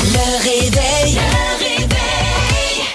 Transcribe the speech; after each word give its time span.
Le 0.00 0.42
réveil. 0.42 1.14
Le 1.14 1.64
réveil. 1.64 1.86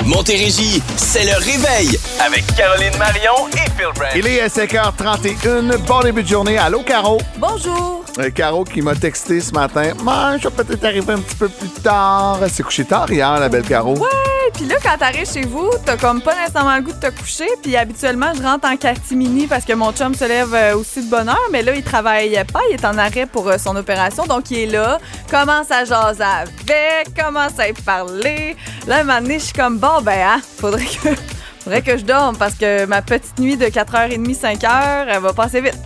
Montérégie, 0.05 0.81
c'est 0.97 1.23
le 1.23 1.33
réveil 1.37 1.97
avec 2.19 2.45
Caroline 2.55 2.95
Marion 2.97 3.47
et 3.53 3.69
Phil 3.77 3.87
Branch. 3.95 4.11
Il 4.15 4.27
est 4.27 4.45
5h31. 4.47 5.77
Bon 5.87 6.01
début 6.01 6.23
de 6.23 6.27
journée. 6.27 6.57
Allô, 6.57 6.81
Caro? 6.81 7.19
Bonjour. 7.37 8.03
Euh, 8.19 8.29
Caro 8.29 8.63
qui 8.63 8.81
m'a 8.81 8.95
texté 8.95 9.39
ce 9.41 9.51
matin. 9.53 9.93
Moi, 10.03 10.37
je 10.41 10.47
vais 10.47 10.63
peut-être 10.63 10.83
arriver 10.83 11.13
un 11.13 11.19
petit 11.19 11.35
peu 11.35 11.47
plus 11.49 11.69
tard. 11.69 12.39
Elle 12.43 12.49
s'est 12.49 12.63
couchée 12.63 12.85
tard 12.85 13.11
hier, 13.11 13.39
la 13.39 13.47
belle 13.49 13.63
Caro. 13.63 13.95
Ouais, 13.97 14.07
puis 14.53 14.65
là, 14.65 14.75
quand 14.83 14.97
t'arrives 14.97 15.31
chez 15.31 15.45
vous, 15.45 15.69
t'as 15.85 15.97
comme 15.97 16.21
pas 16.21 16.35
nécessairement 16.35 16.75
le 16.75 16.81
goût 16.81 16.91
de 16.91 16.99
te 16.99 17.09
coucher. 17.19 17.47
Puis 17.61 17.75
habituellement, 17.75 18.31
je 18.35 18.41
rentre 18.41 18.67
en 18.67 18.77
catimini 18.77 19.47
parce 19.47 19.65
que 19.65 19.73
mon 19.73 19.91
chum 19.91 20.13
se 20.13 20.25
lève 20.25 20.53
euh, 20.53 20.75
aussi 20.75 21.03
de 21.03 21.09
bonne 21.09 21.29
heure. 21.29 21.49
Mais 21.51 21.61
là, 21.61 21.75
il 21.75 21.83
travaille 21.83 22.31
pas. 22.51 22.61
Il 22.69 22.75
est 22.75 22.85
en 22.85 22.97
arrêt 22.97 23.25
pour 23.25 23.47
euh, 23.47 23.57
son 23.57 23.75
opération. 23.75 24.25
Donc, 24.25 24.51
il 24.51 24.59
est 24.59 24.65
là. 24.67 24.99
Commence 25.29 25.71
à 25.71 25.85
jaser 25.85 26.23
avec. 26.23 27.13
Commence 27.15 27.59
à 27.59 27.69
y 27.69 27.73
parler. 27.73 28.55
Là, 28.87 28.99
un 28.99 29.03
moment 29.03 29.21
donné, 29.21 29.39
je 29.39 29.45
suis 29.45 29.53
comme, 29.53 29.77
bon, 29.77 30.01
ben, 30.01 30.19
hein, 30.19 30.41
faudrait 30.57 30.85
que... 30.85 31.09
Faudrait 31.63 31.83
que 31.83 31.95
je 31.95 32.03
dorme 32.03 32.37
parce 32.37 32.55
que 32.55 32.85
ma 32.85 33.03
petite 33.03 33.37
nuit 33.37 33.55
de 33.55 33.65
4h30, 33.65 34.35
5h, 34.35 35.05
elle 35.07 35.19
va 35.19 35.31
passer 35.31 35.61
vite. 35.61 35.77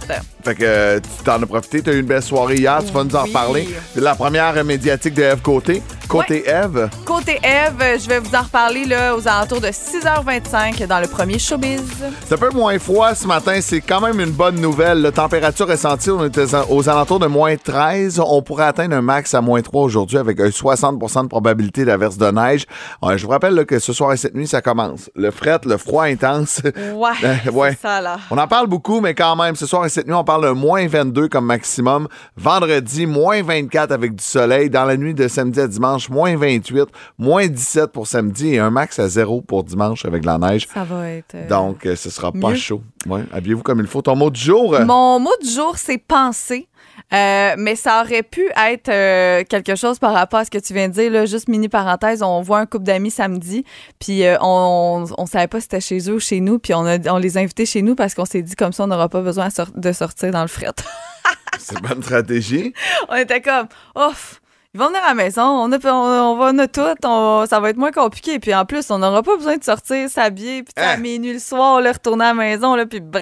Fait 0.45 0.55
que 0.55 0.63
euh, 0.63 0.99
tu 0.99 1.23
t'en 1.23 1.41
as 1.41 1.45
profité. 1.48 1.81
Tu 1.81 1.90
as 1.90 1.94
eu 1.94 1.99
une 2.02 2.05
belle 2.05 2.22
soirée 2.22 2.55
hier. 2.58 2.80
Tu 2.86 2.94
vas 2.94 3.03
nous 3.03 3.16
en 3.16 3.23
Oui. 3.23 3.30
reparler. 3.30 3.70
La 3.95 4.13
première 4.16 4.63
médiatique 4.63 5.16
de 5.16 5.23
Eve 5.23 5.41
Côté. 5.41 5.81
Côté 6.08 6.48
Eve. 6.48 6.88
Côté 7.03 7.40
Eve, 7.44 7.99
je 7.99 8.08
vais 8.08 8.20
vous 8.20 8.36
en 8.36 8.44
reparler 8.44 8.86
là, 8.86 9.16
aux 9.16 9.27
alentours 9.27 9.59
de 9.59 9.70
6h25 9.70 10.86
dans 10.86 11.00
le 11.00 11.08
premier 11.08 11.39
showbiz. 11.39 11.81
C'est 12.27 12.36
un 12.36 12.38
peu 12.38 12.52
moins 12.52 12.77
froid 12.77 13.16
ce 13.16 13.26
matin. 13.26 13.58
C'est 13.59 13.81
quand 13.81 14.02
même 14.02 14.20
une 14.20 14.30
bonne 14.30 14.62
nouvelle. 14.62 15.02
La 15.02 15.12
température 15.12 15.72
est 15.72 15.77
sentie. 15.77 16.12
On 16.12 16.23
était 16.26 16.45
aux 16.70 16.89
alentours 16.89 17.20
de 17.20 17.25
moins 17.25 17.55
13. 17.58 18.22
On 18.23 18.44
pourrait 18.44 18.66
atteindre 18.66 18.95
un 18.95 19.02
max 19.02 19.34
à 19.34 19.41
moins 19.41 19.64
3 19.64 19.81
aujourd'hui 19.81 20.20
avec 20.20 20.39
un 20.39 20.50
60% 20.50 21.23
de 21.23 21.27
probabilité 21.27 21.86
d'averse 21.86 22.17
de 22.17 22.30
neige. 22.30 22.66
Euh, 23.03 23.17
je 23.17 23.25
vous 23.25 23.31
rappelle 23.31 23.55
là, 23.55 23.66
que 23.66 23.80
ce 23.80 23.91
soir 23.91 24.14
et 24.14 24.17
cette 24.17 24.36
nuit, 24.36 24.47
ça 24.47 24.62
commence. 24.62 25.09
Le 25.16 25.31
fret, 25.31 25.59
le 25.66 25.78
froid 25.78 26.03
intense. 26.03 26.62
Ouais, 26.94 27.09
Euh, 27.23 27.36
ouais. 27.52 27.75
ça 27.81 28.00
là. 28.00 28.17
On 28.30 28.38
en 28.38 28.47
parle 28.47 28.67
beaucoup, 28.67 29.02
mais 29.02 29.16
quand 29.16 29.36
même, 29.36 29.56
ce 29.56 29.66
soir 29.66 29.84
et 29.86 29.89
cette 29.89 30.06
nuit, 30.06 30.14
on 30.14 30.23
parle 30.23 30.34
de 30.41 30.50
moins 30.50 30.88
22 30.88 31.28
comme 31.28 31.45
maximum. 31.45 32.08
Vendredi, 32.38 33.05
moins 33.05 33.41
24 33.41 33.91
avec 33.91 34.16
du 34.16 34.23
soleil. 34.23 34.69
Dans 34.69 34.86
la 34.86 34.97
nuit 34.97 35.14
de 35.14 35.28
samedi 35.28 35.59
à 35.59 35.67
dimanche, 35.67 36.09
moins 36.09 36.36
28, 36.36 36.86
moins 37.17 37.47
17 37.47 37.91
pour 37.91 38.08
samedi 38.08 38.53
et 38.56 38.59
un 38.59 38.69
max 38.69 39.00
à 39.00 39.08
0 39.08 39.41
pour 39.41 39.63
dimanche 39.63 40.06
avec 40.06 40.25
la 40.25 40.38
neige. 40.38 40.67
Ça 40.73 40.83
va 40.83 41.09
être. 41.09 41.36
euh, 41.36 41.47
Donc, 41.47 41.86
euh, 41.86 41.95
ce 41.95 42.09
sera 42.09 42.31
pas 42.31 42.53
chaud. 42.56 42.81
Ouais, 43.08 43.23
Habillez-vous 43.31 43.63
comme 43.63 43.80
il 43.80 43.88
faut. 43.88 44.02
Ton 44.02 44.16
mot 44.16 44.30
du 44.30 44.39
jour? 44.39 44.75
euh, 44.75 44.86
Mon 44.86 45.19
mot 45.19 45.31
du 45.41 45.50
jour, 45.50 45.73
c'est 45.78 45.97
penser. 45.97 46.67
Euh, 47.14 47.56
mais 47.58 47.75
ça 47.75 48.02
aurait 48.02 48.23
pu 48.23 48.50
être 48.58 48.89
euh, 48.89 49.44
quelque 49.44 49.75
chose 49.75 50.00
par 50.00 50.14
rapport 50.14 50.39
à 50.39 50.45
ce 50.45 50.52
que 50.52 50.58
tu 50.58 50.73
viens 50.73 50.89
de 50.89 50.94
dire. 50.94 51.12
Là, 51.12 51.25
juste 51.25 51.47
mini 51.47 51.70
parenthèse, 51.70 52.23
on 52.23 52.42
voit 52.42 52.59
un 52.59 52.66
couple 52.66 52.86
d'amis 52.86 53.12
samedi, 53.12 53.64
puis 54.00 54.25
euh, 54.25 54.38
on, 54.42 55.06
on 55.17 55.25
savait 55.25 55.47
pas 55.47 55.59
si 55.59 55.64
c'était 55.64 55.81
chez 55.81 56.09
eux 56.09 56.16
ou 56.16 56.20
chez 56.20 56.39
nous, 56.39 56.58
puis 56.58 56.73
on, 56.73 56.86
a, 56.86 56.97
on 57.12 57.17
les 57.17 57.38
a 57.38 57.42
invités 57.42 57.66
chez 57.66 57.81
nous 57.81 57.95
parce 57.95 58.16
qu'on 58.16 58.25
s'est 58.25 58.42
dit 58.42 58.56
comme 58.56 58.73
ça, 58.73 58.86
on 58.86 58.88
n'aura 58.88 59.08
pas 59.08 59.22
besoin 59.22 59.50
de 59.75 59.92
sortir 59.92 60.31
dans 60.31 60.42
le 60.42 60.47
fret. 60.47 60.67
C'est 61.59 61.75
une 61.80 61.88
bonne 61.88 62.03
stratégie. 62.03 62.73
on 63.09 63.16
était 63.16 63.42
comme, 63.42 63.67
ouf, 63.95 64.42
ils 64.76 64.78
vont 64.80 64.88
venir 64.88 65.02
à 65.06 65.08
la 65.08 65.14
maison, 65.16 65.42
on, 65.42 65.72
a, 65.72 65.78
on, 65.86 65.90
on 65.90 66.36
va 66.38 66.52
on 66.54 66.59
a 66.59 66.68
tout, 66.68 66.81
on- 67.06 67.45
ça 67.50 67.62
va 67.62 67.70
être 67.70 67.78
moins 67.78 67.94
compliqué. 67.94 68.40
Puis 68.40 68.54
en 68.54 68.66
plus, 68.66 68.92
on 68.92 69.00
n'aura 69.00 69.23
pas 69.23 69.38
besoin 69.38 69.56
de 69.56 69.64
sortir, 69.64 70.09
s'habiller, 70.09 70.64
puis 70.64 70.73
sais, 70.78 70.84
à 70.84 70.92
Hein? 70.92 70.98
minuit 70.98 71.31
le 71.31 71.40
soir, 71.40 71.80
là, 71.80 71.94
retourner 71.94 72.26
à 72.26 72.28
la 72.28 72.34
maison, 72.34 72.76
là, 72.76 72.86
puis 72.86 73.00
brrr. 73.00 73.22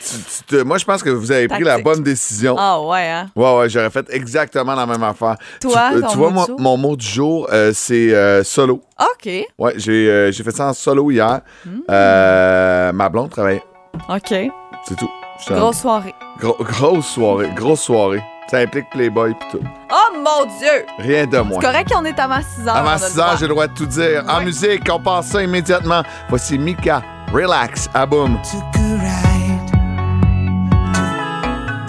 Tu- 0.00 0.16
tu 0.16 0.42
te- 0.56 0.62
moi, 0.64 0.78
je 0.78 0.84
pense 0.84 1.04
que 1.04 1.10
vous 1.10 1.30
avez 1.30 1.46
pris 1.46 1.62
la 1.62 1.78
bonne 1.78 2.02
décision. 2.02 2.56
Ah 2.58 2.80
ouais, 2.82 3.08
hein? 3.08 3.26
Ouais, 3.36 3.56
ouais, 3.58 3.68
j'aurais 3.68 3.90
fait 3.90 4.06
exactement 4.10 4.74
la 4.74 4.84
même 4.86 5.02
affaire. 5.04 5.36
Toi, 5.60 5.72
tu, 5.92 5.96
euh, 5.96 6.00
ton 6.00 6.08
tu 6.08 6.16
vois, 6.16 6.30
mot 6.30 6.46
mon 6.58 6.76
mot 6.76 6.96
du 6.96 7.06
jour, 7.06 7.46
euh, 7.52 7.70
c'est 7.72 8.12
euh, 8.12 8.42
solo. 8.42 8.82
OK, 9.00 9.30
Ouais, 9.58 9.74
j'ai 9.76 10.10
euh, 10.10 10.32
fait 10.32 10.50
ça 10.50 10.66
en 10.66 10.72
solo 10.72 11.08
hier. 11.12 11.40
Hmm. 11.64 11.78
Euh, 11.88 12.92
ma 12.92 13.08
blonde 13.08 13.30
travaille. 13.30 13.62
OK. 14.08 14.34
C'est 14.88 14.96
tout. 14.96 15.08
Grosse 15.48 15.78
soirée. 15.78 16.14
Gros- 16.40 16.56
grosse 16.60 17.06
soirée. 17.06 17.50
Grosse 17.54 17.80
soirée. 17.82 18.22
Ça 18.50 18.58
implique 18.58 18.90
Playboy 18.90 19.32
pis 19.34 19.46
tout. 19.52 19.64
Oh 19.92 20.16
mon 20.16 20.44
Dieu! 20.58 20.84
Rien 20.98 21.24
de 21.24 21.38
moins. 21.38 21.60
C'est 21.60 21.66
correct 21.66 21.92
qu'on 21.92 22.04
est 22.04 22.18
avant 22.18 22.40
6 22.42 22.66
heures. 22.66 22.76
Avant 22.76 22.90
a 22.90 22.94
le 22.94 22.98
6 22.98 23.14
droit. 23.14 23.24
heures, 23.28 23.36
j'ai 23.36 23.46
le 23.46 23.52
droit 23.54 23.66
de 23.68 23.74
tout 23.74 23.86
dire. 23.86 24.24
En 24.28 24.40
musique, 24.40 24.82
on 24.90 24.98
passe 24.98 25.26
ça 25.26 25.40
immédiatement. 25.40 26.02
Voici 26.28 26.58
Mika. 26.58 27.00
Relax. 27.32 27.88
À 27.94 28.06
boum. 28.06 28.36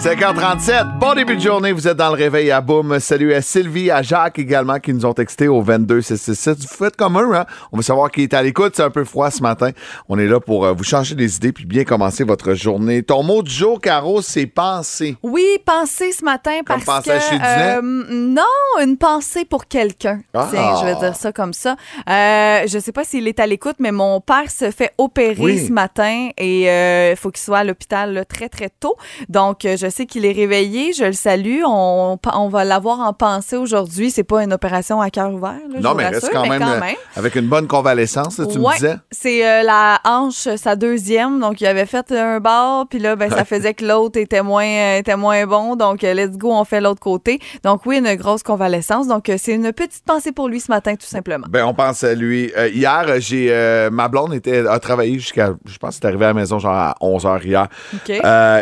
5h37, 0.02 0.98
bon 0.98 1.14
début 1.14 1.36
de 1.36 1.40
journée, 1.40 1.70
vous 1.70 1.86
êtes 1.86 1.96
dans 1.96 2.08
le 2.08 2.16
réveil 2.16 2.50
à 2.50 2.60
boum. 2.60 2.98
Salut 2.98 3.32
à 3.34 3.40
Sylvie, 3.40 3.88
à 3.88 4.02
Jacques 4.02 4.36
également 4.40 4.80
qui 4.80 4.92
nous 4.92 5.06
ont 5.06 5.12
texté 5.12 5.46
au 5.46 5.62
22667. 5.62 6.58
Vous 6.58 6.66
faites 6.66 6.96
comme 6.96 7.16
eux, 7.20 7.36
hein? 7.36 7.46
On 7.70 7.76
veut 7.76 7.84
savoir 7.84 8.10
qui 8.10 8.24
est 8.24 8.34
à 8.34 8.42
l'écoute, 8.42 8.72
c'est 8.74 8.82
un 8.82 8.90
peu 8.90 9.04
froid 9.04 9.30
ce 9.30 9.40
matin. 9.42 9.70
On 10.08 10.18
est 10.18 10.26
là 10.26 10.40
pour 10.40 10.64
euh, 10.64 10.72
vous 10.72 10.82
changer 10.82 11.14
les 11.14 11.36
idées 11.36 11.52
puis 11.52 11.66
bien 11.66 11.84
commencer 11.84 12.24
votre 12.24 12.54
journée. 12.54 13.04
Ton 13.04 13.22
mot 13.22 13.44
du 13.44 13.52
jour, 13.52 13.80
Caro, 13.80 14.22
c'est 14.22 14.46
penser. 14.46 15.16
Oui, 15.22 15.46
pensée 15.64 16.10
ce 16.10 16.24
matin 16.24 16.62
parce 16.66 16.84
penser 16.84 17.10
que 17.10 17.20
chez 17.20 17.38
euh, 17.40 17.80
non, 17.80 18.42
une 18.80 18.96
pensée 18.96 19.44
pour 19.44 19.68
quelqu'un. 19.68 20.20
Ah. 20.34 20.48
Tiens, 20.50 20.78
je 20.80 20.84
vais 20.84 20.96
dire 20.96 21.14
ça 21.14 21.30
comme 21.30 21.52
ça. 21.52 21.76
Euh, 22.10 22.64
je 22.66 22.80
sais 22.80 22.92
pas 22.92 23.04
s'il 23.04 23.28
est 23.28 23.38
à 23.38 23.46
l'écoute, 23.46 23.76
mais 23.78 23.92
mon 23.92 24.20
père 24.20 24.50
se 24.50 24.72
fait 24.72 24.94
opérer 24.98 25.36
Oui. 25.38 25.64
ce 25.64 25.72
matin 25.72 26.30
et 26.36 26.68
euh, 26.68 27.10
il 27.12 27.16
faut 27.16 27.30
qu'il 27.30 27.40
soit 27.44 27.58
à 27.58 27.64
l'hôpital 27.64 28.24
très 28.28 28.48
très 28.48 28.68
tôt. 28.68 28.96
Donc 29.28 29.64
euh, 29.64 29.76
je 29.76 29.91
sais 29.92 30.06
qu'il 30.06 30.24
est 30.24 30.32
réveillé, 30.32 30.92
je 30.92 31.04
le 31.04 31.12
salue. 31.12 31.60
On, 31.66 32.18
on 32.34 32.48
va 32.48 32.64
l'avoir 32.64 33.00
en 33.00 33.12
pensée 33.12 33.56
aujourd'hui. 33.56 34.10
C'est 34.10 34.24
pas 34.24 34.42
une 34.42 34.52
opération 34.52 35.00
à 35.00 35.10
cœur 35.10 35.32
ouvert. 35.32 35.54
là, 35.70 35.80
non, 35.80 35.94
mais 35.94 36.04
rassure, 36.04 36.22
reste 36.22 36.32
quand, 36.32 36.42
mais 36.42 36.48
même, 36.50 36.60
quand 36.60 36.72
euh, 36.72 36.80
même. 36.80 36.96
avec 37.16 37.34
une 37.36 37.46
bonne 37.46 37.66
convalescence, 37.66 38.38
là, 38.38 38.46
tu 38.46 38.58
me 38.58 38.72
disais. 38.74 38.96
C'est 39.10 39.46
euh, 39.46 39.62
la 39.62 40.00
hanche, 40.04 40.48
sa 40.56 40.76
deuxième. 40.76 41.40
Donc, 41.40 41.60
il 41.60 41.66
avait 41.66 41.86
fait 41.86 42.10
un 42.12 42.40
bar, 42.40 42.86
puis 42.88 42.98
là, 42.98 43.16
ben, 43.16 43.30
ça 43.30 43.44
faisait 43.52 43.74
que 43.74 43.84
l'autre 43.84 44.18
était 44.18 44.42
moins, 44.42 44.66
euh, 44.66 44.98
était 44.98 45.16
moins 45.16 45.46
bon. 45.46 45.76
Donc, 45.76 46.02
let's 46.02 46.36
go, 46.36 46.52
on 46.52 46.64
fait 46.64 46.80
l'autre 46.80 47.00
côté. 47.00 47.40
Donc, 47.64 47.86
oui, 47.86 47.98
une 47.98 48.14
grosse 48.16 48.42
convalescence. 48.42 49.06
Donc, 49.06 49.30
c'est 49.36 49.54
une 49.54 49.72
petite 49.72 50.04
pensée 50.04 50.32
pour 50.32 50.48
lui 50.48 50.60
ce 50.60 50.70
matin, 50.70 50.94
tout 50.94 51.06
simplement. 51.06 51.46
Ben, 51.48 51.64
on 51.64 51.74
pense 51.74 52.04
à 52.04 52.14
lui. 52.14 52.52
Euh, 52.56 52.68
hier, 52.68 53.04
j'ai 53.18 53.48
euh, 53.50 53.90
ma 53.90 54.08
blonde 54.08 54.34
était, 54.34 54.66
a 54.66 54.78
travaillé 54.78 55.18
jusqu'à, 55.18 55.52
je 55.66 55.78
pense, 55.78 55.96
c'est 55.96 56.04
arrivé 56.04 56.24
à 56.24 56.28
la 56.28 56.34
maison 56.34 56.58
genre 56.58 56.74
à 56.74 56.94
11h 57.00 57.44
hier. 57.44 57.68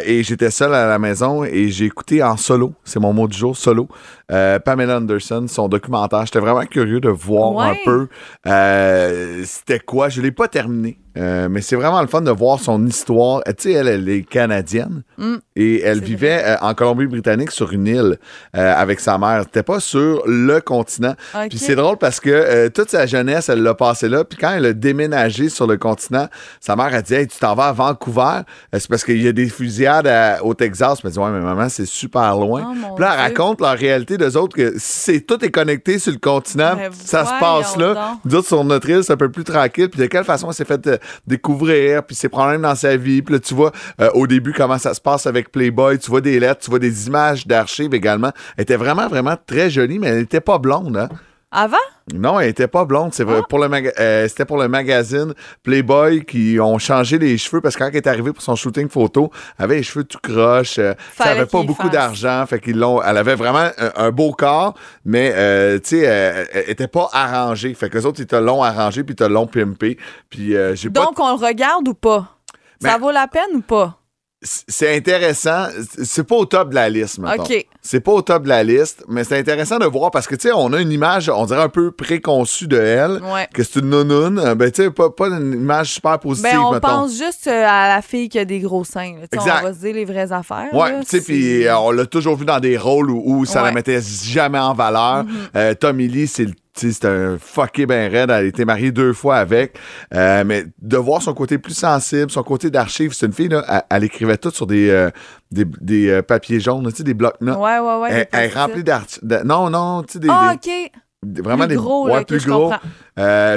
Et 0.04 0.22
j'étais 0.22 0.50
seul 0.50 0.74
à 0.74 0.86
la 0.86 0.98
maison 0.98 1.19
et 1.44 1.68
j'ai 1.70 1.86
écouté 1.86 2.22
en 2.22 2.36
solo, 2.36 2.72
c'est 2.84 2.98
mon 3.00 3.12
mot 3.12 3.28
du 3.28 3.36
jour, 3.36 3.56
solo, 3.56 3.88
euh, 4.32 4.58
Pamela 4.58 4.96
Anderson, 4.98 5.46
son 5.48 5.68
documentaire. 5.68 6.24
J'étais 6.26 6.38
vraiment 6.40 6.64
curieux 6.66 7.00
de 7.00 7.08
voir 7.08 7.52
Ouais. 7.52 7.64
un 7.64 7.76
peu 7.84 8.08
euh, 8.46 9.42
c'était 9.44 9.80
quoi. 9.80 10.08
Je 10.08 10.20
l'ai 10.22 10.32
pas 10.32 10.48
terminé, 10.48 10.98
euh, 11.20 11.48
mais 11.50 11.60
c'est 11.60 11.76
vraiment 11.76 12.00
le 12.00 12.06
fun 12.08 12.22
de 12.22 12.30
voir 12.30 12.58
son 12.60 12.84
histoire. 12.86 13.42
Euh, 13.46 13.52
Tu 13.56 13.64
sais, 13.70 13.72
elle, 13.72 13.88
elle 13.88 14.08
est 14.08 14.22
canadienne 14.22 15.02
Mm. 15.18 15.36
et 15.56 15.82
elle 15.82 16.00
vivait 16.00 16.42
euh, 16.44 16.56
en 16.62 16.72
Colombie-Britannique 16.72 17.50
sur 17.50 17.72
une 17.72 17.86
île 17.86 18.18
euh, 18.56 18.74
avec 18.74 19.00
sa 19.00 19.18
mère. 19.18 19.42
C'était 19.44 19.62
pas 19.62 19.78
sur 19.80 20.22
le 20.26 20.60
continent. 20.60 21.14
Puis 21.50 21.58
c'est 21.58 21.74
drôle 21.74 21.98
parce 21.98 22.20
que 22.20 22.68
toute 22.68 22.88
sa 22.90 23.04
jeunesse, 23.06 23.48
elle 23.50 23.62
l'a 23.62 23.74
passé 23.74 24.08
là. 24.08 24.24
Puis 24.24 24.38
quand 24.38 24.50
elle 24.52 24.64
a 24.66 24.72
déménagé 24.72 25.48
sur 25.50 25.66
le 25.66 25.76
continent, 25.76 26.26
sa 26.60 26.74
mère 26.74 26.94
a 26.94 27.02
dit 27.02 27.14
Hey, 27.14 27.26
tu 27.26 27.38
t'en 27.38 27.54
vas 27.54 27.68
à 27.68 27.72
Vancouver? 27.72 28.40
C'est 28.72 28.88
parce 28.88 29.04
qu'il 29.04 29.20
y 29.22 29.28
a 29.28 29.32
des 29.32 29.48
fusillades 29.48 30.06
à- 30.06 30.42
au 30.42 30.54
Texas. 30.54 31.00
Elle 31.02 31.08
m'a 31.08 31.12
dit 31.12 31.18
Ouais, 31.18 31.30
mais 31.30 31.40
maman, 31.40 31.68
c'est 31.68 31.86
super 31.86 32.34
loin. 32.36 32.64
Oh, 32.66 32.94
Puis 32.96 33.04
là, 33.04 33.10
elle 33.12 33.16
Dieu. 33.16 33.22
raconte 33.38 33.60
la 33.60 33.72
réalité 33.72 34.16
des 34.16 34.36
autres 34.36 34.56
que 34.56 34.74
c'est 34.78 35.20
tout 35.20 35.44
est 35.44 35.50
connecté 35.50 35.98
sur 35.98 36.12
le 36.12 36.18
continent. 36.18 36.74
Mais 36.76 36.88
ça 36.92 37.24
se 37.26 37.32
passe 37.38 37.76
là. 37.76 37.94
donc. 37.94 38.18
Nous 38.24 38.34
autres, 38.36 38.48
sur 38.48 38.64
notre 38.64 38.88
île, 38.88 39.04
c'est 39.04 39.12
un 39.12 39.16
peu 39.18 39.30
plus 39.30 39.44
tranquille. 39.44 39.90
Puis 39.90 40.00
de 40.00 40.06
quelle 40.06 40.24
façon 40.24 40.48
elle 40.48 40.54
s'est 40.54 40.64
fait 40.64 40.86
euh, 40.86 40.96
découvrir, 41.26 42.04
puis 42.04 42.16
ses 42.16 42.28
problèmes 42.28 42.62
dans 42.62 42.74
sa 42.74 42.96
vie. 42.96 43.22
Puis 43.22 43.34
là, 43.34 43.40
tu 43.40 43.54
vois 43.54 43.72
euh, 44.00 44.10
au 44.14 44.26
début 44.26 44.52
comment 44.52 44.78
ça 44.78 44.94
se 44.94 45.00
passe 45.00 45.26
avec 45.26 45.52
Playboy. 45.52 45.98
Tu 45.98 46.10
vois 46.10 46.20
des 46.20 46.40
lettres, 46.40 46.60
tu 46.60 46.70
vois 46.70 46.78
des 46.78 47.06
images 47.06 47.46
d'archives 47.46 47.94
également. 47.94 48.32
Elle 48.56 48.62
était 48.62 48.76
vraiment, 48.76 49.08
vraiment 49.08 49.36
très 49.46 49.70
jolie, 49.70 49.98
mais 49.98 50.08
elle 50.08 50.18
n'était 50.20 50.40
pas 50.40 50.58
blonde. 50.58 50.96
Hein? 50.96 51.08
Avant? 51.52 51.76
Non, 52.14 52.38
elle 52.38 52.50
était 52.50 52.68
pas 52.68 52.84
blonde. 52.84 53.12
C'est 53.12 53.24
vrai. 53.24 53.40
Pour 53.48 53.58
le 53.58 53.68
euh, 54.00 54.28
c'était 54.28 54.44
pour 54.44 54.56
le 54.56 54.68
magazine 54.68 55.34
Playboy 55.64 56.24
qui 56.24 56.58
ont 56.60 56.78
changé 56.78 57.18
les 57.18 57.38
cheveux 57.38 57.60
parce 57.60 57.74
que 57.74 57.80
quand 57.82 57.88
elle 57.90 57.96
est 57.96 58.06
arrivée 58.06 58.32
pour 58.32 58.42
son 58.42 58.54
shooting 58.54 58.88
photo, 58.88 59.30
elle 59.58 59.64
avait 59.64 59.76
les 59.76 59.82
cheveux 59.82 60.04
tout 60.04 60.18
croche. 60.22 60.78
euh, 60.78 60.94
ça 61.16 61.30
avait 61.30 61.46
pas 61.46 61.62
beaucoup 61.62 61.88
d'argent. 61.88 62.44
Fait 62.46 62.60
qu'ils 62.60 62.78
l'ont. 62.78 63.02
Elle 63.02 63.16
avait 63.16 63.34
vraiment 63.34 63.68
un, 63.78 63.92
un 63.96 64.10
beau 64.10 64.32
corps, 64.32 64.74
mais 65.04 65.32
euh, 65.34 65.78
tu 65.78 65.98
sais, 65.98 65.98
elle, 66.00 66.70
était 66.70 66.88
pas 66.88 67.08
arrangée. 67.12 67.74
Fait 67.74 67.90
que 67.90 67.98
les 67.98 68.06
autres, 68.06 68.20
ils 68.20 68.26
te 68.26 68.36
l'ont 68.36 68.62
arrangé 68.62 69.02
puis 69.02 69.12
ils 69.14 69.16
te 69.16 69.24
l'ont 69.24 69.46
pimpé. 69.46 69.98
Puis 70.28 70.56
euh, 70.56 70.74
j'ai 70.76 70.88
pas. 70.90 71.04
Donc, 71.04 71.18
on 71.18 71.36
le 71.36 71.44
regarde 71.46 71.86
ou 71.88 71.94
pas? 71.94 72.36
Ça 72.80 72.92
Mais- 72.92 72.98
vaut 72.98 73.10
la 73.10 73.26
peine 73.26 73.50
ou 73.54 73.60
pas? 73.60 73.99
C'est 74.42 74.96
intéressant. 74.96 75.66
C'est 76.02 76.24
pas 76.26 76.34
au 76.36 76.46
top 76.46 76.70
de 76.70 76.74
la 76.74 76.88
liste. 76.88 77.18
OK. 77.18 77.66
C'est 77.82 78.00
pas 78.00 78.12
au 78.12 78.22
top 78.22 78.44
de 78.44 78.48
la 78.48 78.64
liste, 78.64 79.04
mais 79.06 79.22
c'est 79.24 79.38
intéressant 79.38 79.76
de 79.78 79.84
voir 79.84 80.10
parce 80.10 80.26
que, 80.26 80.34
tu 80.34 80.48
sais, 80.48 80.54
on 80.54 80.72
a 80.72 80.80
une 80.80 80.90
image, 80.92 81.28
on 81.28 81.44
dirait 81.44 81.60
un 81.62 81.68
peu 81.68 81.90
préconçue 81.90 82.66
de 82.66 82.78
elle. 82.78 83.20
Ouais. 83.22 83.46
Que 83.52 83.62
c'est 83.62 83.80
une 83.80 83.90
nounoune. 83.90 84.38
Euh, 84.38 84.54
Ben, 84.54 84.70
tu 84.70 84.82
sais, 84.84 84.90
pas, 84.90 85.10
pas 85.10 85.26
une 85.28 85.52
image 85.52 85.92
super 85.92 86.18
positive, 86.18 86.50
Ben, 86.52 86.58
on 86.58 86.72
mettons. 86.72 86.88
pense 86.88 87.18
juste 87.18 87.48
euh, 87.48 87.64
à 87.66 87.88
la 87.94 88.00
fille 88.02 88.30
qui 88.30 88.38
a 88.38 88.46
des 88.46 88.60
gros 88.60 88.82
seins. 88.84 89.14
On 89.36 89.44
va 89.44 89.74
se 89.74 89.78
dire 89.80 89.94
les 89.94 90.06
vraies 90.06 90.32
affaires. 90.32 90.68
Ouais, 90.72 91.00
tu 91.00 91.06
sais, 91.06 91.20
puis 91.20 91.66
euh, 91.66 91.76
on 91.78 91.90
l'a 91.90 92.06
toujours 92.06 92.36
vu 92.36 92.46
dans 92.46 92.60
des 92.60 92.78
rôles 92.78 93.10
où, 93.10 93.22
où 93.40 93.44
ça 93.44 93.56
la 93.58 93.64
Ouais. 93.64 93.70
Mm-hmm. 93.70 93.74
mettait 93.74 94.00
jamais 94.00 94.58
en 94.58 94.72
valeur. 94.72 95.24
Euh, 95.54 95.74
Tommy 95.74 96.08
Lee, 96.08 96.26
c'est 96.26 96.44
le 96.44 96.52
c'est 96.74 97.04
un 97.04 97.36
fucké 97.38 97.86
ben 97.86 98.10
raide. 98.10 98.30
Elle 98.30 98.30
a 98.30 98.42
été 98.42 98.64
mariée 98.64 98.92
deux 98.92 99.12
fois 99.12 99.36
avec. 99.36 99.78
Euh, 100.14 100.44
mais 100.46 100.64
de 100.80 100.96
voir 100.96 101.20
son 101.22 101.34
côté 101.34 101.58
plus 101.58 101.74
sensible, 101.74 102.30
son 102.30 102.42
côté 102.42 102.70
d'archive, 102.70 103.12
c'est 103.12 103.26
une 103.26 103.32
fille, 103.32 103.48
là, 103.48 103.64
elle, 103.68 103.82
elle 103.90 104.04
écrivait 104.04 104.36
tout 104.36 104.50
sur 104.50 104.66
des, 104.66 104.88
euh, 104.90 105.10
des, 105.50 105.64
des, 105.80 106.08
euh, 106.10 106.22
papiers 106.22 106.60
jaunes, 106.60 106.88
tu 106.90 106.96
sais, 106.98 107.02
des 107.02 107.14
blocs-notes. 107.14 107.58
Ouais, 107.58 107.78
ouais, 107.78 107.96
ouais. 108.00 108.28
elle, 108.32 108.44
est 108.50 108.54
remplie 108.54 108.84
d'archives. 108.84 109.20
Non, 109.44 109.70
non, 109.70 110.02
tu 110.02 110.14
sais, 110.14 110.18
des, 110.20 110.28
Ah, 110.30 110.54
des- 110.62 110.70
OK. 110.70 110.92
des- 111.22 111.42
vraiment 111.42 111.64
plus 111.66 111.68
des 111.68 111.76
gros, 111.76 112.06
ouais, 112.06 112.14
là, 112.14 112.24
plus 112.24 112.46
gros. 112.46 112.72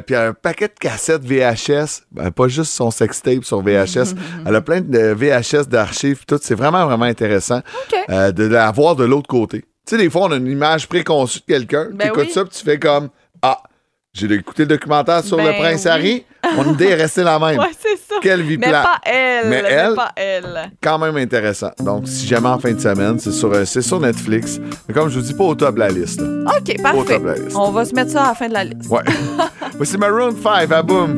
puis 0.06 0.16
un 0.16 0.34
paquet 0.34 0.68
de 0.68 0.74
cassettes 0.80 1.24
VHS, 1.24 2.04
ben, 2.12 2.32
pas 2.32 2.48
juste 2.48 2.72
son 2.74 2.92
sextape 2.92 3.44
sur 3.46 3.62
VHS. 3.62 4.16
elle 4.46 4.56
a 4.56 4.62
plein 4.62 4.82
de 4.82 5.14
VHS 5.14 5.68
d'archives, 5.70 6.26
tout. 6.26 6.40
C'est 6.42 6.56
vraiment, 6.56 6.86
vraiment 6.86 7.06
intéressant 7.06 7.60
OK. 7.60 8.00
euh, 8.10 8.32
de 8.32 8.44
la 8.46 8.72
voir 8.72 8.96
de 8.96 9.06
l'autre 9.06 9.28
côté. 9.28 9.64
Tu 9.86 9.96
sais, 9.96 9.98
des 10.02 10.10
fois, 10.10 10.24
on 10.24 10.32
a 10.32 10.38
une 10.38 10.48
image 10.48 10.88
préconçue 10.88 11.40
de 11.40 11.46
quelqu'un. 11.54 11.88
Ben 11.92 12.06
tu 12.06 12.08
écoutes 12.08 12.24
oui. 12.28 12.32
ça, 12.32 12.46
puis 12.46 12.58
tu 12.58 12.64
fais 12.64 12.80
comme 12.80 13.10
Ah, 13.42 13.58
j'ai 14.14 14.32
écouté 14.32 14.64
le 14.64 14.70
documentaire 14.70 15.24
sur 15.24 15.38
Ben 15.38 15.48
le 15.48 15.54
prince 15.60 15.84
oui. 15.84 15.90
Harry. 15.90 16.26
Mon 16.56 16.74
idée 16.74 16.86
est 16.90 16.96
restée 16.96 17.24
la 17.24 17.38
même. 17.40 17.58
Ouais, 17.60 17.68
c'est 17.80 17.98
ça. 17.98 18.16
Quelle 18.22 18.42
vie 18.44 18.58
Mais 18.58 18.68
plate. 18.70 18.84
pas 18.84 19.00
elle. 19.06 19.50
Mais 19.50 19.62
Mais, 19.62 19.70
elle- 19.70 19.96
pas 19.96 20.12
elle. 20.16 20.72
Quand 20.82 20.98
même 21.00 21.18
intéressant. 21.18 21.72
Donc, 21.80 22.08
si 22.08 22.28
jamais 22.28 22.48
en 22.48 22.60
fin 22.60 22.72
de 22.72 22.80
semaine, 22.80 23.18
c'est 23.20 23.32
sur, 23.32 23.52
euh, 23.54 23.66
c'est 23.66 23.82
sur 23.82 24.00
Netflix. 24.00 24.60
Mais 24.88 24.94
comme 24.94 25.10
je 25.10 25.20
vous 25.20 25.26
dis, 25.26 25.34
pas 25.34 25.44
au 25.46 25.56
top 25.56 25.76
de 25.76 25.80
la 25.80 25.90
liste. 25.90 26.22
OK, 26.22 26.76
Au 26.80 26.82
parfait. 26.82 27.14
top 27.16 27.24
de 27.24 27.28
la 27.28 27.36
liste. 27.36 27.56
On 27.58 27.72
va 27.72 27.84
se 27.86 27.94
mettre 27.96 28.12
ça 28.12 28.24
à 28.24 28.28
la 28.30 28.36
fin 28.36 28.48
de 28.48 28.54
la 28.54 28.64
liste. 28.64 28.90
Ouais. 28.90 29.02
Voici 29.78 29.98
Maroon 29.98 30.34
5 30.42 30.72
à 30.72 30.82
boum. 30.82 31.18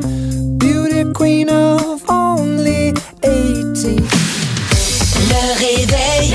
Beauty 0.58 1.04
queen 1.14 1.50
of 1.50 2.02
only 2.08 2.92
18. 3.22 4.00
Le 5.28 5.54
réveil. 5.58 6.34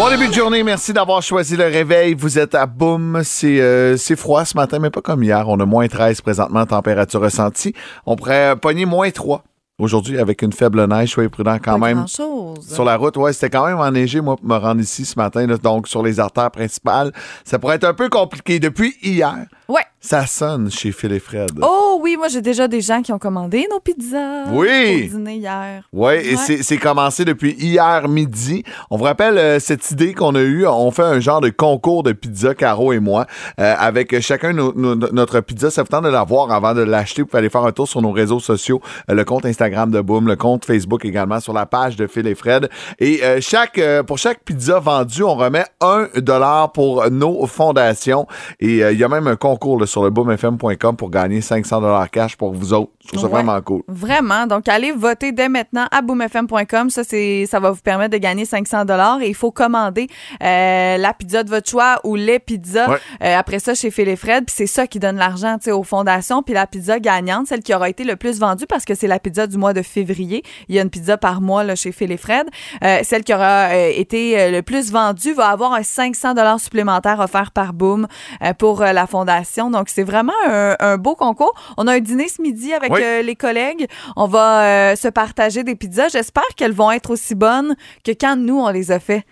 Bon 0.00 0.08
début 0.08 0.28
de 0.28 0.32
journée, 0.32 0.62
merci 0.62 0.94
d'avoir 0.94 1.22
choisi 1.22 1.58
le 1.58 1.64
réveil. 1.64 2.14
Vous 2.14 2.38
êtes 2.38 2.54
à 2.54 2.64
boum. 2.64 3.20
C'est 3.22 3.60
euh, 3.60 3.98
c'est 3.98 4.16
froid 4.16 4.46
ce 4.46 4.56
matin, 4.56 4.78
mais 4.78 4.88
pas 4.88 5.02
comme 5.02 5.22
hier. 5.22 5.46
On 5.46 5.60
a 5.60 5.66
moins 5.66 5.88
13 5.88 6.22
présentement, 6.22 6.64
température 6.64 7.20
ressentie. 7.20 7.74
On 8.06 8.16
pourrait 8.16 8.56
pogner 8.56 8.86
moins 8.86 9.10
3 9.10 9.44
aujourd'hui 9.78 10.18
avec 10.18 10.40
une 10.40 10.54
faible 10.54 10.86
neige. 10.86 11.10
Soyez 11.10 11.28
prudents 11.28 11.58
quand 11.62 11.78
Pas 11.78 11.86
même. 11.86 12.06
Sur 12.08 12.82
la 12.82 12.96
route, 12.96 13.18
ouais, 13.18 13.34
c'était 13.34 13.50
quand 13.50 13.66
même 13.66 13.78
enneigé, 13.78 14.22
moi, 14.22 14.36
pour 14.36 14.46
me 14.46 14.56
rendre 14.56 14.80
ici 14.80 15.04
ce 15.04 15.18
matin. 15.18 15.46
là. 15.46 15.58
donc, 15.58 15.86
sur 15.86 16.02
les 16.02 16.18
artères 16.18 16.50
principales, 16.50 17.12
ça 17.44 17.58
pourrait 17.58 17.76
être 17.76 17.84
un 17.84 17.92
peu 17.92 18.08
compliqué. 18.08 18.58
Depuis 18.58 18.94
hier, 19.02 19.36
Ouais. 19.70 19.82
ça 20.00 20.26
sonne 20.26 20.70
chez 20.70 20.92
Phil 20.92 21.12
et 21.12 21.20
Fred. 21.20 21.50
Oh 21.62 21.98
oui, 22.02 22.16
moi 22.16 22.28
j'ai 22.28 22.40
déjà 22.40 22.66
des 22.68 22.80
gens 22.80 23.02
qui 23.02 23.12
ont 23.12 23.18
commandé 23.18 23.66
nos 23.70 23.78
pizzas 23.80 24.46
Oui. 24.52 25.08
pour 25.08 25.18
dîner 25.18 25.34
hier. 25.36 25.82
Oui, 25.92 26.12
et 26.14 26.30
Ouais. 26.30 26.36
c'est 26.36 26.62
c'est 26.62 26.76
commencé 26.78 27.24
depuis 27.24 27.52
hier 27.58 28.08
midi. 28.08 28.64
On 28.90 28.96
vous 28.96 29.04
rappelle 29.04 29.38
euh, 29.38 29.60
cette 29.60 29.90
idée 29.90 30.12
qu'on 30.14 30.34
a 30.34 30.40
eue. 30.40 30.66
On 30.66 30.90
fait 30.90 31.02
un 31.02 31.20
genre 31.20 31.40
de 31.40 31.50
concours 31.50 32.02
de 32.02 32.12
pizza, 32.12 32.54
Caro 32.54 32.92
et 32.92 32.98
moi, 32.98 33.26
euh, 33.60 33.74
avec 33.78 34.18
chacun 34.20 34.52
no- 34.52 34.72
no- 34.74 34.94
notre 34.96 35.40
pizza. 35.40 35.70
Ça 35.70 35.82
vous 35.82 35.88
tente 35.88 36.04
de 36.04 36.08
l'avoir 36.08 36.50
avant 36.50 36.74
de 36.74 36.80
l'acheter. 36.82 37.22
Vous 37.22 37.28
pouvez 37.28 37.38
aller 37.40 37.50
faire 37.50 37.64
un 37.64 37.72
tour 37.72 37.86
sur 37.86 38.02
nos 38.02 38.10
réseaux 38.12 38.40
sociaux, 38.40 38.80
euh, 39.10 39.14
le 39.14 39.24
compte 39.24 39.44
Instagram 39.46 39.90
de 39.90 40.00
Boom, 40.00 40.26
le 40.26 40.36
compte 40.36 40.64
Facebook 40.64 41.04
également, 41.04 41.38
sur 41.40 41.52
la 41.52 41.66
page 41.66 41.94
de 41.96 42.06
Phil 42.06 42.26
et 42.26 42.34
Fred. 42.34 42.68
Et 42.98 43.20
euh, 43.22 43.38
chaque 43.40 43.78
euh, 43.78 44.02
pour 44.02 44.18
chaque 44.18 44.40
pizza 44.44 44.80
vendue, 44.80 45.22
on 45.22 45.34
remet 45.36 45.64
un 45.80 46.08
dollar 46.16 46.72
pour 46.72 47.08
nos 47.10 47.46
fondations. 47.46 48.26
Et 48.58 48.82
euh, 48.82 48.92
il 48.92 48.98
y 48.98 49.04
a 49.04 49.08
même 49.08 49.26
un 49.28 49.36
concours 49.36 49.59
là, 49.64 49.86
sur 49.86 50.04
le 50.04 50.10
boomfm.com 50.10 50.96
pour 50.96 51.10
gagner 51.10 51.40
500 51.40 51.80
dollars 51.80 52.10
cash 52.10 52.36
pour 52.36 52.52
vous 52.52 52.72
autres. 52.72 52.92
Je 53.12 53.18
trouve 53.18 53.28
ça 53.28 53.34
Ouais. 53.36 53.42
vraiment 53.42 53.60
cool. 53.62 53.82
Vraiment. 53.88 54.46
Donc, 54.46 54.68
allez 54.68 54.92
voter 54.92 55.32
dès 55.32 55.48
maintenant 55.48 55.86
à 55.90 56.00
boomfm.com. 56.02 56.90
Ça, 56.90 57.02
c'est, 57.04 57.46
ça 57.46 57.58
va 57.60 57.70
vous 57.70 57.80
permettre 57.80 58.12
de 58.12 58.18
gagner 58.18 58.44
500 58.44 58.84
dollars 58.84 59.20
et 59.22 59.28
il 59.28 59.34
faut 59.34 59.50
commander 59.50 60.06
euh, 60.42 60.96
la 60.96 61.12
pizza 61.12 61.42
de 61.42 61.50
votre 61.50 61.68
choix 61.68 61.98
ou 62.04 62.14
les 62.14 62.38
pizzas. 62.38 62.88
Ouais. 62.88 62.98
Euh, 63.22 63.36
après 63.36 63.58
ça, 63.58 63.74
chez 63.74 63.90
Phil 63.90 64.08
et 64.08 64.16
Fred. 64.16 64.44
Puis 64.46 64.54
c'est 64.56 64.66
ça 64.66 64.86
qui 64.86 64.98
donne 64.98 65.16
l'argent, 65.16 65.56
tu 65.58 65.64
sais, 65.64 65.72
aux 65.72 65.82
fondations. 65.82 66.42
Puis 66.42 66.54
la 66.54 66.66
pizza 66.66 66.98
gagnante, 67.00 67.46
celle 67.48 67.60
qui 67.62 67.74
aura 67.74 67.88
été 67.88 68.04
le 68.04 68.16
plus 68.16 68.38
vendue 68.38 68.66
parce 68.66 68.84
que 68.84 68.94
c'est 68.94 69.06
la 69.08 69.18
pizza 69.18 69.46
du 69.46 69.56
mois 69.58 69.72
de 69.72 69.82
février. 69.82 70.42
Il 70.68 70.74
y 70.74 70.78
a 70.78 70.82
une 70.82 70.90
pizza 70.90 71.16
par 71.16 71.40
mois 71.40 71.64
là, 71.64 71.74
chez 71.74 71.92
Phil 71.92 72.12
et 72.12 72.16
Fred. 72.16 72.46
Euh, 72.84 73.00
celle 73.02 73.24
qui 73.24 73.34
aura 73.34 73.70
euh, 73.70 73.90
été 73.94 74.38
euh, 74.40 74.50
le 74.50 74.62
plus 74.62 74.90
vendue 74.92 75.32
va 75.32 75.48
avoir 75.48 75.72
un 75.74 75.82
500 75.82 76.34
dollars 76.34 76.60
supplémentaire 76.60 77.18
offert 77.20 77.50
par 77.50 77.72
Boom 77.72 78.06
euh, 78.44 78.52
pour 78.54 78.80
la 78.82 79.06
fondation. 79.06 79.70
Donc, 79.70 79.88
c'est 79.88 80.02
vraiment 80.04 80.32
un, 80.46 80.76
un 80.78 80.96
beau 80.96 81.14
concours. 81.14 81.54
On 81.76 81.86
a 81.86 81.94
un 81.94 82.00
dîner 82.00 82.28
ce 82.28 82.40
midi 82.42 82.72
avec 82.72 82.90
Les 83.00 83.36
collègues. 83.36 83.86
On 84.16 84.26
va 84.26 84.92
euh, 84.92 84.96
se 84.96 85.08
partager 85.08 85.64
des 85.64 85.74
pizzas. 85.74 86.08
J'espère 86.08 86.48
qu'elles 86.56 86.72
vont 86.72 86.90
être 86.90 87.10
aussi 87.10 87.34
bonnes 87.34 87.74
que 88.04 88.12
quand 88.12 88.36
nous, 88.36 88.58
on 88.58 88.70
les 88.70 88.92
a 88.92 89.00
fait. 89.00 89.24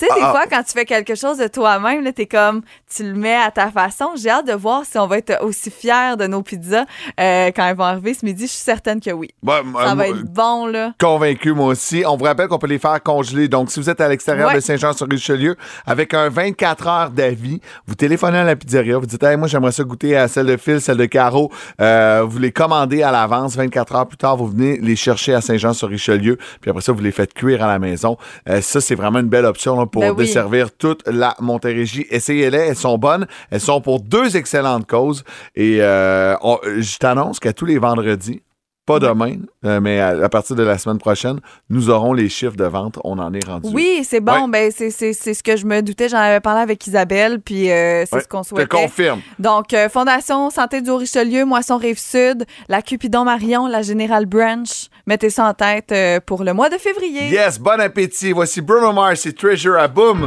Tu 0.00 0.06
sais, 0.06 0.14
des 0.14 0.20
Ah, 0.22 0.28
ah. 0.28 0.30
fois, 0.30 0.46
quand 0.50 0.62
tu 0.62 0.72
fais 0.72 0.86
quelque 0.86 1.14
chose 1.14 1.36
de 1.36 1.46
toi-même, 1.46 2.10
t'es 2.14 2.24
comme, 2.24 2.62
tu 2.94 3.02
le 3.04 3.12
mets 3.14 3.36
à 3.36 3.50
ta 3.50 3.70
façon. 3.70 4.12
J'ai 4.16 4.30
hâte 4.30 4.46
de 4.46 4.54
voir 4.54 4.84
si 4.86 4.96
on 4.98 5.06
va 5.06 5.18
être 5.18 5.44
aussi 5.44 5.70
fiers 5.70 6.16
de 6.18 6.26
nos 6.26 6.40
pizzas 6.42 6.86
euh, 7.20 7.50
quand 7.54 7.66
elles 7.66 7.76
vont 7.76 7.84
arriver 7.84 8.14
ce 8.14 8.24
midi. 8.24 8.44
Je 8.46 8.52
suis 8.52 8.64
certaine 8.64 8.98
que 9.00 9.10
oui. 9.10 9.28
Ça 9.46 9.58
euh, 9.58 9.94
va 9.94 10.08
être 10.08 10.22
bon, 10.24 10.66
là. 10.66 10.94
Convaincu, 10.98 11.52
moi 11.52 11.66
aussi. 11.66 12.02
On 12.06 12.16
vous 12.16 12.24
rappelle 12.24 12.48
qu'on 12.48 12.58
peut 12.58 12.66
les 12.66 12.78
faire 12.78 13.02
congeler. 13.02 13.46
Donc, 13.48 13.70
si 13.70 13.78
vous 13.78 13.90
êtes 13.90 14.00
à 14.00 14.08
l'extérieur 14.08 14.48
Ouais. 14.48 14.54
de 14.54 14.60
Saint-Jean-sur-Richelieu, 14.60 15.56
avec 15.84 16.14
un 16.14 16.30
24 16.30 16.86
heures 16.86 17.10
d'avis, 17.10 17.60
vous 17.86 17.94
téléphonez 17.94 18.38
à 18.38 18.44
la 18.44 18.56
pizzeria, 18.56 18.96
vous 18.96 19.04
dites, 19.06 19.22
hey, 19.22 19.36
moi, 19.36 19.48
j'aimerais 19.48 19.72
ça 19.72 19.84
goûter 19.84 20.16
à 20.16 20.28
celle 20.28 20.46
de 20.46 20.56
Phil, 20.56 20.80
celle 20.80 20.96
de 20.96 21.04
Caro. 21.04 21.52
Euh, 21.80 22.24
vous 22.26 22.38
les 22.38 22.52
commandez 22.52 23.02
à 23.02 23.10
l'avance. 23.12 23.54
24 23.54 23.94
heures 23.96 24.06
plus 24.06 24.16
tard, 24.16 24.38
vous 24.38 24.46
venez 24.46 24.78
les 24.78 24.96
chercher 24.96 25.34
à 25.34 25.42
Saint-Jean-sur-Richelieu. 25.42 26.38
Puis 26.62 26.70
après 26.70 26.80
ça, 26.82 26.92
vous 26.92 27.02
les 27.02 27.12
faites 27.12 27.34
cuire 27.34 27.62
à 27.62 27.66
la 27.66 27.78
maison. 27.78 28.16
Ça, 28.62 28.80
c'est 28.80 28.94
vraiment 28.94 29.18
une 29.18 29.28
belle 29.28 29.44
option 29.44 29.76
là, 29.78 29.86
pour 29.90 30.02
Ben 30.02 30.10
oui. 30.16 30.24
desservir 30.24 30.70
toute 30.76 31.06
la 31.06 31.34
Montérégie. 31.40 32.06
Essayez-les. 32.10 32.58
Elles 32.58 32.76
sont 32.76 32.96
bonnes. 32.98 33.26
Elles 33.50 33.60
sont 33.60 33.80
pour 33.80 34.00
deux 34.00 34.36
excellentes 34.36 34.86
causes. 34.86 35.24
Et 35.54 35.78
euh, 35.80 36.36
on- 36.42 36.58
je 36.64 36.96
t'annonce 36.98 37.40
qu'à 37.40 37.52
tous 37.52 37.66
les 37.66 37.78
vendredis, 37.78 38.42
pas 38.90 38.98
demain, 39.08 39.36
euh, 39.64 39.80
mais 39.80 40.00
à, 40.00 40.08
à 40.24 40.28
partir 40.28 40.56
de 40.56 40.62
la 40.62 40.78
semaine 40.78 40.98
prochaine, 40.98 41.38
nous 41.68 41.90
aurons 41.90 42.12
les 42.12 42.28
chiffres 42.28 42.56
de 42.56 42.64
vente. 42.64 42.98
On 43.04 43.18
en 43.18 43.32
est 43.34 43.44
rendu. 43.46 43.68
Oui, 43.72 44.02
c'est 44.08 44.20
bon. 44.20 44.32
Ouais. 44.44 44.48
Ben, 44.50 44.72
c'est, 44.74 44.90
c'est, 44.90 45.12
c'est 45.12 45.34
ce 45.34 45.42
que 45.42 45.56
je 45.56 45.64
me 45.66 45.80
doutais. 45.82 46.08
J'en 46.08 46.18
avais 46.18 46.40
parlé 46.40 46.60
avec 46.62 46.86
Isabelle, 46.86 47.40
puis 47.40 47.70
euh, 47.70 48.04
c'est 48.06 48.16
Ouais, 48.16 48.22
ce 48.22 48.28
qu'on 48.28 48.42
Je 48.42 48.48
te 48.50 48.54
souhaitait. 48.56 48.68
confirme. 48.68 49.20
Donc, 49.38 49.72
euh, 49.74 49.88
Fondation 49.88 50.50
Santé 50.50 50.80
du 50.82 50.90
Haut-Richelieu, 50.90 51.44
Moisson 51.44 51.76
Rive-Sud, 51.76 52.44
la 52.68 52.82
Cupidon 52.82 53.24
Marion, 53.24 53.66
la 53.66 53.82
Générale 53.82 54.26
Branch. 54.26 54.68
Mettez 55.06 55.30
ça 55.30 55.46
en 55.46 55.54
tête 55.54 55.92
euh, 55.92 56.20
pour 56.24 56.44
le 56.44 56.52
mois 56.52 56.68
de 56.68 56.76
février. 56.78 57.28
Yes, 57.30 57.58
bon 57.58 57.80
appétit. 57.80 58.32
Voici 58.32 58.60
Bruno 58.60 58.92
Mars 58.92 59.24
et 59.26 59.32
Treasure 59.32 59.78
à 59.78 59.88
Boom. 59.88 60.26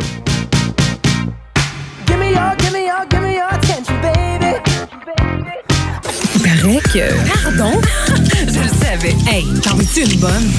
Give 2.07 2.17
me 2.17 2.31
your, 2.31 2.55
give 2.59 2.71
me 2.73 2.79
your, 2.85 3.05
give 3.09 3.21
me 3.21 3.33
your 3.33 3.45
attention, 3.51 3.95
baby. 4.01 4.55
paraît 6.43 6.79
que. 6.93 7.43
Pardon? 7.43 8.22
Je 8.63 8.69
le 8.69 8.75
savais. 8.75 9.15
Hey, 9.29 9.45
t'en 9.61 9.75
veux-tu 9.75 10.01
une 10.03 10.19
bonne? 10.19 10.49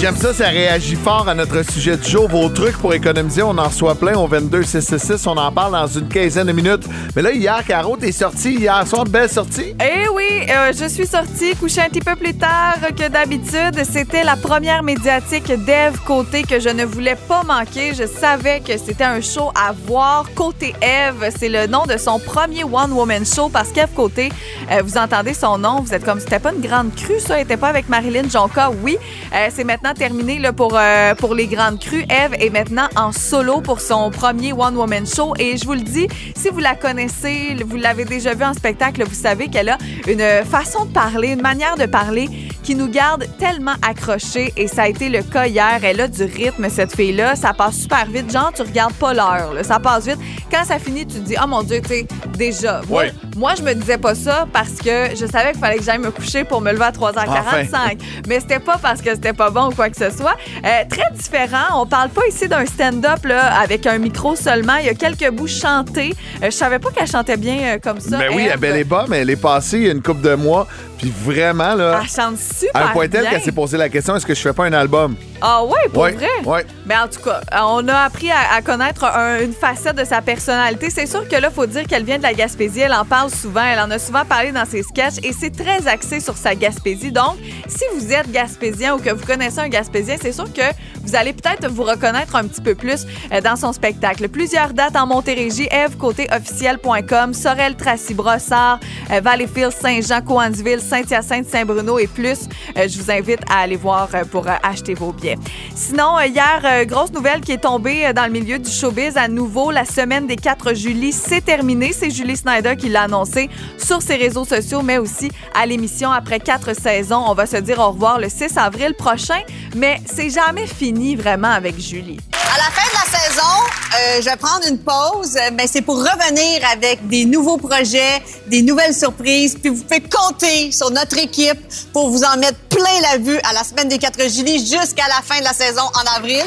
J'aime 0.00 0.16
ça, 0.16 0.34
ça 0.34 0.48
réagit 0.48 0.96
fort 0.96 1.28
à 1.28 1.34
notre 1.34 1.62
sujet 1.62 1.96
du 1.96 2.10
jour. 2.10 2.26
Vos 2.26 2.48
trucs 2.48 2.76
pour 2.76 2.92
économiser, 2.92 3.42
on 3.42 3.56
en 3.56 3.68
reçoit 3.68 3.94
plein 3.94 4.18
au 4.18 4.26
22 4.26 4.64
666. 4.64 5.28
On 5.28 5.36
en 5.36 5.52
parle 5.52 5.72
dans 5.74 5.86
une 5.86 6.08
quinzaine 6.08 6.48
de 6.48 6.52
minutes. 6.52 6.88
Mais 7.14 7.22
là, 7.22 7.30
hier, 7.30 7.62
Caro, 7.64 7.96
t'es 7.96 8.10
sorti 8.10 8.54
hier 8.54 8.84
soir, 8.84 9.04
belle 9.04 9.28
sortie. 9.28 9.76
Eh 9.80 10.01
oui, 10.14 10.46
euh, 10.48 10.72
je 10.78 10.88
suis 10.88 11.06
sortie, 11.06 11.54
couchée 11.56 11.80
un 11.80 11.88
petit 11.88 12.00
peu 12.00 12.16
plus 12.16 12.34
tard 12.34 12.76
que 12.96 13.08
d'habitude. 13.08 13.82
C'était 13.84 14.24
la 14.24 14.36
première 14.36 14.82
médiatique 14.82 15.50
d'Eve 15.64 15.98
Côté 16.06 16.42
que 16.42 16.60
je 16.60 16.68
ne 16.68 16.84
voulais 16.84 17.16
pas 17.16 17.42
manquer. 17.42 17.94
Je 17.94 18.06
savais 18.06 18.60
que 18.60 18.76
c'était 18.76 19.04
un 19.04 19.20
show 19.20 19.50
à 19.54 19.72
voir. 19.72 20.26
Côté 20.34 20.74
Eve, 20.82 21.30
c'est 21.38 21.48
le 21.48 21.66
nom 21.66 21.84
de 21.86 21.96
son 21.96 22.18
premier 22.18 22.64
One 22.64 22.92
Woman 22.92 23.24
Show 23.24 23.48
parce 23.48 23.70
qu'Eve 23.70 23.92
Côté, 23.94 24.30
euh, 24.70 24.82
vous 24.84 24.98
entendez 24.98 25.34
son 25.34 25.58
nom, 25.58 25.80
vous 25.80 25.94
êtes 25.94 26.04
comme 26.04 26.20
c'était 26.20 26.38
pas 26.38 26.52
une 26.52 26.60
grande 26.60 26.94
crue, 26.94 27.20
ça, 27.20 27.36
elle 27.36 27.44
était 27.44 27.56
pas 27.56 27.68
avec 27.68 27.88
Marilyn 27.88 28.28
Jonca, 28.28 28.70
oui. 28.82 28.98
Euh, 29.34 29.48
c'est 29.54 29.64
maintenant 29.64 29.94
terminé 29.94 30.38
là, 30.38 30.52
pour, 30.52 30.78
pour 31.18 31.34
les 31.34 31.46
grandes 31.46 31.78
crues. 31.78 32.04
Eve 32.10 32.34
est 32.38 32.50
maintenant 32.50 32.88
en 32.96 33.12
solo 33.12 33.60
pour 33.60 33.80
son 33.80 34.10
premier 34.10 34.52
One 34.52 34.76
Woman 34.76 35.06
Show 35.06 35.34
et 35.38 35.56
je 35.56 35.64
vous 35.64 35.74
le 35.74 35.80
dis, 35.80 36.08
si 36.36 36.48
vous 36.50 36.60
la 36.60 36.74
connaissez, 36.74 37.56
vous 37.66 37.76
l'avez 37.76 38.04
déjà 38.04 38.34
vu 38.34 38.44
en 38.44 38.54
spectacle, 38.54 39.04
vous 39.04 39.14
savez 39.14 39.48
qu'elle 39.48 39.68
a 39.68 39.78
une 40.06 40.44
façon 40.44 40.84
de 40.84 40.92
parler, 40.92 41.28
une 41.28 41.42
manière 41.42 41.76
de 41.76 41.86
parler 41.86 42.28
qui 42.62 42.74
nous 42.76 42.88
garde 42.88 43.26
tellement 43.38 43.74
accrochés 43.86 44.52
et 44.56 44.68
ça 44.68 44.82
a 44.82 44.88
été 44.88 45.08
le 45.08 45.22
cas 45.22 45.46
hier. 45.46 45.80
Elle 45.82 46.00
a 46.00 46.08
du 46.08 46.22
rythme, 46.24 46.68
cette 46.70 46.94
fille-là. 46.94 47.34
Ça 47.36 47.52
passe 47.52 47.76
super 47.76 48.06
vite. 48.06 48.30
Genre, 48.32 48.52
tu 48.54 48.62
regardes 48.62 48.92
pas 48.94 49.12
l'heure. 49.14 49.52
Ça 49.62 49.80
passe 49.80 50.06
vite. 50.06 50.18
Quand 50.50 50.64
ça 50.64 50.78
finit, 50.78 51.06
tu 51.06 51.14
te 51.14 51.20
dis, 51.26 51.34
oh 51.42 51.46
mon 51.48 51.62
Dieu, 51.62 51.80
tu 51.82 51.88
sais, 51.88 52.06
déjà. 52.36 52.80
Moi, 52.88 53.02
Ouais. 53.02 53.12
moi, 53.36 53.54
je 53.56 53.62
me 53.62 53.74
disais 53.74 53.98
pas 53.98 54.14
ça 54.14 54.46
parce 54.52 54.74
que 54.74 55.08
je 55.18 55.26
savais 55.26 55.52
qu'il 55.52 55.60
fallait 55.60 55.78
que 55.78 55.84
j'aille 55.84 55.98
me 55.98 56.10
coucher 56.12 56.44
pour 56.44 56.60
me 56.60 56.70
lever 56.72 56.84
à 56.84 56.92
3h45. 56.92 57.98
Mais 58.28 58.38
c'était 58.40 58.60
pas 58.60 58.78
parce 58.80 59.00
que 59.02 59.10
c'était 59.14 59.32
pas 59.32 59.50
bon 59.50 59.68
ou 59.68 59.70
quoi 59.72 59.90
que 59.90 59.96
ce 59.96 60.10
soit. 60.10 60.36
Euh, 60.64 60.68
très 60.88 61.10
différent. 61.14 61.80
On 61.82 61.86
parle 61.86 62.10
pas 62.10 62.22
ici 62.28 62.46
d'un 62.48 62.64
stand-up 62.66 63.20
avec 63.60 63.86
un 63.86 63.98
micro 63.98 64.36
seulement. 64.36 64.76
Il 64.76 64.86
y 64.86 64.88
a 64.88 64.94
quelques 64.94 65.30
bouts 65.30 65.48
chantés. 65.48 66.14
Euh, 66.42 66.46
je 66.46 66.50
savais 66.50 66.78
pas 66.78 66.90
qu'elle 66.90 67.08
chantait 67.08 67.36
bien 67.36 67.56
euh, 67.74 67.78
comme 67.82 67.98
ça. 68.00 68.18
Mais 68.18 68.28
Ben 68.28 68.36
oui, 68.36 68.48
elle 68.62 68.76
est 68.76 68.84
pas, 68.84 69.06
mais 69.08 69.18
elle 69.18 69.30
est 69.30 69.36
passée 69.36 69.88
une 69.92 70.02
couple 70.02 70.22
de 70.22 70.34
mois. 70.34 70.66
Puis 71.02 71.12
vraiment, 71.24 71.74
là, 71.74 71.98
Elle 72.02 72.08
chante 72.08 72.38
super 72.38 72.70
à 72.80 72.84
un 72.90 72.92
point 72.92 73.08
tel 73.08 73.28
qu'elle 73.28 73.42
s'est 73.42 73.50
posé 73.52 73.76
la 73.76 73.88
question 73.88 74.14
est-ce 74.14 74.24
que 74.24 74.34
je 74.34 74.40
fais 74.40 74.52
pas 74.52 74.64
un 74.66 74.72
album? 74.72 75.16
Ah 75.40 75.64
ouais, 75.64 75.88
pour 75.92 76.04
Ouais, 76.04 76.12
vrai? 76.12 76.28
ouais. 76.44 76.64
Mais 76.86 76.96
en 76.96 77.08
tout 77.08 77.18
cas, 77.20 77.40
on 77.64 77.88
a 77.88 77.96
appris 78.04 78.30
à, 78.30 78.54
à 78.54 78.62
connaître 78.62 79.02
un- 79.04 79.40
une 79.40 79.52
facette 79.52 79.96
de 79.96 80.04
sa 80.04 80.22
personnalité. 80.22 80.88
C'est 80.90 81.06
sûr 81.06 81.26
que 81.26 81.34
là, 81.34 81.50
faut 81.50 81.66
dire 81.66 81.88
qu'elle 81.88 82.04
vient 82.04 82.18
de 82.18 82.22
la 82.22 82.32
Gaspésie. 82.32 82.80
Elle 82.82 82.92
en 82.92 83.04
parle 83.04 83.28
souvent. 83.30 83.64
Elle 83.64 83.80
en 83.80 83.90
a 83.90 83.98
souvent 83.98 84.24
parlé 84.24 84.52
dans 84.52 84.64
ses 84.64 84.84
sketchs 84.84 85.16
et 85.24 85.32
c'est 85.32 85.50
très 85.50 85.88
axé 85.88 86.20
sur 86.20 86.36
sa 86.36 86.54
Gaspésie. 86.54 87.10
Donc, 87.10 87.34
si 87.66 87.82
vous 87.96 88.12
êtes 88.12 88.30
Gaspésien 88.30 88.94
ou 88.94 88.98
que 88.98 89.10
vous 89.10 89.26
connaissez 89.26 89.58
un 89.58 89.68
Gaspésien, 89.68 90.14
c'est 90.22 90.30
sûr 90.32 90.44
que 90.52 90.62
vous 91.02 91.16
allez 91.16 91.32
peut-être 91.32 91.66
vous 91.68 91.82
reconnaître 91.82 92.36
un 92.36 92.44
petit 92.44 92.60
peu 92.60 92.76
plus 92.76 93.04
euh, 93.32 93.40
dans 93.40 93.56
son 93.56 93.72
spectacle. 93.72 94.28
Plusieurs 94.28 94.72
dates 94.72 94.94
en 94.94 95.08
Montérégie, 95.08 95.66
evcotéofficiel.com, 95.72 97.34
Sorel, 97.34 97.74
Tracy, 97.74 98.14
Brossard, 98.14 98.78
euh, 99.10 99.20
Valleyfield, 99.20 99.72
Saint-Jean, 99.72 100.22
Coansville, 100.22 100.80
Saint-Hyacinthe, 100.92 101.48
Saint-Bruno 101.48 101.98
et 101.98 102.06
plus. 102.06 102.40
Euh, 102.76 102.86
je 102.86 103.00
vous 103.00 103.10
invite 103.10 103.40
à 103.48 103.60
aller 103.60 103.76
voir 103.76 104.10
euh, 104.12 104.24
pour 104.24 104.46
euh, 104.46 104.52
acheter 104.62 104.92
vos 104.92 105.10
billets. 105.10 105.38
Sinon, 105.74 106.20
hier, 106.20 106.84
grosse 106.84 107.12
nouvelle 107.12 107.40
qui 107.40 107.52
est 107.52 107.62
tombée 107.62 108.12
dans 108.12 108.26
le 108.26 108.30
milieu 108.30 108.58
du 108.58 108.70
showbiz. 108.70 109.16
À 109.16 109.26
nouveau, 109.26 109.70
la 109.70 109.86
semaine 109.86 110.26
des 110.26 110.36
4 110.36 110.74
juillet, 110.74 111.10
c'est 111.10 111.42
terminé. 111.42 111.94
C'est 111.94 112.10
Julie 112.10 112.36
Snyder 112.36 112.76
qui 112.76 112.90
l'a 112.90 113.04
annoncé 113.04 113.48
sur 113.78 114.02
ses 114.02 114.16
réseaux 114.16 114.44
sociaux, 114.44 114.82
mais 114.82 114.98
aussi 114.98 115.32
à 115.54 115.64
l'émission 115.64 116.10
après 116.10 116.40
quatre 116.40 116.74
saisons. 116.74 117.24
On 117.26 117.34
va 117.34 117.46
se 117.46 117.56
dire 117.56 117.78
au 117.78 117.92
revoir 117.92 118.18
le 118.18 118.28
6 118.28 118.58
avril 118.58 118.92
prochain, 118.92 119.40
mais 119.74 119.98
c'est 120.04 120.28
jamais 120.28 120.66
fini 120.66 121.16
vraiment 121.16 121.52
avec 121.52 121.80
Julie. 121.80 122.20
À 122.52 122.58
la 122.58 122.64
fin 122.64 122.86
de 122.86 122.94
la 122.94 123.11
euh, 123.38 124.20
je 124.20 124.24
vais 124.24 124.36
prendre 124.36 124.66
une 124.68 124.78
pause, 124.78 125.36
euh, 125.36 125.50
mais 125.54 125.66
c'est 125.66 125.82
pour 125.82 125.96
revenir 125.96 126.62
avec 126.72 127.06
des 127.08 127.24
nouveaux 127.24 127.56
projets, 127.58 128.22
des 128.46 128.62
nouvelles 128.62 128.94
surprises. 128.94 129.56
Puis 129.60 129.70
vous 129.70 129.82
pouvez 129.82 130.00
compter 130.02 130.72
sur 130.72 130.90
notre 130.90 131.18
équipe 131.18 131.58
pour 131.92 132.10
vous 132.10 132.24
en 132.24 132.36
mettre 132.38 132.58
plein 132.70 133.00
la 133.12 133.18
vue 133.18 133.38
à 133.48 133.52
la 133.52 133.64
semaine 133.64 133.88
des 133.88 133.98
4 133.98 134.18
juillet 134.30 134.58
jusqu'à 134.58 135.06
la 135.08 135.22
fin 135.22 135.38
de 135.40 135.44
la 135.44 135.52
saison 135.52 135.82
en 135.82 136.16
avril. 136.16 136.44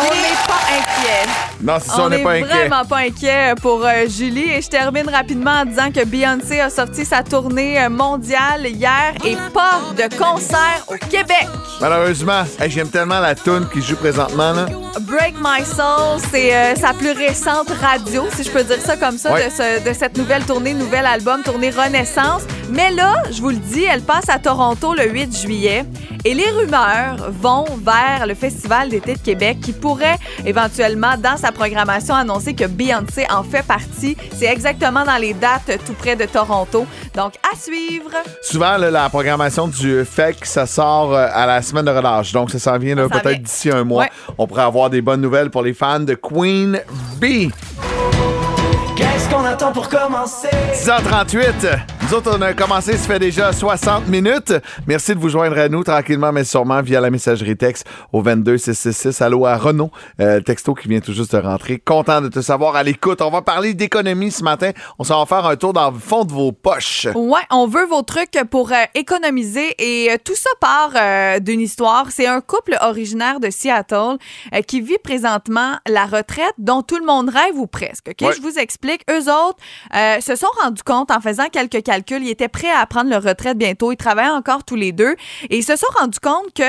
On 0.00 0.14
n'est 0.14 0.46
pas 0.46 0.60
inquiet. 0.70 1.28
Non, 1.60 1.74
c'est 1.82 1.90
ça, 1.90 1.96
on 1.98 2.04
On 2.04 2.08
n'est 2.08 2.22
pas 2.22 2.30
inquiet. 2.32 2.44
vraiment 2.68 2.84
pas 2.84 2.98
inquiet 2.98 3.54
pour 3.60 3.84
euh, 3.84 4.06
Julie. 4.08 4.50
Et 4.52 4.62
je 4.62 4.68
termine 4.68 5.08
rapidement 5.08 5.62
en 5.62 5.64
disant 5.64 5.90
que 5.92 6.04
Beyoncé 6.04 6.60
a 6.60 6.70
sorti 6.70 7.04
sa 7.04 7.22
tournée 7.22 7.88
mondiale 7.88 8.66
hier 8.66 9.14
et 9.24 9.36
pas 9.52 9.80
de 9.96 10.16
concert 10.16 10.84
au 10.88 10.94
Québec. 11.08 11.46
Malheureusement, 11.80 12.44
hey, 12.60 12.70
j'aime 12.70 12.88
tellement 12.88 13.20
la 13.20 13.34
tune 13.34 13.66
qui 13.72 13.82
joue 13.82 13.96
présentement. 13.96 14.52
Là. 14.52 14.66
Break 15.00 15.34
My 15.42 15.64
Soul, 15.64 15.91
c'est 16.30 16.54
euh, 16.54 16.74
sa 16.76 16.92
plus 16.92 17.12
récente 17.12 17.68
radio, 17.80 18.24
si 18.34 18.42
je 18.44 18.50
peux 18.50 18.64
dire 18.64 18.80
ça 18.80 18.96
comme 18.96 19.18
ça, 19.18 19.32
Ouais. 19.32 19.46
de, 19.46 19.50
ce- 19.50 19.88
de 19.88 19.92
cette 19.94 20.16
nouvelle 20.16 20.44
tournée, 20.44 20.74
nouvel 20.74 21.06
album, 21.06 21.42
tournée 21.42 21.70
Renaissance. 21.70 22.42
Mais 22.70 22.90
là, 22.90 23.14
je 23.30 23.40
vous 23.42 23.50
le 23.50 23.56
dis, 23.56 23.84
elle 23.84 24.02
passe 24.02 24.28
à 24.28 24.38
Toronto 24.38 24.94
le 24.94 25.08
8 25.10 25.36
juillet 25.36 25.84
et 26.24 26.34
les 26.34 26.48
rumeurs 26.50 27.16
vont 27.30 27.64
vers 27.84 28.26
le 28.26 28.34
Festival 28.34 28.88
d'été 28.88 29.14
de 29.14 29.18
Québec 29.18 29.58
qui 29.62 29.72
pourrait 29.72 30.16
éventuellement, 30.46 31.14
dans 31.18 31.36
sa 31.36 31.52
programmation, 31.52 32.14
annoncer 32.14 32.54
que 32.54 32.64
Beyoncé 32.64 33.26
en 33.30 33.42
fait 33.42 33.62
partie. 33.64 34.16
C'est 34.38 34.46
exactement 34.46 35.04
dans 35.04 35.16
les 35.16 35.34
dates 35.34 35.70
tout 35.86 35.92
près 35.94 36.16
de 36.16 36.24
Toronto. 36.24 36.86
Donc, 37.14 37.34
à 37.52 37.56
suivre. 37.56 38.10
Souvent, 38.42 38.76
là, 38.78 38.90
la 38.90 39.08
programmation 39.10 39.68
du 39.68 40.04
FEC, 40.04 40.44
ça 40.46 40.66
sort 40.66 41.12
euh, 41.14 41.26
à 41.32 41.44
la 41.46 41.60
semaine 41.62 41.84
de 41.84 41.90
relâche. 41.90 42.32
Donc, 42.32 42.50
ça 42.50 42.58
s'en 42.58 42.78
vient 42.78 42.96
peut-être 42.96 43.42
d'ici 43.42 43.70
un 43.70 43.84
mois. 43.84 44.04
Ouais. 44.04 44.10
On 44.38 44.46
pourrait 44.46 44.62
avoir 44.62 44.88
des 44.90 45.02
bonnes 45.02 45.20
nouvelles 45.20 45.50
pour 45.50 45.62
les 45.62 45.74
de 45.82 46.14
Queen 46.14 46.80
Bee. 47.20 47.50
Qu'est-ce 48.96 49.28
qu'on 49.28 49.44
attend 49.44 49.72
pour 49.72 49.88
commencer? 49.88 50.48
10h38. 50.74 51.91
Nous 52.12 52.18
autres, 52.18 52.36
on 52.38 52.42
a 52.42 52.52
commencé, 52.52 52.98
ça 52.98 53.06
fait 53.06 53.18
déjà 53.18 53.54
60 53.54 54.06
minutes. 54.06 54.52
Merci 54.86 55.14
de 55.14 55.18
vous 55.18 55.30
joindre 55.30 55.58
à 55.58 55.70
nous 55.70 55.82
tranquillement, 55.82 56.30
mais 56.30 56.44
sûrement 56.44 56.82
via 56.82 57.00
la 57.00 57.08
messagerie 57.08 57.56
texte 57.56 57.86
au 58.12 58.20
22666. 58.20 59.22
Allô 59.22 59.46
à 59.46 59.56
Renaud, 59.56 59.90
euh, 60.20 60.38
texto 60.42 60.74
qui 60.74 60.88
vient 60.88 61.00
tout 61.00 61.14
juste 61.14 61.34
de 61.34 61.40
rentrer. 61.40 61.78
Content 61.78 62.20
de 62.20 62.28
te 62.28 62.42
savoir 62.42 62.76
à 62.76 62.82
l'écoute. 62.82 63.22
On 63.22 63.30
va 63.30 63.40
parler 63.40 63.72
d'économie 63.72 64.30
ce 64.30 64.44
matin. 64.44 64.72
On 64.98 65.04
s'en 65.04 65.20
va 65.20 65.24
faire 65.24 65.46
un 65.46 65.56
tour 65.56 65.72
dans 65.72 65.90
le 65.90 65.98
fond 65.98 66.26
de 66.26 66.32
vos 66.32 66.52
poches. 66.52 67.06
Ouais, 67.14 67.40
on 67.50 67.66
veut 67.66 67.86
vos 67.86 68.02
trucs 68.02 68.38
pour 68.50 68.72
euh, 68.72 68.84
économiser 68.94 69.74
et 69.78 70.10
euh, 70.10 70.16
tout 70.22 70.36
ça 70.36 70.50
part 70.60 71.40
d'une 71.40 71.62
histoire. 71.62 72.08
C'est 72.10 72.26
un 72.26 72.42
couple 72.42 72.76
originaire 72.82 73.40
de 73.40 73.48
Seattle 73.48 74.18
qui 74.66 74.82
vit 74.82 74.98
présentement 75.02 75.76
la 75.88 76.04
retraite 76.04 76.52
dont 76.58 76.82
tout 76.82 76.98
le 76.98 77.06
monde 77.06 77.30
rêve 77.30 77.56
ou 77.56 77.66
presque. 77.66 78.08
ok? 78.10 78.28
Ouais. 78.28 78.34
Je 78.36 78.42
vous 78.42 78.58
explique. 78.58 79.02
Eux 79.10 79.30
autres 79.30 79.56
se 80.20 80.36
sont 80.36 80.50
rendus 80.62 80.82
compte 80.82 81.10
en 81.10 81.18
faisant 81.18 81.46
quelques 81.50 81.82
calculs. 81.82 82.01
Ils 82.10 82.30
étaient 82.30 82.48
prêts 82.48 82.70
à 82.70 82.84
prendre 82.86 83.10
leur 83.10 83.22
retraite 83.22 83.58
bientôt. 83.58 83.92
Ils 83.92 83.96
travaillaient 83.96 84.30
encore 84.30 84.64
tous 84.64 84.76
les 84.76 84.92
deux 84.92 85.14
et 85.50 85.58
ils 85.58 85.64
se 85.64 85.76
sont 85.76 85.86
rendus 85.98 86.20
compte 86.20 86.52
que 86.54 86.62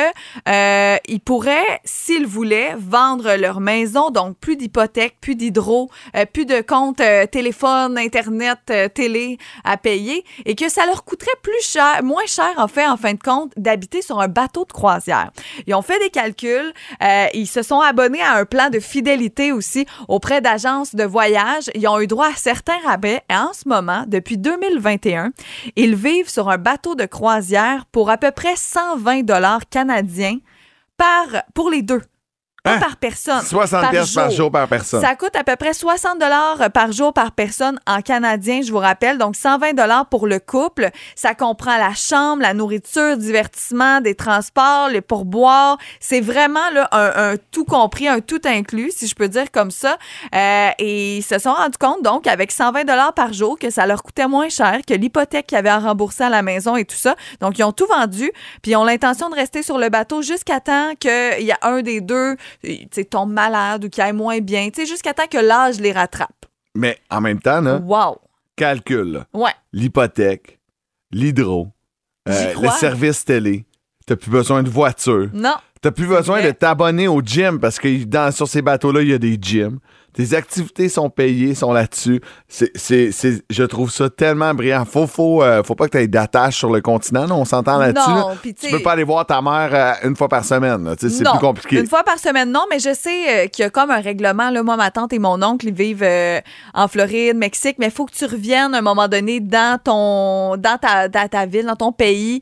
euh, 0.50 0.98
ils 1.08 1.20
pourraient, 1.20 1.82
s'ils 1.84 2.26
voulaient, 2.26 2.76
vendre 2.78 3.36
leur 3.36 3.60
maison. 3.60 4.10
Donc 4.10 4.38
plus 4.38 4.56
d'hypothèque, 4.56 5.18
plus 5.22 5.36
d'hydro, 5.36 5.90
euh, 6.16 6.26
plus 6.26 6.46
de 6.46 6.62
compte 6.62 7.02
euh, 7.02 7.26
téléphone, 7.26 7.98
internet, 7.98 8.60
euh, 8.70 8.88
télé 8.88 9.38
à 9.64 9.78
payer 9.78 10.24
et 10.46 10.56
que 10.56 10.70
ça 10.70 10.86
leur 10.86 11.04
coûterait 11.04 11.32
plus 11.42 11.62
cher, 11.62 12.02
moins 12.04 12.26
cher 12.26 12.52
en 12.58 12.68
fait, 12.68 12.86
en 12.86 12.98
fin 12.98 13.14
de 13.14 13.20
compte, 13.20 13.52
d'habiter 13.58 14.02
sur 14.02 14.20
un 14.20 14.28
bateau 14.28 14.66
de 14.66 14.72
croisière. 14.72 15.32
Ils 15.68 15.76
ont 15.76 15.82
fait 15.82 16.00
des 16.00 16.10
calculs, 16.10 16.74
euh, 17.02 17.28
ils 17.34 17.48
se 17.48 17.62
sont 17.62 17.80
abonnés 17.80 18.22
à 18.22 18.36
un 18.36 18.46
plan 18.46 18.70
de 18.70 18.80
fidélité 18.80 19.52
aussi 19.52 19.86
auprès 20.08 20.42
d'agences 20.42 20.96
de 20.96 21.04
voyage. 21.04 21.70
Ils 21.76 21.88
ont 21.88 22.00
eu 22.00 22.08
droit 22.08 22.28
à 22.28 22.36
certains 22.36 22.80
rabais 22.86 23.22
et 23.30 23.36
en 23.36 23.54
ce 23.54 23.68
moment, 23.68 24.06
depuis 24.08 24.38
2021, 24.38 25.23
ils 25.76 25.96
vivent 25.96 26.30
sur 26.30 26.50
un 26.50 26.58
bateau 26.58 26.96
de 26.96 27.06
croisière 27.06 27.86
pour 27.88 28.10
à 28.10 28.18
peu 28.18 28.32
près 28.32 28.56
120 28.56 29.24
dollars 29.24 29.68
canadiens 29.70 30.38
par 30.98 31.44
pour 31.54 31.70
les 31.70 31.82
deux. 31.82 32.02
Pas 32.64 32.76
Hein? 32.76 32.80
par 32.80 32.96
personne. 32.96 33.42
60 33.42 33.90
pièces 33.90 34.14
par 34.14 34.32
jour 34.32 34.50
par 34.50 34.68
personne. 34.70 35.02
Ça 35.02 35.16
coûte 35.16 35.36
à 35.36 35.44
peu 35.44 35.56
près 35.58 35.74
60 35.74 36.18
dollars 36.18 36.72
par 36.74 36.94
jour 36.94 37.12
par 37.12 37.34
personne 37.34 37.78
en 37.86 38.02
canadien, 38.02 38.62
je 38.62 38.72
vous 38.72 38.80
rappelle. 38.80 39.18
Donc 39.18 39.36
120 39.36 39.74
dollars 39.74 40.06
pour 40.08 40.28
le 40.28 40.40
couple. 40.40 40.90
Ça 41.16 41.36
comprend 41.36 41.78
la 41.78 41.94
chambre, 41.94 42.42
la 42.42 42.54
nourriture, 42.54 43.18
divertissement, 43.18 44.00
des 44.00 44.16
transports, 44.16 44.88
les 44.90 45.02
pourboires. 45.02 45.78
C'est 46.00 46.22
vraiment 46.22 46.70
là 46.74 46.88
un, 46.94 47.34
un 47.34 47.36
tout 47.52 47.66
compris, 47.66 48.08
un 48.08 48.22
tout 48.22 48.42
inclus, 48.46 48.92
si 48.96 49.08
je 49.08 49.16
peux 49.16 49.28
dire 49.28 49.52
comme 49.52 49.72
ça. 49.72 49.98
Euh, 50.34 50.70
et 50.80 51.18
ils 51.18 51.24
se 51.24 51.40
sont 51.40 51.54
rendus 51.54 51.78
compte 51.78 52.02
donc 52.02 52.28
avec 52.28 52.52
120 52.52 52.86
dollars 52.86 53.14
par 53.14 53.34
jour 53.34 53.60
que 53.60 53.70
ça 53.70 53.86
leur 53.86 54.04
coûtait 54.04 54.28
moins 54.28 54.48
cher 54.50 54.80
que 54.88 54.94
l'hypothèque 54.94 55.48
qu'ils 55.48 55.58
avaient 55.58 55.70
à 55.70 55.80
rembourser 55.80 56.24
à 56.24 56.30
la 56.30 56.42
maison 56.42 56.78
et 56.78 56.86
tout 56.86 56.96
ça. 56.96 57.16
Donc 57.42 57.60
ils 57.60 57.64
ont 57.64 57.74
tout 57.74 57.88
vendu, 57.88 58.32
puis 58.62 58.72
ils 58.72 58.76
ont 58.78 58.86
l'intention 58.86 59.30
de 59.30 59.36
rester 59.36 59.64
sur 59.64 59.78
le 59.78 59.90
bateau 59.90 60.22
jusqu'à 60.22 60.62
temps 60.62 60.94
qu'il 60.98 61.44
y 61.44 61.52
a 61.52 61.58
un 61.64 61.82
des 61.82 62.00
deux 62.00 62.38
tu 62.62 62.88
sais, 62.92 63.06
tombe 63.06 63.32
malade 63.32 63.86
ou 63.86 63.90
qui 63.90 64.02
aille 64.02 64.14
moins 64.14 64.40
bien, 64.40 64.70
tu 64.70 64.82
sais, 64.82 64.86
jusqu'à 64.86 65.14
temps 65.14 65.28
que 65.28 65.38
l'âge 65.38 65.80
les 65.80 65.92
rattrape. 65.92 66.46
Mais 66.76 66.98
en 67.10 67.22
même 67.22 67.40
temps, 67.40 67.62
là, 67.62 67.78
Wow. 67.78 68.18
calcul. 68.56 69.26
Ouais. 69.34 69.52
L'hypothèque, 69.74 70.60
l'hydro, 71.12 71.68
euh, 72.28 72.34
J'y 72.42 72.48
le 72.50 72.54
crois. 72.54 72.72
service 72.72 73.26
télé. 73.26 73.66
T'as 74.06 74.16
plus 74.16 74.32
besoin 74.32 74.64
de 74.64 74.70
voiture. 74.70 75.30
Non. 75.34 75.56
T'as 75.84 75.92
plus 75.92 76.08
besoin 76.08 76.42
de 76.42 76.50
t'abonner 76.52 77.08
au 77.10 77.22
gym 77.22 77.60
parce 77.60 77.78
que 77.78 78.06
dans, 78.06 78.32
sur 78.32 78.48
ces 78.48 78.62
bateaux-là, 78.62 79.02
il 79.02 79.10
y 79.10 79.14
a 79.14 79.18
des 79.20 79.38
gyms. 79.40 79.80
Tes 80.16 80.36
activités 80.36 80.90
sont 80.90 81.10
payées, 81.10 81.56
sont 81.56 81.74
là-dessus. 81.74 82.22
C'est, 82.48 82.70
c'est, 82.76 83.12
c'est- 83.12 83.44
je 83.50 83.64
trouve 83.64 83.90
ça 83.92 84.12
tellement 84.12 84.54
brillant. 84.54 84.86
Faut, 84.86 85.08
faut, 85.08 85.42
euh, 85.42 85.64
faut 85.64 85.74
pas 85.74 85.88
que 85.88 85.98
tu 85.98 86.04
aies 86.04 86.08
d'attache 86.08 86.56
sur 86.56 86.70
le 86.72 86.82
continent. 86.82 87.26
là. 87.26 87.34
on 87.34 87.46
s'entend 87.46 87.80
là-dessus. 87.80 88.12
Non, 88.12 88.30
là. 88.30 88.36
tu 88.44 88.70
peux 88.70 88.80
pas 88.84 88.92
aller 88.92 89.04
voir 89.04 89.26
ta 89.26 89.42
mère 89.42 89.70
euh, 89.74 90.08
une 90.08 90.16
fois 90.16 90.28
par 90.30 90.46
semaine. 90.46 90.84
là. 90.84 90.94
C'est 91.00 91.08
Non. 91.24 91.32
plus 91.32 91.40
compliqué. 91.40 91.80
Une 91.80 91.88
fois 91.88 92.04
par 92.04 92.20
semaine, 92.20 92.52
non, 92.52 92.62
mais 92.70 92.78
je 92.78 92.94
sais 92.94 93.46
euh, 93.46 93.48
qu'il 93.48 93.64
y 93.64 93.66
a 93.66 93.72
comme 93.72 93.90
un 93.90 94.02
règlement. 94.02 94.52
Là, 94.52 94.62
moi, 94.62 94.78
ma 94.78 94.92
tante 94.92 95.14
et 95.14 95.20
mon 95.20 95.42
oncle, 95.42 95.66
ils 95.70 95.74
vivent 95.74 96.06
en 96.76 96.88
Floride, 96.88 97.36
Mexique, 97.36 97.78
mais 97.80 97.88
il 97.88 97.92
faut 97.92 98.06
que 98.06 98.14
tu 98.14 98.26
reviennes 98.26 98.76
à 98.76 98.78
un 98.78 98.82
moment 98.82 99.08
donné 99.08 99.40
dans 99.40 99.80
ton 99.84 100.58
dans 100.58 100.78
ta, 100.78 101.10
dans 101.10 101.28
ta 101.28 101.48
ville, 101.48 101.66
dans 101.66 101.76
ton 101.76 101.92
pays, 101.92 102.42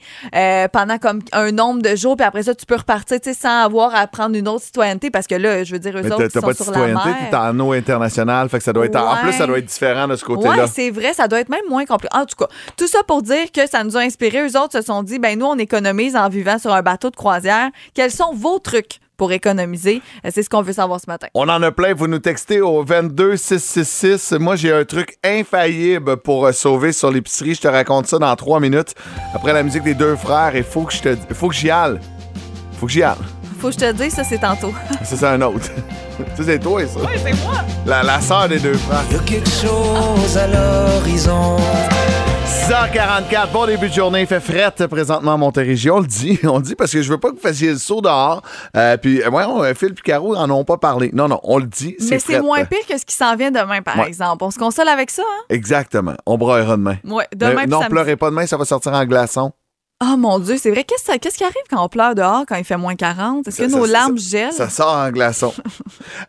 pendant 0.74 0.98
comme 0.98 1.20
un 1.32 1.54
nombre 1.54 1.82
de 1.82 1.96
jours, 1.96 2.18
puis 2.18 2.26
après 2.26 2.44
ça, 2.44 2.54
tu 2.54 2.66
peux 2.66 2.76
repartir 2.76 3.20
tu 3.34 3.40
sais, 3.40 3.48
sans 3.48 3.64
avoir 3.66 3.96
à 3.96 4.08
prendre 4.08 4.36
une 4.36 4.48
autre 4.48 4.64
citoyenneté, 4.64 5.10
parce 5.12 5.28
que 5.28 5.36
là, 5.36 5.64
je 5.64 5.72
veux 5.74 5.80
dire, 5.80 5.98
eux 5.98 6.02
Mais 6.04 6.12
autres, 6.12 6.28
t'as 6.28 6.40
sont 6.40 6.46
pas 6.48 6.54
de 6.54 6.58
sur 6.58 6.66
la 6.66 6.74
citoyenneté, 6.74 7.10
mer. 7.10 7.30
t'es 7.30 7.36
en 7.38 7.60
eau 7.60 7.72
internationale. 7.74 8.50
Fait 8.50 8.58
que 8.58 8.64
ça 8.64 8.74
doit 8.74 8.86
être, 8.86 8.96
En 8.96 9.18
plus, 9.18 9.34
ça 9.34 9.48
doit 9.48 9.58
être 9.58 9.66
différent 9.66 10.08
de 10.08 10.16
ce 10.16 10.24
côté-là. 10.26 10.64
Ouais, 10.64 10.68
c'est 10.74 10.90
vrai, 10.92 11.14
ça 11.14 11.28
doit 11.28 11.40
être 11.40 11.50
même 11.50 11.68
moins 11.70 11.86
compliqué. 11.86 12.16
En 12.16 12.26
tout 12.26 12.36
cas, 12.38 12.48
tout 12.78 12.88
ça 12.88 13.00
pour 13.08 13.22
dire 13.22 13.52
que 13.54 13.68
ça 13.70 13.84
nous 13.84 13.98
a 13.98 14.02
inspiré. 14.02 14.42
Eux 14.48 14.58
autres 14.60 14.74
se 14.80 14.82
sont 14.82 15.04
dit, 15.04 15.20
ben 15.20 15.38
nous, 15.38 15.46
on 15.46 15.58
économise 15.58 16.16
en 16.16 16.30
vivant 16.30 16.58
sur 16.60 16.74
un 16.74 16.82
bateau 16.82 17.10
de 17.10 17.16
croisière. 17.16 17.70
Quels 17.94 18.12
sont 18.12 18.34
vos 18.34 18.60
trucs 18.60 19.00
pour 19.18 19.32
économiser? 19.32 20.02
Euh, 20.26 20.30
C'est 20.34 20.42
ce 20.44 20.50
qu'on 20.50 20.62
veut 20.64 20.74
savoir 20.74 21.00
ce 21.00 21.06
matin. 21.08 21.28
On 21.36 21.48
en 21.50 21.62
a 21.62 21.72
plein. 21.72 21.94
Vous 21.94 22.08
nous 22.08 22.20
textez 22.20 22.60
au 22.62 22.84
22666. 22.84 24.34
Moi, 24.40 24.56
j'ai 24.56 24.74
un 24.74 24.84
truc 24.86 25.16
infaillible 25.24 26.18
pour 26.18 26.46
euh, 26.48 26.52
sauver 26.52 26.92
sur 26.92 27.12
l'épicerie. 27.12 27.56
Je 27.56 27.62
te 27.62 27.68
raconte 27.68 28.08
ça 28.08 28.18
dans 28.20 28.36
trois 28.36 28.60
minutes. 28.60 28.96
Après 29.36 29.54
la 29.54 29.64
musique 29.64 29.84
des 29.84 29.94
deux 29.94 30.16
frères, 30.16 30.56
il 30.56 30.64
faut 30.64 30.84
que 30.84 30.94
je 30.94 31.02
te, 31.02 31.34
faut 31.34 31.50
que 31.50 31.56
j'y 31.56 31.70
aille. 31.70 32.00
Faut 32.82 32.88
que 32.88 32.94
j'y 32.94 33.04
aille. 33.04 33.14
Faut 33.60 33.68
que 33.68 33.74
je 33.76 33.80
te 33.80 33.92
dise, 33.92 34.12
ça, 34.16 34.24
c'est 34.24 34.40
tantôt. 34.40 34.74
Ça, 35.04 35.16
c'est 35.16 35.26
un 35.28 35.40
autre. 35.44 35.66
ça, 36.36 36.44
c'est 36.44 36.58
toi, 36.58 36.82
ça. 36.88 37.00
oui, 37.00 37.12
c'est 37.24 37.34
moi. 37.46 37.54
La, 37.86 38.02
la 38.02 38.20
sœur 38.20 38.50
des 38.50 38.58
deux 38.58 38.74
frères. 38.74 39.04
Y 39.12 39.16
a 39.16 39.20
quelque 39.20 39.50
chose 39.52 40.36
à 40.38 40.48
l'horizon. 40.48 41.58
6h44, 42.68 43.52
bon 43.54 43.66
début 43.68 43.88
de 43.90 43.94
journée, 43.94 44.22
il 44.22 44.28
fait 44.28 44.40
frette 44.40 44.88
présentement 44.88 45.34
à 45.34 45.38
Montérégie. 45.38 45.92
On 45.92 46.00
le 46.00 46.08
dit, 46.08 46.40
on 46.44 46.58
le 46.58 46.64
dit 46.64 46.74
parce 46.76 46.92
que 46.92 47.04
je 47.04 47.10
veux 47.12 47.20
pas 47.20 47.30
que 47.30 47.36
vous 47.36 47.42
fassiez 47.42 47.70
le 47.72 47.78
saut 47.78 48.02
dehors. 48.02 48.42
Euh, 48.76 48.98
puis, 48.98 49.24
ouais, 49.24 49.44
on, 49.48 49.64
Phil 49.76 49.90
et 49.92 50.02
Caro 50.02 50.36
en 50.36 50.50
ont 50.50 50.64
pas 50.64 50.78
parlé. 50.78 51.12
Non, 51.14 51.28
non, 51.28 51.40
on 51.44 51.60
le 51.60 51.66
dit, 51.68 51.96
c'est 52.00 52.10
Mais 52.12 52.20
c'est 52.20 52.42
moins 52.42 52.66
pire 52.66 52.86
que 52.90 52.98
ce 52.98 53.06
qui 53.06 53.16
s'en 53.16 53.36
vient 53.36 53.52
demain, 53.52 53.82
par 53.84 53.98
Ouais. 54.00 54.08
exemple. 54.08 54.44
On 54.44 54.50
se 54.52 54.58
console 54.58 54.88
avec 54.88 55.12
ça, 55.12 55.22
hein? 55.24 55.44
Exactement. 55.50 56.16
On 56.26 56.38
broyera 56.40 56.78
demain. 56.78 56.98
Ouais, 57.06 57.28
demain 57.36 57.52
Mais 57.54 57.62
puis 57.64 57.70
non, 57.70 57.80
samedi. 57.82 57.92
pleurez 57.92 58.16
pas 58.16 58.30
demain, 58.32 58.46
ça 58.48 58.58
va 58.58 58.66
sortir 58.66 58.94
en 58.94 59.06
glaçon. 59.06 59.52
Oh 60.03 60.17
mon 60.17 60.39
Dieu, 60.39 60.58
c'est 60.58 60.72
vrai. 60.72 60.84
Qu'est-ce 60.84 61.15
qu'est-ce 61.20 61.38
qui 61.38 61.43
arrive 61.43 61.55
quand 61.70 61.84
on 61.84 61.88
pleure 61.89 62.15
dehors 62.15 62.43
quand 62.48 62.55
il 62.55 62.63
fait 62.63 62.77
moins 62.77 62.96
40? 62.96 63.48
Est-ce 63.48 63.62
que 63.62 63.70
Ça- 63.70 63.77
nos 63.77 63.86
ça- 63.86 63.91
larmes 63.91 64.17
gèlent? 64.17 64.51
Ça 64.53 64.70
sort 64.70 64.93
en 64.96 65.10
glaçon. 65.12 65.53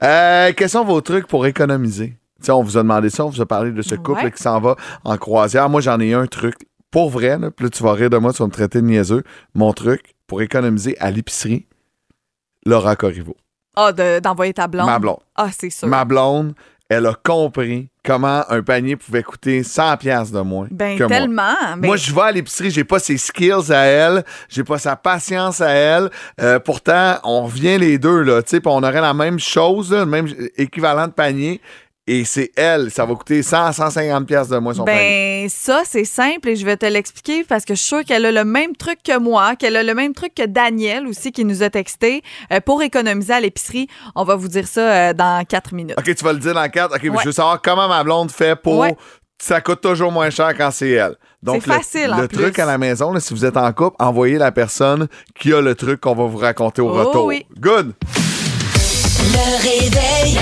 Euh, 0.02 0.52
quels 0.56 0.68
sont 0.68 0.84
vos 0.84 1.00
trucs 1.00 1.26
pour 1.26 1.46
économiser? 1.46 2.16
Tu 2.40 2.46
sais, 2.46 2.52
on 2.52 2.62
vous 2.62 2.76
a 2.76 2.82
demandé 2.82 3.08
ça, 3.08 3.24
on 3.24 3.30
vous 3.30 3.40
a 3.40 3.46
parlé 3.46 3.70
de 3.70 3.82
ce 3.82 3.94
couple 3.94 4.24
Ouais. 4.24 4.32
qui 4.32 4.42
s'en 4.42 4.60
va 4.60 4.74
en 5.04 5.16
croisière. 5.16 5.68
Moi, 5.68 5.80
j'en 5.80 5.98
ai 6.00 6.12
un 6.12 6.26
truc. 6.26 6.56
Pour 6.90 7.08
vrai, 7.08 7.38
là, 7.38 7.50
là, 7.58 7.68
tu 7.70 7.82
vas 7.82 7.92
rire 7.92 8.10
de 8.10 8.16
moi, 8.18 8.32
tu 8.32 8.38
vas 8.38 8.46
me 8.46 8.52
traiter 8.52 8.80
de 8.82 8.86
niaiseux. 8.86 9.22
Mon 9.54 9.72
truc 9.72 10.14
pour 10.26 10.42
économiser 10.42 10.96
à 10.98 11.10
l'épicerie, 11.10 11.66
Laura 12.66 12.96
Corriveau. 12.96 13.36
Ah, 13.76 13.92
de- 13.92 14.18
d'envoyer 14.20 14.52
ta 14.52 14.66
blonde? 14.66 14.86
Ma 14.86 14.98
blonde. 14.98 15.20
Ah, 15.36 15.48
c'est 15.56 15.70
sûr. 15.70 15.88
Ma 15.88 16.04
blonde, 16.04 16.54
elle 16.92 17.06
a 17.06 17.14
compris 17.14 17.88
comment 18.04 18.42
un 18.48 18.62
panier 18.62 18.96
pouvait 18.96 19.22
coûter 19.22 19.62
100 19.62 19.96
pièces 19.98 20.32
de 20.32 20.40
moins 20.40 20.66
Ben, 20.70 20.98
que 20.98 21.04
moi. 21.04 21.08
tellement. 21.16 21.54
mais- 21.78 21.86
Moi, 21.88 21.96
je 21.96 22.12
vais 22.12 22.20
à 22.22 22.32
l'épicerie, 22.32 22.70
j'ai 22.70 22.84
pas 22.84 22.98
ses 22.98 23.16
skills 23.16 23.70
à 23.72 23.84
elle, 23.84 24.24
j'ai 24.48 24.64
pas 24.64 24.78
sa 24.78 24.96
patience 24.96 25.60
à 25.60 25.70
elle. 25.70 26.10
Euh, 26.40 26.58
pourtant, 26.58 27.16
on 27.24 27.44
revient 27.44 27.78
les 27.78 27.98
deux, 27.98 28.22
là, 28.22 28.42
tu 28.42 28.56
sais, 28.56 28.62
on 28.64 28.82
aurait 28.82 29.00
la 29.00 29.14
même 29.14 29.38
chose, 29.38 29.92
là, 29.92 30.00
le 30.00 30.06
même 30.06 30.28
équivalent 30.56 31.06
de 31.06 31.12
panier. 31.12 31.60
Et 32.08 32.24
c'est 32.24 32.50
elle, 32.56 32.90
ça 32.90 33.06
va 33.06 33.14
coûter 33.14 33.44
100 33.44 33.64
à 33.64 33.72
150 33.72 34.26
pièces 34.26 34.48
de 34.48 34.58
moins 34.58 34.74
son 34.74 34.84
panier. 34.84 35.42
Ben, 35.44 35.48
ça, 35.48 35.82
c'est 35.84 36.04
simple 36.04 36.48
et 36.48 36.56
je 36.56 36.66
vais 36.66 36.76
te 36.76 36.84
l'expliquer 36.84 37.44
parce 37.44 37.64
que 37.64 37.74
je 37.76 37.78
suis 37.80 37.88
sûre 37.88 38.04
qu'elle 38.04 38.26
a 38.26 38.32
le 38.32 38.44
même 38.44 38.74
truc 38.74 38.98
que 39.04 39.16
moi, 39.20 39.54
qu'elle 39.54 39.76
a 39.76 39.84
le 39.84 39.94
même 39.94 40.12
truc 40.12 40.34
que 40.34 40.44
Daniel 40.44 41.06
aussi 41.06 41.30
qui 41.30 41.44
nous 41.44 41.62
a 41.62 41.70
texté 41.70 42.22
euh, 42.52 42.58
pour 42.60 42.82
économiser 42.82 43.34
à 43.34 43.40
l'épicerie. 43.40 43.86
On 44.16 44.24
va 44.24 44.34
vous 44.34 44.48
dire 44.48 44.66
ça 44.66 44.80
euh, 44.80 45.12
dans 45.12 45.44
quatre 45.44 45.72
minutes. 45.72 45.94
OK, 45.96 46.12
tu 46.12 46.24
vas 46.24 46.32
le 46.32 46.40
dire 46.40 46.54
dans 46.54 46.62
le 46.64 46.68
cadre. 46.70 46.96
OK, 46.96 47.02
mais 47.04 47.18
je 47.20 47.26
veux 47.26 47.32
savoir 47.32 47.62
comment 47.62 47.86
ma 47.88 48.02
blonde 48.02 48.32
fait 48.32 48.56
pour... 48.60 48.78
Ouais. 48.78 48.96
Ça 49.40 49.60
coûte 49.60 49.80
toujours 49.80 50.10
moins 50.12 50.30
cher 50.30 50.56
quand 50.56 50.70
c'est 50.72 50.90
elle. 50.90 51.14
Donc, 51.42 51.62
C'est 51.62 51.68
le- 51.68 51.74
facile, 51.76 52.06
le, 52.16 52.24
en 52.24 52.28
truc 52.28 52.54
plus. 52.54 52.62
à 52.62 52.66
la 52.66 52.78
maison, 52.78 53.12
là, 53.12 53.18
si 53.20 53.32
vous 53.34 53.44
êtes 53.44 53.56
en 53.56 53.72
couple, 53.72 53.96
envoyez 54.00 54.38
la 54.38 54.50
personne 54.52 55.08
qui 55.38 55.52
a 55.52 55.60
le 55.60 55.74
truc 55.76 56.00
qu'on 56.00 56.14
va 56.14 56.24
vous 56.26 56.38
raconter 56.38 56.80
au 56.82 56.90
Oh 56.90 56.92
retour. 57.06 57.24
oui. 57.26 57.44
Good! 57.58 57.92
Le 59.34 59.62
réveil. 59.62 60.38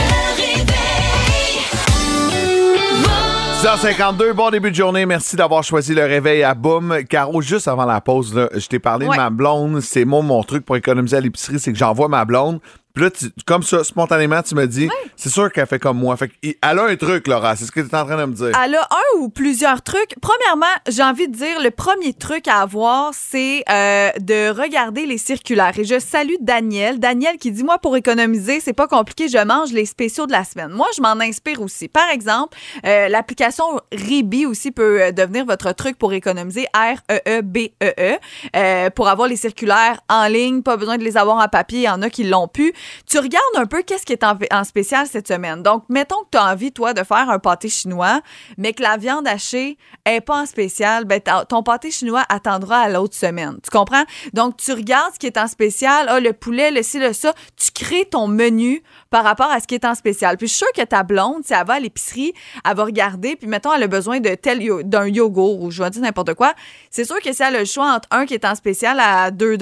6h52, 3.63 4.33
bon 4.33 4.49
début 4.51 4.71
de 4.71 4.77
journée. 4.77 5.05
Merci 5.05 5.37
d'avoir 5.37 5.63
choisi 5.63 5.95
le 5.95 6.03
réveil 6.05 6.43
à 6.43 6.55
Boom. 6.55 7.05
Caro, 7.09 7.43
juste 7.43 7.69
avant 7.69 7.85
la 7.85 8.01
pause, 8.01 8.35
là, 8.35 8.49
je 8.55 8.67
t'ai 8.67 8.79
parlé 8.79 9.07
Ouais. 9.07 9.15
de 9.15 9.21
ma 9.21 9.29
blonde. 9.29 9.81
C'est 9.81 10.07
moi, 10.07 10.23
mon 10.23 10.43
truc 10.43 10.65
pour 10.65 10.77
économiser 10.77 11.19
à 11.19 11.21
l'épicerie, 11.21 11.59
c'est 11.59 11.71
que 11.73 11.79
j'envoie 11.79 12.09
ma 12.09 12.25
blonde. 12.25 12.61
Puis 12.95 13.05
là, 13.05 13.11
tu- 13.11 13.31
comme 13.47 13.63
ça, 13.63 13.85
spontanément, 13.85 14.43
tu 14.43 14.55
me 14.55 14.67
dis, 14.67 14.89
c'est 15.17 15.29
sûr 15.29 15.53
qu'elle 15.53 15.67
fait 15.67 15.79
comme 15.79 15.99
moi. 15.99 16.17
Fait 16.17 16.29
qu'elle 16.29 16.55
a 16.63 16.85
un 16.85 16.97
truc, 16.97 17.27
Laura. 17.29 17.55
C'est 17.57 17.65
ce 17.65 17.73
que 17.73 17.81
tu 17.81 17.87
es 17.89 17.95
en 17.95 18.05
train 18.05 18.17
de 18.17 18.25
me 18.25 18.35
dire. 18.35 18.53
Elle 18.65 18.75
a 18.75 18.83
un 18.91 19.19
ou 19.19 19.29
plusieurs 19.29 19.83
trucs. 19.83 20.15
Premièrement, 20.21 20.67
j'ai 20.89 21.03
envie 21.03 21.29
de 21.29 21.35
dire, 21.37 21.61
le 21.63 21.71
premier 21.71 22.13
truc 22.15 22.49
à 22.49 22.61
avoir, 22.63 23.13
c'est 23.15 23.63
euh, 23.71 24.11
de 24.21 24.51
regarder 24.51 25.07
les 25.07 25.19
circulaires. 25.19 25.79
Et 25.79 25.85
je 25.85 25.99
salue 25.99 26.35
Daniel. 26.41 26.99
Daniel 26.99 27.37
qui 27.39 27.51
dit, 27.53 27.63
moi, 27.65 27.79
pour 27.79 27.97
économiser, 27.97 28.61
c'est 28.61 28.73
pas 28.73 28.89
compliqué, 28.89 29.29
je 29.29 29.39
mange 29.45 29.73
les 29.73 29.87
spéciaux 29.87 30.27
de 30.27 30.33
la 30.33 30.45
semaine. 30.45 30.71
Moi, 30.71 30.89
je 30.97 31.01
m'en 31.03 31.19
inspire 31.21 31.63
aussi. 31.63 31.89
Par 31.89 32.09
exemple, 32.11 32.57
euh, 32.87 33.09
l'application 33.09 33.65
Ribi 33.93 34.47
aussi 34.47 34.71
peut 34.73 35.01
euh, 35.03 35.13
devenir 35.13 35.45
votre 35.45 35.73
truc 35.75 35.97
pour 35.99 36.13
économiser. 36.13 36.67
R-E-E-B-E-E. 36.75 38.19
Euh, 38.57 38.91
pour 38.91 39.09
avoir 39.09 39.29
les 39.29 39.37
circulaires 39.37 40.01
en 40.09 40.27
ligne, 40.27 40.63
pas 40.63 40.77
besoin 40.77 40.99
de 40.99 41.05
les 41.05 41.17
avoir 41.17 41.37
en 41.37 41.49
papier. 41.49 41.81
Il 41.81 41.85
y 41.85 41.89
en 41.89 42.03
a 42.03 42.11
qui 42.11 42.25
l'ont 42.25 42.49
pu. 42.49 42.73
Tu 43.09 43.19
regardes 43.19 43.57
un 43.57 43.67
peu 43.67 43.83
qu'est-ce 43.83 44.07
qui 44.07 44.13
est 44.13 44.25
en, 44.25 44.65
spécial 44.65 45.07
cette 45.07 45.29
semaine. 45.29 45.63
Donc, 45.63 45.85
mettons 45.89 46.21
que 46.25 46.29
tu 46.33 46.39
as 46.39 46.53
envie, 46.53 46.73
toi, 46.73 46.95
de 46.95 47.03
faire 47.03 47.31
un 47.31 47.39
pâté 47.39 47.69
chinois, 47.69 48.21
mais 48.59 48.73
que 48.73 48.83
la 48.83 48.97
viande 48.97 49.27
hachée 49.27 49.79
est 50.05 50.21
pas 50.21 50.43
en 50.43 50.47
spécial, 50.47 51.05
ben, 51.05 51.21
ton 51.49 51.63
pâté 51.63 51.91
chinois 51.91 52.25
attendra 52.29 52.81
à 52.81 52.89
l'autre 52.89 53.17
semaine. 53.17 53.59
Tu 53.63 53.71
comprends? 53.71 54.05
Donc, 54.33 54.57
tu 54.57 54.73
regardes 54.73 55.15
ce 55.15 55.19
qui 55.19 55.27
est 55.27 55.39
en 55.39 55.49
spécial. 55.49 56.07
Ah, 56.09 56.21
le 56.21 56.33
poulet, 56.33 56.71
le 56.71 56.83
ci, 56.83 56.99
le 56.99 57.13
ça. 57.13 57.35
Tu 57.57 57.71
crées 57.73 58.07
ton 58.07 58.27
menu 58.29 58.83
par 59.11 59.25
rapport 59.25 59.51
à 59.51 59.61
ce 59.61 59.67
qui 59.67 59.75
est 59.75 59.85
en 59.85 59.95
spécial. 59.95 60.37
Puis, 60.37 60.47
je 60.47 60.53
suis 60.53 60.59
sûre 60.59 60.73
que 60.75 60.83
ta 60.83 61.03
blonde, 61.03 61.45
si 61.45 61.53
elle 61.53 61.67
va 61.67 61.75
à 61.75 61.81
l'épicerie, 61.81 62.33
elle 62.69 62.77
va 62.77 62.85
regarder, 62.85 63.37
puis 63.37 63.49
mettons, 63.49 63.73
elle 63.75 63.83
a 63.83 63.89
besoin 63.89 64.21
de 64.21 64.35
tel 64.35 64.61
d'un 64.85 65.07
yogourt 65.07 65.61
ou 65.61 65.71
je 65.71 65.83
vais 65.83 65.91
dire 65.91 66.03
n'importe 66.03 66.35
quoi. 66.35 66.55
C'est 66.91 67.05
sûr 67.05 67.21
que 67.21 67.33
si 67.33 67.43
elle 67.43 67.57
a 67.57 67.61
le 67.61 67.65
choix 67.65 67.93
entre 67.93 68.09
un 68.13 68.27
qui 68.27 68.35
est 68.35 68.45
en 68.45 68.55
spécial 68.55 68.99
à 69.01 69.31
2 69.31 69.59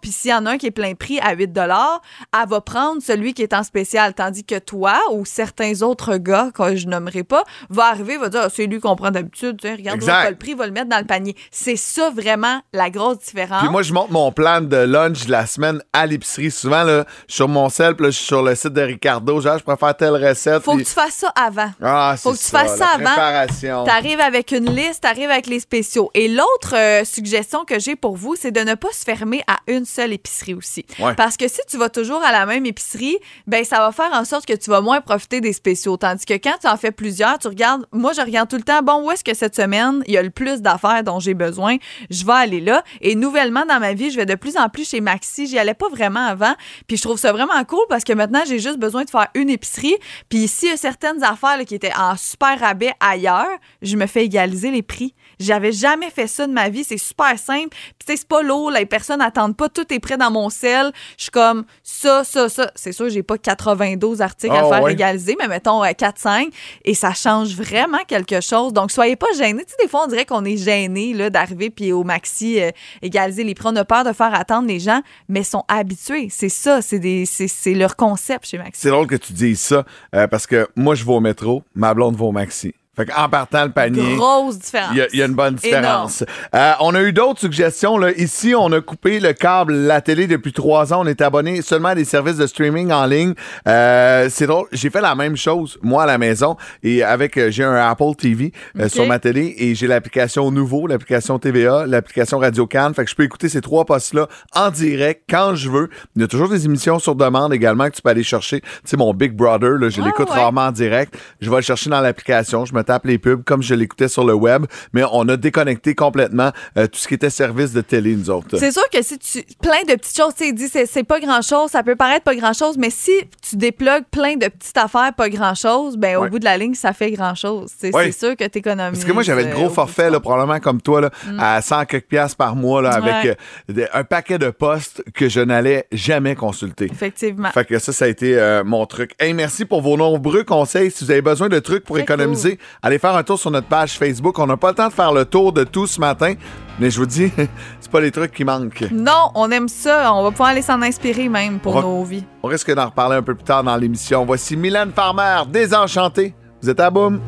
puis 0.00 0.10
s'il 0.10 0.30
y 0.30 0.34
en 0.34 0.46
a 0.46 0.52
un 0.52 0.58
qui 0.58 0.66
est 0.66 0.70
plein 0.72 0.94
prix 0.94 1.20
à 1.20 1.34
8 1.34 1.56
elle 1.58 2.48
va 2.48 2.60
prendre 2.60 3.00
celui 3.02 3.34
qui 3.34 3.42
est 3.42 3.52
en 3.52 3.62
spécial. 3.62 4.14
Tandis 4.14 4.44
que 4.44 4.58
toi 4.58 4.98
ou 5.12 5.24
certains 5.24 5.82
autres 5.82 6.16
gars, 6.16 6.50
que 6.54 6.76
je 6.76 6.86
nommerai 6.86 7.24
pas, 7.24 7.44
va 7.70 7.86
arriver, 7.86 8.16
va 8.16 8.28
dire, 8.28 8.42
Ah, 8.44 8.48
c'est 8.52 8.66
lui 8.66 8.80
qu'on 8.80 8.96
prend 8.96 9.10
d'habitude, 9.10 9.60
regarde, 9.62 10.04
pas 10.04 10.30
le 10.30 10.36
prix, 10.36 10.54
va 10.54 10.66
le 10.66 10.72
mettre 10.72 10.88
dans 10.88 10.98
le 10.98 11.06
panier. 11.06 11.36
C'est 11.50 11.76
ça 11.76 12.10
vraiment 12.10 12.60
la 12.72 12.90
grosse 12.90 13.18
différence. 13.18 13.62
Puis 13.62 13.70
moi, 13.70 13.82
je 13.82 13.92
monte 13.92 14.10
mon 14.10 14.32
plan 14.32 14.60
de 14.60 14.76
lunch 14.76 15.26
de 15.26 15.30
la 15.30 15.46
semaine 15.46 15.82
à 15.92 16.06
l'épicerie. 16.06 16.50
Souvent, 16.50 16.84
là, 16.84 17.04
je 17.26 17.32
suis 17.32 17.36
sur 17.36 17.48
mon 17.48 17.68
sel, 17.68 17.94
puis 17.94 18.06
là, 18.06 18.10
je 18.10 18.16
suis 18.16 18.26
sur 18.26 18.42
le 18.42 18.54
site 18.54 18.72
de 18.72 18.87
Ricardo. 18.88 19.40
Genre, 19.40 19.58
je 19.58 19.64
préfère 19.64 19.96
telle 19.96 20.14
recette. 20.24 20.62
Faut 20.62 20.76
que 20.76 20.82
tu 20.82 20.86
fasses 20.86 21.14
ça 21.14 21.28
avant. 21.28 21.70
Ah, 21.82 22.14
Faut 22.18 22.32
que 22.32 22.38
tu 22.38 22.44
fasses 22.44 22.76
ça 22.76 22.86
avant. 22.94 23.84
T'arrives 23.84 24.20
avec 24.20 24.52
une 24.52 24.70
liste, 24.74 25.02
t'arrives 25.02 25.30
avec 25.30 25.46
les 25.46 25.60
spéciaux. 25.60 26.10
Et 26.14 26.28
l'autre 26.28 26.74
euh, 26.74 27.04
suggestion 27.04 27.64
que 27.64 27.78
j'ai 27.78 27.96
pour 27.96 28.16
vous, 28.16 28.34
c'est 28.36 28.50
de 28.50 28.60
ne 28.60 28.74
pas 28.74 28.88
se 28.92 29.04
fermer 29.04 29.42
à 29.46 29.58
une 29.66 29.84
seule 29.84 30.12
épicerie 30.12 30.54
aussi. 30.54 30.84
Ouais. 30.98 31.14
Parce 31.14 31.36
que 31.36 31.48
si 31.48 31.60
tu 31.68 31.76
vas 31.76 31.88
toujours 31.88 32.22
à 32.22 32.32
la 32.32 32.46
même 32.46 32.66
épicerie, 32.66 33.18
ben 33.46 33.64
ça 33.64 33.78
va 33.78 33.92
faire 33.92 34.10
en 34.12 34.24
sorte 34.24 34.46
que 34.46 34.54
tu 34.54 34.70
vas 34.70 34.80
moins 34.80 35.00
profiter 35.00 35.40
des 35.40 35.52
spéciaux. 35.52 35.96
Tandis 35.96 36.24
que 36.24 36.34
quand 36.34 36.56
tu 36.60 36.66
en 36.66 36.76
fais 36.76 36.92
plusieurs, 36.92 37.38
tu 37.38 37.48
regardes, 37.48 37.86
moi 37.92 38.12
je 38.12 38.20
regarde 38.20 38.48
tout 38.48 38.56
le 38.56 38.62
temps, 38.62 38.82
bon, 38.82 39.04
où 39.04 39.10
est-ce 39.10 39.24
que 39.24 39.34
cette 39.34 39.54
semaine, 39.54 40.02
il 40.06 40.14
y 40.14 40.18
a 40.18 40.22
le 40.22 40.30
plus 40.30 40.62
d'affaires 40.62 41.02
dont 41.04 41.20
j'ai 41.20 41.34
besoin, 41.34 41.76
je 42.10 42.24
vais 42.24 42.32
aller 42.32 42.60
là. 42.60 42.82
Et 43.00 43.14
nouvellement 43.14 43.64
dans 43.66 43.80
ma 43.80 43.92
vie, 43.92 44.10
je 44.10 44.16
vais 44.16 44.26
de 44.26 44.34
plus 44.34 44.56
en 44.56 44.68
plus 44.68 44.88
chez 44.88 45.00
Maxi. 45.00 45.46
J'y 45.46 45.58
allais 45.58 45.74
pas 45.74 45.88
vraiment 45.88 46.26
avant. 46.26 46.54
Puis 46.86 46.96
je 46.96 47.02
trouve 47.02 47.18
ça 47.18 47.32
vraiment 47.32 47.62
cool 47.64 47.84
parce 47.88 48.04
que 48.04 48.12
maintenant, 48.12 48.42
j'ai 48.46 48.58
juste 48.58 48.77
besoin 48.78 49.04
de 49.04 49.10
faire 49.10 49.28
une 49.34 49.50
épicerie. 49.50 49.96
Puis 50.28 50.48
s'il 50.48 50.68
y 50.68 50.72
a 50.72 50.76
certaines 50.76 51.22
affaires 51.22 51.58
qui 51.66 51.74
étaient 51.74 51.94
en 51.96 52.16
super 52.16 52.58
rabais 52.58 52.92
ailleurs, 53.00 53.48
je 53.82 53.96
me 53.96 54.06
fais 54.06 54.24
égaliser 54.24 54.70
les 54.70 54.82
prix. 54.82 55.14
J'avais 55.40 55.72
jamais 55.72 56.10
fait 56.10 56.26
ça 56.26 56.46
de 56.46 56.52
ma 56.52 56.68
vie. 56.68 56.84
C'est 56.84 56.98
super 56.98 57.38
simple. 57.38 57.76
Puis 57.98 58.16
c'est 58.16 58.26
pas 58.28 58.42
lourd. 58.42 58.70
Les 58.70 58.86
personnes 58.86 59.18
n'attendent 59.18 59.56
pas. 59.56 59.68
Tout 59.68 59.92
est 59.92 59.98
prêt 60.00 60.16
dans 60.16 60.30
mon 60.30 60.50
sel. 60.50 60.92
Je 61.16 61.24
suis 61.24 61.30
comme 61.30 61.64
ça, 61.82 62.24
ça, 62.24 62.48
ça. 62.48 62.70
C'est 62.74 62.92
sûr, 62.92 63.08
j'ai 63.08 63.22
pas 63.22 63.38
92 63.38 64.20
articles 64.22 64.54
à 64.54 64.62
Ah, 64.64 64.68
faire 64.68 64.82
ouais. 64.82 64.92
égaliser, 64.92 65.36
mais 65.38 65.48
mettons 65.48 65.82
euh, 65.84 65.88
4-5. 65.92 66.48
Et 66.84 66.94
ça 66.94 67.12
change 67.14 67.54
vraiment 67.54 67.98
quelque 68.06 68.40
chose. 68.40 68.72
Donc, 68.72 68.90
soyez 68.90 69.16
pas 69.16 69.26
gênés. 69.36 69.64
Tu 69.64 69.70
sais, 69.70 69.76
des 69.84 69.88
fois, 69.88 70.04
on 70.04 70.06
dirait 70.08 70.24
qu'on 70.26 70.44
est 70.44 70.56
gêné 70.56 71.28
d'arriver 71.30 71.70
puis 71.70 71.92
au 71.92 72.04
maxi 72.04 72.60
euh, 72.60 72.70
égaliser 73.02 73.44
les 73.44 73.54
prix. 73.54 73.68
On 73.70 73.76
a 73.76 73.84
peur 73.84 74.04
de 74.04 74.12
faire 74.12 74.34
attendre 74.34 74.68
les 74.68 74.80
gens, 74.80 75.02
mais 75.28 75.42
sont 75.42 75.64
habitués. 75.68 76.28
C'est 76.30 76.48
ça. 76.48 76.82
C'est 76.82 76.98
des- 76.98 77.26
c'est- 77.26 77.48
c'est 77.48 77.74
leur 77.74 77.96
concept 77.96 78.46
chez 78.46 78.58
Maxi. 78.58 78.80
C'est 78.82 78.90
drôle 78.90 79.06
que 79.06 79.16
tu 79.16 79.32
dises 79.32 79.60
ça, 79.60 79.84
euh, 80.14 80.26
parce 80.26 80.46
que 80.46 80.68
moi, 80.76 80.94
je 80.94 81.04
vais 81.04 81.12
au 81.12 81.20
métro, 81.20 81.62
ma 81.74 81.94
blonde 81.94 82.16
va 82.16 82.24
au 82.26 82.32
maxi. 82.32 82.74
Fait 82.98 83.06
qu'en 83.06 83.28
partant 83.28 83.64
le 83.64 83.70
panier. 83.70 84.16
Grosse 84.16 84.58
différence. 84.58 84.90
Il 84.92 85.06
y, 85.12 85.18
y 85.18 85.22
a 85.22 85.26
une 85.26 85.34
bonne 85.34 85.54
différence. 85.54 86.24
Euh, 86.54 86.72
on 86.80 86.94
a 86.96 87.00
eu 87.02 87.12
d'autres 87.12 87.38
suggestions. 87.38 87.96
Là. 87.96 88.10
Ici, 88.16 88.54
on 88.58 88.72
a 88.72 88.80
coupé 88.80 89.20
le 89.20 89.32
câble, 89.32 89.72
la 89.72 90.00
télé 90.00 90.26
depuis 90.26 90.52
trois 90.52 90.92
ans. 90.92 91.02
On 91.02 91.06
est 91.06 91.20
abonné 91.22 91.62
seulement 91.62 91.90
à 91.90 91.94
des 91.94 92.04
services 92.04 92.36
de 92.38 92.46
streaming 92.48 92.90
en 92.90 93.06
ligne. 93.06 93.34
Euh, 93.68 94.26
c'est 94.30 94.46
drôle. 94.48 94.66
J'ai 94.72 94.90
fait 94.90 95.00
la 95.00 95.14
même 95.14 95.36
chose, 95.36 95.78
moi, 95.80 96.02
à 96.02 96.06
la 96.06 96.18
maison. 96.18 96.56
Et 96.82 97.04
avec, 97.04 97.36
euh, 97.36 97.50
j'ai 97.52 97.62
un 97.62 97.74
Apple 97.76 98.14
TV 98.18 98.52
euh, 98.80 98.88
sur 98.88 99.06
ma 99.06 99.20
télé 99.20 99.54
et 99.58 99.74
j'ai 99.76 99.86
l'application 99.86 100.50
Nouveau, 100.50 100.88
l'application 100.88 101.38
TVA, 101.38 101.86
l'application 101.86 102.38
Radio 102.40 102.66
Cannes. 102.66 102.94
Fait 102.94 103.04
que 103.04 103.10
je 103.10 103.14
peux 103.14 103.22
écouter 103.22 103.48
ces 103.48 103.60
trois 103.60 103.84
postes-là 103.84 104.26
en 104.56 104.70
direct 104.70 105.22
quand 105.30 105.54
je 105.54 105.70
veux. 105.70 105.88
Il 106.16 106.22
y 106.22 106.24
a 106.24 106.28
toujours 106.28 106.48
des 106.48 106.64
émissions 106.64 106.98
sur 106.98 107.14
demande 107.14 107.54
également 107.54 107.88
que 107.88 107.94
tu 107.94 108.02
peux 108.02 108.10
aller 108.10 108.24
chercher. 108.24 108.60
Tu 108.60 108.68
sais, 108.86 108.96
mon 108.96 109.14
Big 109.14 109.32
Brother, 109.34 109.78
là, 109.78 109.88
je 109.88 110.00
Ah, 110.00 110.04
l'écoute 110.06 110.28
ouais. 110.30 110.34
rarement 110.34 110.62
en 110.66 110.72
direct. 110.72 111.14
Je 111.40 111.48
vais 111.48 111.56
le 111.56 111.62
chercher 111.62 111.90
dans 111.90 112.00
l'application. 112.00 112.64
Je 112.64 112.74
me 112.74 112.82
tape 112.88 113.04
les 113.06 113.18
pubs 113.18 113.44
comme 113.44 113.62
je 113.62 113.74
l'écoutais 113.74 114.08
sur 114.08 114.24
le 114.24 114.32
web. 114.34 114.64
Mais 114.92 115.02
on 115.12 115.28
a 115.28 115.36
déconnecté 115.36 115.94
complètement 115.94 116.50
euh, 116.76 116.86
tout 116.86 116.98
ce 116.98 117.06
qui 117.06 117.14
était 117.14 117.30
service 117.30 117.72
de 117.72 117.80
télé, 117.82 118.16
nous 118.16 118.30
autres. 118.30 118.56
C'est 118.58 118.72
sûr 118.72 118.88
que 118.92 119.02
si 119.02 119.18
tu. 119.18 119.42
Plein 119.62 119.82
de 119.86 119.94
petites 119.94 120.16
choses, 120.16 120.34
tu 120.36 120.46
sais, 120.46 120.52
dit 120.52 120.68
c'est 120.68 120.86
c'est 120.86 121.04
pas 121.04 121.20
grand 121.20 121.42
chose, 121.42 121.70
ça 121.70 121.82
peut 121.82 121.96
paraître 121.96 122.24
pas 122.24 122.34
grand 122.34 122.52
chose, 122.52 122.78
mais 122.78 122.90
si 122.90 123.12
tu 123.48 123.56
déplugues 123.56 124.04
plein 124.10 124.36
de 124.36 124.48
petites 124.48 124.76
affaires, 124.78 125.12
pas 125.16 125.28
grand 125.28 125.54
chose, 125.54 125.96
ben 125.96 126.16
Ouais. 126.16 126.26
au 126.26 126.30
bout 126.30 126.38
de 126.38 126.44
la 126.44 126.56
ligne, 126.56 126.74
ça 126.74 126.92
fait 126.92 127.10
grand 127.10 127.34
chose. 127.34 127.70
C'est 127.78 127.94
Ouais. 127.94 128.10
c'est 128.10 128.26
sûr 128.26 128.36
que 128.36 128.44
t'économises. 128.44 128.98
Parce 129.00 129.04
que 129.08 129.12
moi, 129.12 129.22
j'avais 129.22 129.42
le 129.44 129.50
euh, 129.50 129.54
gros 129.54 129.66
au 129.66 129.70
forfait, 129.70 130.06
bout 130.06 130.12
là, 130.12 130.18
du 130.18 130.20
probablement 130.20 130.58
comme 130.60 130.80
toi, 130.80 131.00
là, 131.02 131.10
à 131.38 131.60
100 131.60 131.84
quelques 131.84 132.06
piastres 132.06 132.36
par 132.36 132.56
mois, 132.56 132.80
là, 132.82 132.90
avec 132.90 133.14
Ouais. 133.24 133.36
euh, 133.70 133.72
de- 133.72 133.88
un 133.92 134.04
paquet 134.04 134.38
de 134.38 134.48
postes 134.50 135.02
que 135.14 135.28
je 135.28 135.40
n'allais 135.40 135.86
jamais 135.92 136.34
consulter. 136.34 136.86
Effectivement. 136.90 137.50
Fait 137.50 137.64
que 137.66 137.78
ça, 137.78 137.92
ça 137.92 138.06
a 138.06 138.08
été 138.08 138.38
euh, 138.38 138.64
mon 138.64 138.86
truc. 138.86 139.12
Hey, 139.18 139.34
merci 139.34 139.64
pour 139.64 139.82
vos 139.82 139.96
nombreux 139.96 140.44
conseils. 140.44 140.90
Si 140.90 141.04
vous 141.04 141.10
avez 141.10 141.22
besoin 141.22 141.48
de 141.48 141.58
trucs 141.58 141.84
pour 141.84 141.96
Très 141.96 142.02
économiser 142.04 142.58
allez 142.82 142.98
faire 142.98 143.14
un 143.16 143.22
tour 143.22 143.38
sur 143.38 143.50
notre 143.50 143.66
page 143.68 143.98
Facebook. 143.98 144.38
On 144.38 144.46
n'a 144.46 144.56
pas 144.56 144.68
le 144.70 144.74
temps 144.74 144.88
de 144.88 144.92
faire 144.92 145.12
le 145.12 145.24
tour 145.24 145.52
de 145.52 145.64
tout 145.64 145.86
ce 145.86 146.00
matin, 146.00 146.34
mais 146.78 146.90
je 146.90 146.98
vous 146.98 147.06
dis, 147.06 147.30
c'est 147.80 147.90
pas 147.90 148.00
les 148.00 148.10
trucs 148.10 148.32
qui 148.32 148.44
manquent. 148.44 148.84
Non, 148.90 149.30
on 149.34 149.50
aime 149.50 149.68
ça. 149.68 150.12
On 150.14 150.22
va 150.22 150.30
pouvoir 150.30 150.50
aller 150.50 150.62
s'en 150.62 150.80
inspirer 150.82 151.28
même 151.28 151.58
pour 151.58 151.74
va- 151.74 151.82
nos 151.82 152.02
vies. 152.04 152.24
On 152.42 152.48
risque 152.48 152.72
d'en 152.74 152.86
reparler 152.86 153.16
un 153.16 153.22
peu 153.22 153.34
plus 153.34 153.44
tard 153.44 153.62
dans 153.64 153.76
l'émission. 153.76 154.24
Voici 154.24 154.56
Mylène 154.56 154.92
Farmer, 154.94 155.42
Désenchanté. 155.48 156.34
Vous 156.62 156.70
êtes 156.70 156.80
à 156.80 156.90
boum. 156.90 157.20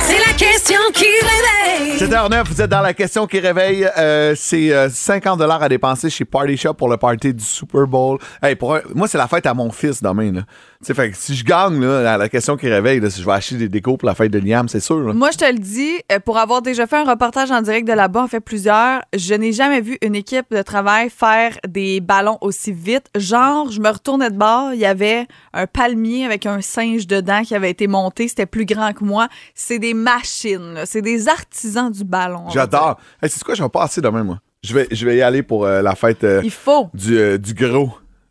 C'est 0.00 0.18
la 0.18 0.32
question 0.36 0.78
qui 0.94 1.04
réveille. 1.04 1.89
7h09, 2.00 2.44
vous 2.46 2.62
êtes 2.62 2.70
dans 2.70 2.80
la 2.80 2.94
question 2.94 3.26
qui 3.26 3.40
réveille. 3.40 3.86
Euh, 3.98 4.32
c'est 4.34 4.72
euh, 4.72 4.88
50 4.88 5.38
à 5.42 5.68
dépenser 5.68 6.08
chez 6.08 6.24
Party 6.24 6.56
Shop 6.56 6.72
pour 6.72 6.88
le 6.88 6.96
party 6.96 7.34
du 7.34 7.44
Super 7.44 7.86
Bowl. 7.86 8.16
Hey, 8.42 8.56
pour 8.56 8.78
moi, 8.94 9.06
c'est 9.06 9.18
la 9.18 9.28
fête 9.28 9.44
à 9.44 9.52
mon 9.52 9.70
fils 9.70 10.02
demain. 10.02 10.46
Fait 10.82 11.10
que 11.10 11.16
si 11.16 11.34
je 11.34 11.44
gagne 11.44 11.78
là, 11.78 12.16
la, 12.16 12.28
question 12.30 12.56
qui 12.56 12.70
réveille, 12.70 13.02
si 13.10 13.20
je 13.20 13.26
vais 13.26 13.32
acheter 13.32 13.56
des 13.56 13.68
décos 13.68 13.98
pour 13.98 14.06
la 14.06 14.14
fête 14.14 14.30
de 14.30 14.38
Liam, 14.38 14.66
c'est 14.66 14.80
sûr. 14.80 15.12
Moi, 15.12 15.30
je 15.30 15.36
te 15.36 15.44
le 15.44 15.58
dis, 15.58 15.92
euh, 16.10 16.20
pour 16.20 16.38
avoir 16.38 16.62
déjà 16.62 16.86
fait 16.86 16.96
un 16.96 17.04
reportage 17.04 17.50
en 17.50 17.60
direct 17.60 17.86
de 17.86 17.92
là-bas, 17.92 18.22
en 18.22 18.28
fait 18.28 18.40
plusieurs, 18.40 19.02
je 19.14 19.34
n'ai 19.34 19.52
jamais 19.52 19.82
vu 19.82 19.98
une 20.00 20.14
équipe 20.14 20.46
de 20.50 20.62
travail 20.62 21.10
faire 21.10 21.58
des 21.68 22.00
ballons 22.00 22.38
aussi 22.40 22.72
vite. 22.72 23.08
Genre, 23.14 23.70
je 23.70 23.78
me 23.78 23.90
retournais 23.90 24.30
de 24.30 24.38
bord, 24.38 24.72
il 24.72 24.80
y 24.80 24.86
avait 24.86 25.26
un 25.52 25.66
palmier 25.66 26.24
avec 26.24 26.46
un 26.46 26.62
singe 26.62 27.06
dedans 27.06 27.42
qui 27.42 27.54
avait 27.54 27.70
été 27.70 27.86
monté, 27.86 28.26
c'était 28.28 28.46
plus 28.46 28.64
grand 28.64 28.94
que 28.94 29.04
moi. 29.04 29.28
C'est 29.54 29.78
des 29.78 29.92
machines, 29.92 30.80
c'est 30.86 31.02
des 31.02 31.28
artisans 31.28 31.89
du 31.90 32.04
ballon. 32.04 32.48
J'adore. 32.50 32.98
Hey, 33.22 33.28
c'est 33.28 33.42
quoi, 33.44 33.54
je 33.54 33.62
vais 33.62 33.68
passer 33.68 34.00
demain, 34.00 34.22
moi. 34.24 34.38
Je 34.62 34.74
vais, 34.74 34.86
je 34.90 35.06
vais 35.06 35.16
y 35.16 35.22
aller 35.22 35.42
pour 35.42 35.64
euh, 35.64 35.80
la 35.82 35.94
fête 35.94 36.22
euh. 36.24 36.40
Il 36.44 36.50
faut. 36.50 36.90
du, 36.94 37.16
euh, 37.18 37.38
du 37.38 37.54
gros. 37.54 37.90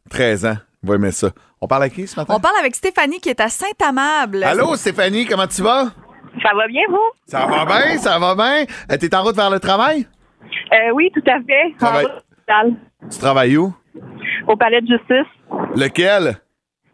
13 0.10 0.46
ans. 0.46 0.58
On 0.84 0.88
va 0.90 0.96
aimer 0.96 1.12
ça. 1.12 1.30
On 1.62 1.68
parle 1.68 1.84
à 1.84 1.90
qui 1.90 2.08
ce 2.08 2.20
matin? 2.20 2.34
On 2.36 2.40
parle 2.40 2.56
avec 2.60 2.76
Stéphanie 2.76 3.20
qui 3.20 3.30
est 3.30 3.40
à 3.42 3.50
Saint-Amable. 3.50 4.44
Allô, 4.44 4.76
Stéphanie, 4.76 5.26
comment 5.26 5.46
tu 5.48 5.62
vas? 5.62 5.86
Ça 6.42 6.50
va 6.56 6.68
bien, 6.68 6.84
vous? 6.90 6.98
Ça 7.28 7.46
va 7.48 7.66
bien, 7.66 7.98
ça 7.98 8.18
va 8.18 8.34
bien. 8.36 8.66
Euh, 8.92 8.98
T'es 8.98 9.14
en 9.16 9.24
route 9.24 9.36
vers 9.36 9.50
le 9.50 9.60
travail? 9.60 10.08
Euh, 10.72 10.92
oui, 10.94 11.12
tout 11.14 11.24
à 11.30 11.42
fait. 11.42 11.86
En 11.86 11.98
route 12.00 12.10
à 12.50 12.64
l'hôpital. 12.64 12.80
Tu 13.12 13.18
travailles 13.18 13.58
où? 13.58 13.74
Au 14.48 14.56
palais 14.56 14.82
de 14.82 14.88
justice. 14.88 15.28
Lequel? 15.76 16.38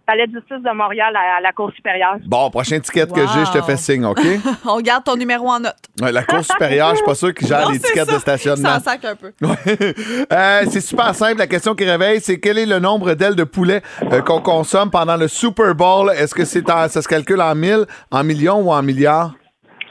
Palais 0.05 0.27
de 0.27 0.33
justice 0.33 0.61
de 0.63 0.75
Montréal 0.75 1.13
à, 1.15 1.37
à 1.37 1.41
la 1.41 1.51
Cour 1.51 1.71
supérieure. 1.75 2.17
Bon, 2.25 2.49
prochaine 2.51 2.81
ticket 2.81 3.07
que 3.07 3.21
j'ai, 3.21 3.45
je 3.45 3.51
te 3.51 3.61
fais 3.63 3.75
signe, 3.77 4.05
OK? 4.05 4.19
On 4.65 4.79
garde 4.81 5.03
ton 5.03 5.15
numéro 5.15 5.49
en 5.49 5.59
note. 5.59 5.75
Ouais, 6.01 6.11
la 6.11 6.23
cour 6.23 6.43
supérieure, 6.43 6.91
je 6.91 6.95
suis 6.97 7.05
pas 7.05 7.15
sûr 7.15 7.33
qu'ils 7.33 7.47
gèrent 7.47 7.65
Non, 7.65 7.69
les 7.71 7.79
c'est 7.79 7.87
tickets 7.87 8.05
ça. 8.09 8.13
de 8.15 8.19
stationnement. 8.19 8.69
Ça 8.69 8.75
en 8.77 8.79
sac 8.79 9.05
un 9.05 9.15
peu. 9.15 9.31
Ouais. 9.41 9.95
Euh, 10.31 10.61
c'est 10.69 10.81
super 10.81 11.15
simple. 11.15 11.37
La 11.39 11.47
question 11.47 11.73
qui 11.75 11.85
réveille, 11.85 12.19
c'est 12.21 12.39
quel 12.39 12.57
est 12.57 12.65
le 12.65 12.79
nombre 12.79 13.13
d'ailes 13.15 13.35
de 13.35 13.43
poulet 13.45 13.81
euh, 14.11 14.21
qu'on 14.21 14.41
consomme 14.41 14.91
pendant 14.91 15.17
le 15.17 15.27
Super 15.27 15.73
Bowl? 15.73 16.11
Est-ce 16.15 16.35
que 16.35 16.45
c'est 16.45 16.69
en- 16.69 16.87
ça 16.87 17.01
se 17.01 17.07
calcule 17.07 17.41
en 17.41 17.55
mille, 17.55 17.85
en 18.11 18.23
millions 18.23 18.59
ou 18.61 18.71
en 18.71 18.83
milliards? 18.83 19.33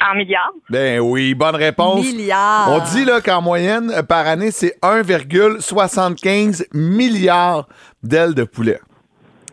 En 0.07 0.15
milliards. 0.17 0.53
Ben 0.69 1.01
oui, 1.01 1.35
bonne 1.35 1.57
réponse. 1.57 2.05
Milliards. 2.05 2.69
On 2.71 2.79
dit 2.93 3.05
là 3.05 3.21
qu'en 3.21 3.41
moyenne, 3.41 3.91
euh, 3.91 4.03
par 4.03 4.27
année, 4.27 4.51
c'est 4.51 4.77
1,75 4.83 6.65
milliard 6.75 7.67
d'ailes 8.03 8.35
de 8.35 8.45
poulet. 8.45 8.81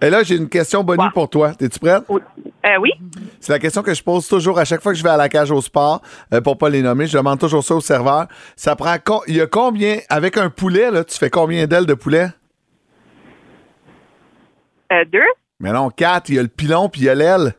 Et 0.01 0.09
là, 0.09 0.23
j'ai 0.23 0.35
une 0.35 0.49
question 0.49 0.83
bonnie 0.83 1.03
Wow. 1.03 1.11
pour 1.13 1.29
toi. 1.29 1.51
Es-tu 1.59 1.79
prête? 1.79 2.03
Oui. 2.09 2.21
Euh, 2.65 2.69
oui. 2.79 2.89
C'est 3.39 3.53
la 3.53 3.59
question 3.59 3.83
que 3.83 3.93
je 3.93 4.01
pose 4.03 4.27
toujours 4.27 4.57
à 4.57 4.65
chaque 4.65 4.81
fois 4.81 4.91
que 4.93 4.97
je 4.97 5.03
vais 5.03 5.09
à 5.09 5.17
la 5.17 5.29
cage 5.29 5.51
au 5.51 5.61
sport, 5.61 6.01
euh, 6.33 6.41
pour 6.41 6.57
pas 6.57 6.69
les 6.69 6.81
nommer. 6.81 7.05
Je 7.05 7.17
demande 7.17 7.39
toujours 7.39 7.63
ça 7.63 7.75
au 7.75 7.81
serveur. 7.81 8.27
Ça 8.55 8.75
prend 8.75 8.95
il 9.27 9.35
y 9.35 9.41
a 9.41 9.47
combien 9.47 9.97
avec 10.09 10.37
un 10.37 10.49
poulet 10.49 10.89
là, 10.89 11.03
tu 11.03 11.17
fais 11.17 11.29
combien 11.29 11.67
d'ailes 11.67 11.85
de 11.85 11.93
poulet? 11.93 12.29
Euh, 14.91 15.05
deux. 15.05 15.19
Mais 15.59 15.71
non, 15.71 15.89
quatre, 15.89 16.29
il 16.29 16.35
y 16.35 16.39
a 16.39 16.41
le 16.41 16.47
pilon 16.47 16.89
puis 16.89 17.01
il 17.01 17.03
y 17.05 17.09
a 17.09 17.15
l'aile. 17.15 17.53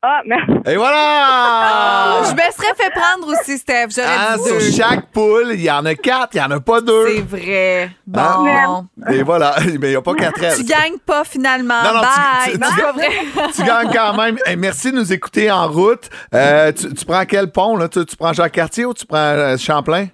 Ah, 0.00 0.20
mais... 0.24 0.36
Et 0.72 0.76
voilà 0.76 2.22
je 2.28 2.32
me 2.32 2.52
serais 2.52 2.74
fait 2.76 2.90
prendre 2.90 3.26
aussi, 3.32 3.58
Steph. 3.58 3.88
J'aurais 3.96 4.08
Ah, 4.16 4.36
dit 4.36 4.44
sur 4.44 4.54
deux. 4.58 4.70
chaque 4.70 5.10
poule, 5.10 5.48
il 5.54 5.60
y 5.60 5.70
en 5.70 5.84
a 5.84 5.94
quatre, 5.96 6.34
il 6.34 6.38
y 6.38 6.40
en 6.40 6.50
a 6.52 6.60
pas 6.60 6.80
deux. 6.80 7.08
C'est 7.16 7.20
vrai. 7.22 7.90
Bon. 8.06 8.20
Ah. 8.20 9.12
Et 9.12 9.22
voilà, 9.24 9.56
mais 9.64 9.72
il 9.72 9.90
n'y 9.90 9.96
a 9.96 10.02
pas 10.02 10.14
quatre 10.14 10.40
ailes. 10.42 10.56
Tu 10.56 10.64
gagnes 10.64 10.98
pas 11.04 11.24
finalement. 11.24 11.82
Non, 11.82 11.94
non, 11.94 12.00
tu- 12.00 12.06
Bye. 12.06 12.52
tu- 12.52 12.58
non, 12.60 12.66
tu- 12.68 12.74
c'est 12.76 12.82
pas 12.82 12.92
vrai. 12.92 13.08
tu 13.56 13.62
gagnes 13.64 13.90
quand 13.92 14.16
même. 14.16 14.38
Hey, 14.46 14.56
merci 14.56 14.92
de 14.92 14.96
nous 14.98 15.12
écouter 15.12 15.50
en 15.50 15.66
route. 15.66 16.08
Euh, 16.32 16.70
tu, 16.70 16.94
tu 16.94 17.04
prends 17.04 17.24
quel 17.24 17.50
pont, 17.50 17.76
là? 17.76 17.88
Tu, 17.88 18.04
tu 18.06 18.16
prends 18.16 18.32
Jacques-Cartier 18.32 18.84
ou 18.84 18.94
tu 18.94 19.04
prends 19.04 19.18
euh, 19.18 19.56
Champlain? 19.56 20.06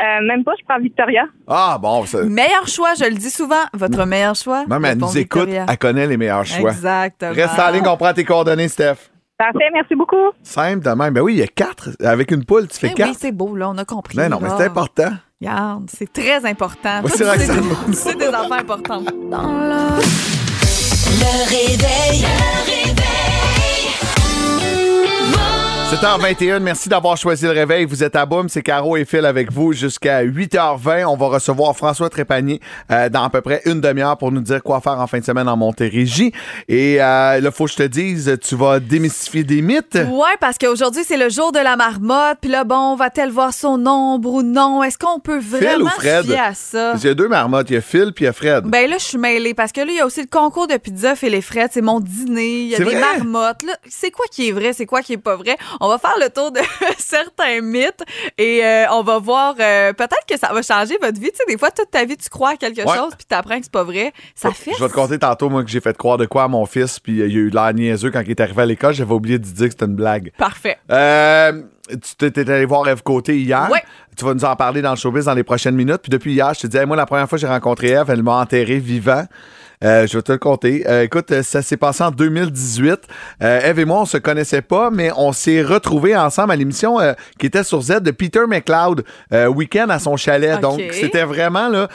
Euh, 0.00 0.26
même 0.26 0.42
pas, 0.44 0.52
je 0.58 0.64
prends 0.66 0.78
Victoria. 0.80 1.24
Ah, 1.46 1.76
bon, 1.78 2.06
ça. 2.06 2.22
Meilleur 2.22 2.66
choix, 2.68 2.94
je 2.98 3.04
le 3.04 3.16
dis 3.16 3.30
souvent. 3.30 3.64
Votre 3.74 4.06
meilleur 4.06 4.36
choix? 4.36 4.64
Même 4.66 4.84
elle 4.86 4.96
nous 4.96 5.18
écoute, 5.18 5.42
Victoria. 5.42 5.66
elle 5.68 5.76
connaît 5.78 6.06
les 6.06 6.16
meilleurs 6.16 6.46
choix. 6.46 6.70
Exactement. 6.70 7.32
Reste 7.34 7.58
en 7.58 7.70
ligne, 7.70 7.86
on 7.88 7.96
prend 7.98 8.14
tes 8.14 8.24
coordonnées, 8.24 8.68
Steph. 8.68 8.96
Parfait, 9.38 9.70
merci 9.72 9.94
beaucoup. 9.94 10.16
Simple 10.42 10.84
de 10.84 10.90
même. 10.90 11.14
Ben 11.14 11.20
oui, 11.20 11.34
il 11.34 11.38
y 11.38 11.42
a 11.42 11.46
quatre. 11.46 11.90
Avec 12.02 12.32
une 12.32 12.44
poule, 12.44 12.66
tu 12.66 12.76
fais 12.78 12.88
Eh 12.90 12.94
quatre. 12.94 13.10
oui, 13.10 13.16
c'est 13.18 13.30
beau, 13.30 13.54
là, 13.54 13.70
on 13.70 13.78
a 13.78 13.84
compris. 13.84 14.18
non, 14.18 14.28
non, 14.28 14.40
mais 14.42 14.48
c'est 14.56 14.64
important. 14.64 15.10
Regarde, 15.40 15.88
c'est 15.96 16.12
très 16.12 16.44
important. 16.44 17.02
Oui, 17.04 17.10
c'est 17.14 17.22
vrai 17.22 17.38
que 17.38 17.42
des- 17.42 18.14
des 18.16 18.28
enfants 18.34 18.54
importants. 18.54 19.02
Le 21.20 21.48
réveil. 21.48 22.26
7h21, 25.88 26.58
merci 26.58 26.90
d'avoir 26.90 27.16
choisi 27.16 27.46
le 27.46 27.52
réveil. 27.52 27.86
Vous 27.86 28.04
êtes 28.04 28.14
à 28.14 28.26
Boum, 28.26 28.50
c'est 28.50 28.60
Caro 28.60 28.98
et 28.98 29.06
Phil 29.06 29.24
avec 29.24 29.50
vous 29.50 29.72
jusqu'à 29.72 30.22
8h20. 30.22 31.06
On 31.06 31.16
va 31.16 31.28
recevoir 31.28 31.74
François 31.74 32.10
Trépanier 32.10 32.60
euh, 32.92 33.08
dans 33.08 33.22
à 33.22 33.30
peu 33.30 33.40
près 33.40 33.62
une 33.64 33.80
demi-heure 33.80 34.18
pour 34.18 34.30
nous 34.30 34.42
dire 34.42 34.62
quoi 34.62 34.82
faire 34.82 35.00
en 35.00 35.06
fin 35.06 35.18
de 35.18 35.24
semaine 35.24 35.48
en 35.48 35.56
Montérégie. 35.56 36.32
Et 36.68 37.02
euh, 37.02 37.40
là, 37.40 37.50
faut 37.50 37.64
que 37.64 37.70
je 37.70 37.76
te 37.76 37.82
dise, 37.84 38.36
tu 38.46 38.54
vas 38.54 38.80
démystifier 38.80 39.44
des 39.44 39.62
mythes. 39.62 39.94
Ouais, 39.94 40.36
parce 40.40 40.58
qu'aujourd'hui, 40.58 41.04
c'est 41.06 41.16
le 41.16 41.30
jour 41.30 41.52
de 41.52 41.58
la 41.58 41.74
marmotte. 41.76 42.36
Puis 42.42 42.50
là, 42.50 42.64
bon, 42.64 42.94
va-t-elle 42.94 43.30
voir 43.30 43.54
son 43.54 43.86
ombre 43.86 44.30
ou 44.30 44.42
non? 44.42 44.82
Est-ce 44.82 44.98
qu'on 44.98 45.20
peut 45.20 45.40
vraiment 45.40 45.86
ou 45.86 45.88
Fred? 45.88 46.30
à 46.32 46.52
ça? 46.52 46.92
Il 46.96 47.04
y 47.04 47.08
a 47.08 47.14
deux 47.14 47.28
marmottes, 47.28 47.70
il 47.70 47.74
y 47.74 47.78
a 47.78 47.80
Phil 47.80 48.12
puis 48.14 48.24
il 48.24 48.26
y 48.26 48.28
a 48.28 48.34
Fred. 48.34 48.64
Ben 48.66 48.90
là, 48.90 48.98
je 48.98 49.04
suis 49.04 49.18
mêlée 49.18 49.54
parce 49.54 49.72
que 49.72 49.80
là, 49.80 49.86
il 49.88 49.96
y 49.96 50.00
a 50.00 50.06
aussi 50.06 50.20
le 50.20 50.28
concours 50.30 50.66
de 50.66 50.76
pizza 50.76 51.16
Phil 51.16 51.32
et 51.32 51.40
Fred. 51.40 51.70
C'est 51.72 51.80
mon 51.80 51.98
dîner. 51.98 52.60
Il 52.60 52.68
y 52.68 52.74
a 52.74 52.78
des 52.78 52.84
vrai? 52.84 53.00
marmottes. 53.00 53.62
C'est 53.88 54.10
quoi 54.10 54.26
qui 54.30 54.50
est 54.50 54.52
vrai? 54.52 54.74
C'est 54.74 54.84
quoi 54.84 55.00
qui 55.00 55.14
est 55.14 55.16
pas 55.16 55.36
vrai? 55.36 55.56
On 55.80 55.88
va 55.88 55.98
faire 55.98 56.14
le 56.20 56.28
tour 56.30 56.50
de 56.52 56.60
certains 56.98 57.60
mythes 57.60 58.02
et 58.36 58.64
euh, 58.64 58.86
on 58.90 59.02
va 59.02 59.18
voir. 59.18 59.54
euh, 59.60 59.92
Peut-être 59.92 60.24
que 60.28 60.38
ça 60.38 60.52
va 60.52 60.62
changer 60.62 60.98
votre 61.00 61.20
vie. 61.20 61.30
Tu 61.30 61.36
sais, 61.36 61.44
des 61.48 61.56
fois, 61.58 61.70
toute 61.70 61.90
ta 61.90 62.04
vie, 62.04 62.16
tu 62.16 62.28
crois 62.28 62.50
à 62.50 62.56
quelque 62.56 62.78
Ouais. 62.78 62.96
chose 62.96 63.12
puis 63.16 63.26
t'apprends 63.26 63.56
que 63.58 63.64
c'est 63.64 63.72
pas 63.72 63.82
vrai. 63.84 64.12
Ça 64.34 64.50
fait. 64.52 64.72
Je 64.78 64.82
vais 64.82 64.88
te 64.88 64.94
conter 64.94 65.18
tantôt, 65.18 65.48
moi, 65.48 65.62
que 65.64 65.70
j'ai 65.70 65.80
fait 65.80 65.96
croire 65.96 66.16
de 66.18 66.26
quoi 66.26 66.44
à 66.44 66.48
mon 66.48 66.64
fils, 66.66 66.98
puis 67.00 67.20
euh, 67.20 67.26
il 67.26 67.36
a 67.36 67.38
eu 67.40 67.50
l'air 67.50 67.74
niaiseux 67.74 68.10
quand 68.10 68.20
il 68.24 68.30
est 68.30 68.40
arrivé 68.40 68.62
à 68.62 68.66
l'école. 68.66 68.94
J'avais 68.94 69.12
oublié 69.14 69.38
de 69.38 69.44
dire 69.44 69.66
que 69.66 69.72
c'était 69.72 69.84
une 69.86 69.94
blague. 69.96 70.32
Parfait. 70.38 70.78
Euh, 70.90 71.62
tu 71.88 72.16
t'es 72.18 72.30
t'es 72.30 72.50
allé 72.50 72.64
voir 72.66 72.86
Eve 72.88 73.02
Côté 73.02 73.36
hier. 73.38 73.68
Ouais. 73.70 73.82
Tu 74.16 74.24
vas 74.24 74.34
nous 74.34 74.44
en 74.44 74.56
parler 74.56 74.82
dans 74.82 74.90
le 74.90 74.96
showbiz 74.96 75.24
dans 75.26 75.34
les 75.34 75.44
prochaines 75.44 75.74
minutes. 75.76 75.98
Puis 76.02 76.10
depuis 76.10 76.32
hier, 76.32 76.52
je 76.54 76.60
te 76.60 76.66
dis, 76.66 76.76
hey, 76.76 76.86
moi, 76.86 76.96
la 76.96 77.06
première 77.06 77.28
fois 77.28 77.36
que 77.38 77.40
j'ai 77.40 77.46
rencontré 77.48 77.88
Eve, 77.90 78.10
elle 78.10 78.22
m'a 78.22 78.40
enterré 78.40 78.78
vivant. 78.78 79.24
Euh, 79.84 80.06
je 80.06 80.16
vais 80.18 80.22
te 80.22 80.32
le 80.32 80.38
compter. 80.38 80.84
Euh, 80.88 81.04
écoute, 81.04 81.30
euh, 81.30 81.42
ça 81.42 81.62
s'est 81.62 81.76
passé 81.76 82.02
en 82.02 82.10
2018. 82.10 83.00
Euh, 83.42 83.60
Eve 83.60 83.78
et 83.78 83.84
moi, 83.84 84.00
on 84.00 84.04
se 84.06 84.18
connaissait 84.18 84.62
pas, 84.62 84.90
mais 84.90 85.10
on 85.16 85.32
s'est 85.32 85.62
retrouvés 85.62 86.16
ensemble 86.16 86.52
à 86.52 86.56
l'émission 86.56 86.98
qui 87.38 87.46
était 87.46 87.62
sur 87.62 87.82
Z 87.82 88.00
de 88.00 88.10
Peter 88.10 88.40
McLeod, 88.48 89.04
week-end 89.54 89.88
à 89.88 89.98
son 89.98 90.16
chalet. 90.16 90.60
Donc, 90.60 90.80
c'était 90.92 91.24
vraiment 91.24 91.68
là 91.68 91.88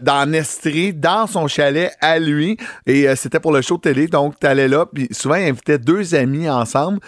dans 0.00 0.32
Estrie, 0.32 0.92
dans 0.92 1.26
son 1.26 1.48
chalet 1.48 1.92
à 2.00 2.18
lui. 2.18 2.56
Et 2.86 3.14
c'était 3.16 3.40
pour 3.40 3.52
le 3.52 3.62
show 3.62 3.76
de 3.76 3.82
télé. 3.82 4.06
Donc, 4.06 4.34
tu 4.40 4.46
allais 4.46 4.68
là. 4.68 4.86
Puis 4.86 5.08
souvent, 5.10 5.36
il 5.36 5.48
invitait 5.48 5.78
deux 5.78 6.14
amis 6.14 6.48
ensemble. 6.48 6.98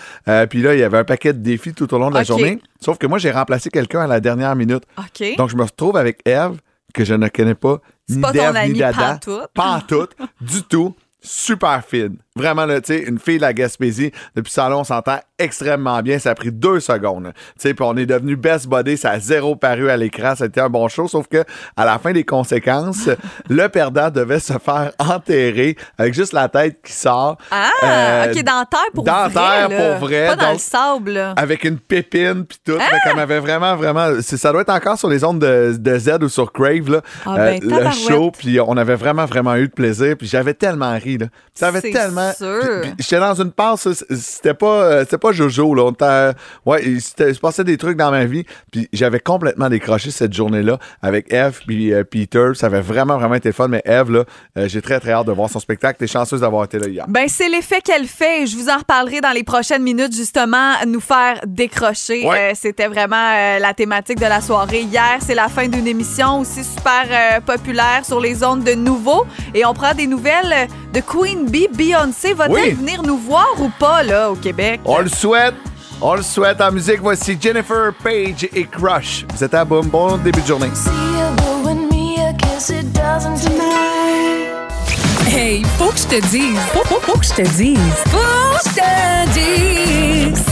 Puis 0.48 0.62
là, 0.62 0.74
il 0.74 0.80
y 0.80 0.84
avait 0.84 0.98
un 0.98 1.04
paquet 1.04 1.32
de 1.32 1.38
défis 1.38 1.74
tout 1.74 1.92
au 1.94 1.98
long 1.98 2.10
de 2.10 2.14
la 2.14 2.24
journée. 2.24 2.60
Sauf 2.80 2.98
que 2.98 3.06
moi, 3.06 3.18
j'ai 3.18 3.30
remplacé 3.30 3.70
quelqu'un 3.70 4.00
à 4.00 4.06
la 4.06 4.20
dernière 4.20 4.56
minute. 4.56 4.82
Donc, 5.36 5.50
je 5.50 5.56
me 5.56 5.62
retrouve 5.62 5.96
avec 5.96 6.20
Eve, 6.26 6.56
que 6.92 7.04
je 7.04 7.14
ne 7.14 7.28
connais 7.28 7.54
pas, 7.54 7.80
ni 8.16 8.20
pas 8.20 8.28
ton 8.28 8.52
d'Ève, 8.52 8.72
ni 8.72 8.78
d'Adam. 8.78 8.98
pantoute. 8.98 9.50
Pas 9.54 9.70
en 9.76 9.80
tout, 9.80 10.08
du 10.40 10.62
tout. 10.62 10.94
Super 11.22 11.84
fine. 11.84 12.16
Vraiment, 12.36 12.64
là, 12.64 12.80
tu 12.80 12.94
sais, 12.94 13.02
une 13.02 13.18
fille 13.18 13.36
de 13.38 13.42
la 13.42 13.52
Gaspésie. 13.52 14.12
Depuis 14.36 14.52
ça, 14.52 14.68
là, 14.68 14.78
on 14.78 14.84
s'entend 14.84 15.18
extrêmement 15.36 16.00
bien. 16.00 16.18
Ça 16.20 16.30
a 16.30 16.34
pris 16.36 16.52
deux 16.52 16.78
secondes. 16.78 17.32
Tu 17.34 17.42
sais, 17.58 17.74
puis 17.74 17.84
on 17.88 17.96
est 17.96 18.06
devenu 18.06 18.36
best 18.36 18.68
body. 18.68 18.96
Ça 18.96 19.10
a 19.10 19.18
zéro 19.18 19.56
paru 19.56 19.90
à 19.90 19.96
l'écran. 19.96 20.34
C'était 20.36 20.60
un 20.60 20.68
bon 20.68 20.86
show. 20.86 21.08
Sauf 21.08 21.26
que, 21.26 21.42
à 21.76 21.84
la 21.84 21.98
fin 21.98 22.12
des 22.12 22.22
conséquences, 22.24 23.08
le 23.48 23.68
perdant 23.68 24.10
devait 24.10 24.38
se 24.38 24.52
faire 24.58 24.92
enterrer 25.00 25.76
avec 25.98 26.14
juste 26.14 26.32
la 26.32 26.48
tête 26.48 26.78
qui 26.84 26.92
sort. 26.92 27.36
Ah, 27.50 27.68
Euh, 27.82 28.26
OK, 28.32 28.36
dentaire 28.44 28.90
pour 28.94 29.02
dentaire 29.04 29.68
vrai. 29.68 29.78
là. 29.78 29.94
pour 29.98 30.06
vrai, 30.06 30.26
Pas 30.28 30.36
dans 30.36 30.44
donc- 30.44 30.52
le 30.54 30.58
sable, 30.58 31.10
là. 31.10 31.32
avec 31.36 31.64
une 31.64 31.78
pépine 31.78 32.44
puis 32.44 32.58
tout. 32.64 32.78
Fait 32.78 33.10
qu'on 33.10 33.18
avait 33.18 33.40
vraiment, 33.40 33.74
vraiment. 33.74 34.20
Ça 34.22 34.52
doit 34.52 34.60
être 34.62 34.72
encore 34.72 34.98
sur 34.98 35.08
les 35.08 35.24
ondes 35.24 35.40
de, 35.40 35.74
de 35.76 35.98
Z 35.98 36.18
ou 36.22 36.28
sur 36.28 36.52
Crave, 36.52 36.90
là. 36.90 37.00
Ah 37.26 37.34
ben, 37.36 37.60
le 37.60 37.68
tabarouette. 37.68 37.92
show, 38.08 38.30
puis 38.30 38.60
on 38.60 38.76
avait 38.76 38.94
vraiment, 38.94 39.24
vraiment 39.26 39.56
eu 39.56 39.66
de 39.66 39.72
plaisir. 39.72 40.16
Puis 40.16 40.28
j'avais 40.28 40.54
tellement 40.54 40.96
ri, 40.96 41.18
là. 41.18 41.26
Ça 41.54 41.68
avait 41.68 41.80
tellement 41.80 42.19
vraiment. 42.20 42.94
J'étais 42.98 43.20
dans 43.20 43.34
une 43.34 43.52
passe, 43.52 43.88
c'était 44.10 44.54
pas, 44.54 44.82
euh, 44.82 45.00
c'était 45.00 45.18
pas 45.18 45.32
Jojo, 45.32 45.74
là. 45.74 45.84
On 45.84 46.70
ouais, 46.70 46.84
il 46.84 47.00
se 47.00 47.40
passait 47.40 47.64
des 47.64 47.76
trucs 47.76 47.96
dans 47.96 48.10
ma 48.10 48.24
vie. 48.24 48.44
Puis 48.72 48.88
j'avais 48.92 49.20
complètement 49.20 49.68
décroché 49.68 50.10
cette 50.10 50.32
journée-là 50.32 50.78
avec 51.02 51.32
Eve 51.32 51.60
puis 51.66 51.92
euh, 51.92 52.04
Peter. 52.04 52.50
Ça 52.54 52.66
avait 52.66 52.80
vraiment, 52.80 53.18
vraiment 53.18 53.34
été 53.34 53.52
fun. 53.52 53.68
Mais 53.68 53.82
Eve, 53.84 54.10
là, 54.10 54.24
euh, 54.56 54.68
j'ai 54.68 54.82
très, 54.82 55.00
très 55.00 55.12
hâte 55.12 55.26
de 55.26 55.32
voir 55.32 55.48
son 55.50 55.60
spectacle. 55.60 55.98
T'es 55.98 56.06
chanceuse 56.06 56.40
d'avoir 56.40 56.64
été 56.64 56.78
là 56.78 56.88
hier. 56.88 57.04
Ben, 57.08 57.26
c'est 57.28 57.48
l'effet 57.48 57.80
qu'elle 57.80 58.06
fait. 58.06 58.46
Je 58.46 58.56
vous 58.56 58.68
en 58.68 58.78
reparlerai 58.78 59.20
dans 59.20 59.32
les 59.32 59.44
prochaines 59.44 59.82
minutes, 59.82 60.14
justement, 60.14 60.74
nous 60.86 61.00
faire 61.00 61.40
décrocher. 61.46 62.26
Ouais. 62.26 62.52
Euh, 62.52 62.52
C'était 62.54 62.88
vraiment 62.88 63.10
la 63.58 63.74
thématique 63.74 64.18
de 64.18 64.26
la 64.26 64.40
soirée. 64.40 64.82
Hier, 64.82 65.18
c'est 65.20 65.34
la 65.34 65.48
fin 65.48 65.68
d'une 65.68 65.86
émission 65.86 66.40
aussi 66.40 66.64
super 66.64 67.40
populaire 67.42 68.04
sur 68.04 68.20
les 68.20 68.42
ondes 68.42 68.64
de 68.64 68.74
nouveau. 68.74 69.24
Et 69.54 69.64
on 69.64 69.74
prend 69.74 69.94
des 69.94 70.06
nouvelles 70.06 70.68
de 70.92 71.00
Queen 71.00 71.46
Bee. 71.48 71.68
Beyoncé 71.72 72.09
va-t-elle 72.34 72.50
Oui. 72.52 72.70
venir 72.72 73.02
nous 73.02 73.18
voir 73.18 73.48
ou 73.58 73.70
pas, 73.78 74.02
là, 74.02 74.30
au 74.30 74.34
Québec? 74.34 74.80
On 74.84 74.98
le 74.98 75.08
souhaite. 75.08 75.54
On 76.02 76.14
le 76.14 76.22
souhaite 76.22 76.60
en 76.60 76.72
musique. 76.72 77.00
Voici 77.02 77.36
Jennifer 77.40 77.92
Page 78.02 78.48
et 78.54 78.64
Crush. 78.64 79.26
Vous 79.34 79.44
êtes 79.44 79.54
à 79.54 79.64
boum. 79.64 79.86
Bon 79.88 80.16
début 80.16 80.40
de 80.40 80.46
journée. 80.46 80.70
Hey, 85.28 85.62
faut 85.78 85.90
que 85.90 85.98
je 85.98 86.06
te 86.06 86.20
dise. 86.28 86.58
Faut, 86.72 86.84
faut, 86.84 87.00
faut 87.00 87.18
que 87.18 87.24
je 87.24 87.32
te 87.34 87.42
dise. 87.56 87.78
Faut 88.08 88.18
que 88.18 88.70
je 88.70 88.74
te 88.74 90.34
dise. 90.34 90.44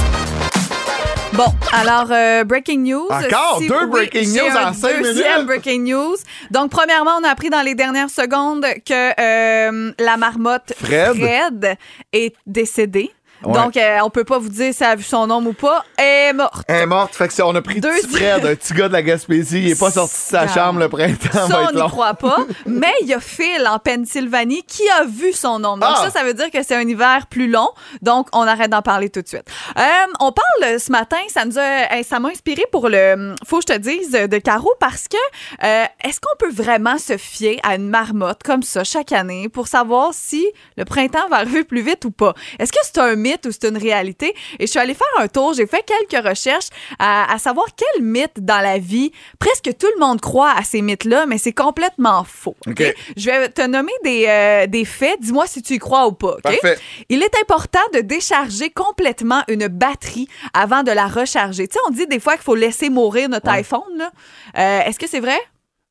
Bon, 1.35 1.45
alors, 1.73 2.09
euh, 2.11 2.43
breaking 2.45 2.83
news. 2.83 3.07
Encore? 3.11 3.61
Deux 3.61 3.87
breaking 3.87 4.33
news 4.33 4.57
en 4.57 4.73
cinq 4.73 5.03
deuxième 5.03 5.33
minutes? 5.43 5.47
breaking 5.47 5.85
news. 5.85 6.17
Donc, 6.51 6.71
premièrement, 6.71 7.19
on 7.21 7.25
a 7.25 7.29
appris 7.29 7.51
dans 7.51 7.61
les 7.63 7.75
dernières 7.75 8.11
secondes 8.11 8.65
que 8.87 9.21
euh, 9.21 9.93
la 9.99 10.17
marmotte 10.17 10.73
Fred. 10.79 11.77
est 12.13 12.35
décédée. 12.47 13.13
Ouais. 13.45 13.53
Donc, 13.53 13.77
euh, 13.77 13.99
on 14.03 14.11
peut 14.11 14.25
pas 14.25 14.39
vous 14.39 14.49
dire 14.49 14.75
si 14.75 14.83
elle 14.83 14.91
a 14.91 14.97
vu 14.97 15.05
son 15.05 15.27
nom 15.27 15.45
ou 15.45 15.53
pas. 15.53 15.85
Elle 15.97 16.31
est 16.31 16.33
morte. 16.33 16.65
Elle 16.67 16.83
est 16.83 16.87
morte. 16.87 17.15
Fait 17.15 17.29
que 17.29 17.33
c'est- 17.35 17.43
on 17.43 17.55
a 17.55 17.63
pris 17.63 17.81
petit 17.81 18.09
Fred, 18.09 18.45
un 18.45 18.55
petit 18.55 18.75
gars 18.75 18.89
de 18.89 18.93
la 18.93 19.03
Gaspésie. 19.03 19.63
Il 19.63 19.71
est 19.71 19.79
pas 19.79 19.91
sorti 19.93 20.15
de 20.15 20.19
sa 20.21 20.49
chambre 20.49 20.81
le 20.81 20.89
printemps. 20.89 21.47
Ça, 21.49 21.69
on 21.71 21.75
n'y 21.75 21.89
croit 21.89 22.15
pas. 22.15 22.39
Mais 22.67 22.93
il 23.03 23.07
y 23.07 23.15
a 23.15 23.21
Phil 23.21 23.65
en 23.69 23.79
Pennsylvanie 23.79 24.63
qui 24.65 24.83
a 24.91 25.05
vu 25.05 25.33
son 25.33 25.59
nom. 25.61 25.77
Donc 25.77 25.89
Ah! 25.93 26.03
ça, 26.05 26.11
ça 26.11 26.25
veut 26.25 26.35
dire 26.35 26.51
que 26.51 26.63
c'est 26.63 26.75
un 26.75 26.87
hiver 26.89 27.27
plus 27.29 27.49
long. 27.49 27.69
Donc, 28.03 28.29
on 28.33 28.43
arrête 28.43 28.71
d'en 28.71 28.83
parler 28.83 29.09
tout 29.11 29.23
de 29.23 29.29
suite. 29.29 29.45
Euh, 29.79 29.83
on 30.21 30.33
parle 30.33 30.75
euh, 30.75 30.79
ce 30.79 30.91
matin, 30.91 31.19
ça 31.29 31.45
nous 31.45 31.59
a, 31.59 31.63
euh, 31.63 32.03
ça 32.09 32.19
m'a 32.19 32.29
inspiré 32.31 32.65
pour 32.73 32.89
le 32.89 33.13
hum, 33.13 33.35
Faut 33.47 33.59
que 33.61 33.65
je 33.69 33.75
te 33.75 33.79
dise 33.79 34.15
euh, 34.15 34.27
de 34.27 34.39
Caro 34.39 34.73
parce 34.81 35.07
que 35.09 35.17
euh, 35.65 35.85
est-ce 36.05 36.19
qu'on 36.21 36.37
peut 36.39 36.51
vraiment 36.51 36.99
se 36.99 37.17
fier 37.17 37.61
à 37.63 37.77
une 37.77 37.89
marmotte 37.89 38.43
comme 38.43 38.63
ça 38.63 38.83
chaque 38.85 39.13
année 39.13 39.49
pour 39.49 39.69
savoir 39.69 40.11
si 40.13 40.47
le 40.77 40.85
printemps 40.85 41.29
va 41.31 41.37
arriver 41.37 41.63
plus 41.65 41.83
vite 41.83 42.05
ou 42.05 42.11
pas? 42.11 42.35
Est-ce 42.59 42.73
que 42.73 42.79
c'est 42.83 42.99
un 42.99 43.15
mythe 43.15 43.28
ou 43.47 43.53
c'est 43.53 43.65
une 43.69 43.77
réalité? 43.79 44.35
Et 44.59 44.67
je 44.67 44.71
suis 44.71 44.79
allée 44.79 44.95
faire 44.95 45.07
un 45.19 45.29
tour, 45.29 45.53
j'ai 45.55 45.67
fait 45.67 45.85
quelques 45.85 46.27
recherches 46.27 46.69
à, 46.99 47.33
à 47.33 47.39
savoir 47.39 47.67
quel 47.77 48.03
mythe 48.03 48.39
dans 48.45 48.61
la 48.61 48.79
vie, 48.79 49.13
presque 49.39 49.71
tout 49.79 49.87
le 49.97 50.01
monde 50.01 50.21
croit 50.21 50.53
à 50.53 50.63
ces 50.63 50.83
mythes-là, 50.83 51.27
mais 51.27 51.39
c'est 51.39 51.53
complètement 51.53 52.25
faux. 52.25 52.57
OK? 52.67 52.81
OK. 52.81 52.95
Je 53.17 53.27
vais 53.31 53.49
te 53.49 53.63
nommer 53.67 53.93
des, 54.05 54.27
euh, 54.29 54.67
des 54.67 54.85
faits. 54.85 55.21
Dis-moi 55.21 55.47
si 55.47 55.63
tu 55.63 55.75
y 55.75 55.79
crois 55.79 56.07
ou 56.07 56.13
pas. 56.13 56.33
OK? 56.35 56.43
Parfait. 56.43 56.79
Il 57.09 57.23
est 57.23 57.35
important 57.43 57.81
de 57.95 58.01
décharger 58.01 58.71
complètement 58.71 59.43
une 59.49 59.69
batterie 59.69 60.29
avant 60.55 60.83
de 60.83 60.91
la 60.93 61.07
recharger. 61.07 61.69
Tu 61.69 61.75
sais, 61.75 61.81
on 61.87 61.91
dit 61.91 62.07
des 62.07 62.21
fois 62.21 62.35
qu'il 62.35 62.45
faut 62.45 62.55
laisser 62.55 62.91
mourir 62.91 63.29
notre 63.29 63.47
Ouais. 63.49 63.59
iPhone. 63.59 64.11
Euh, 64.57 64.81
Est-ce 64.81 64.99
que 64.99 65.07
c'est 65.09 65.21
vrai? 65.21 65.39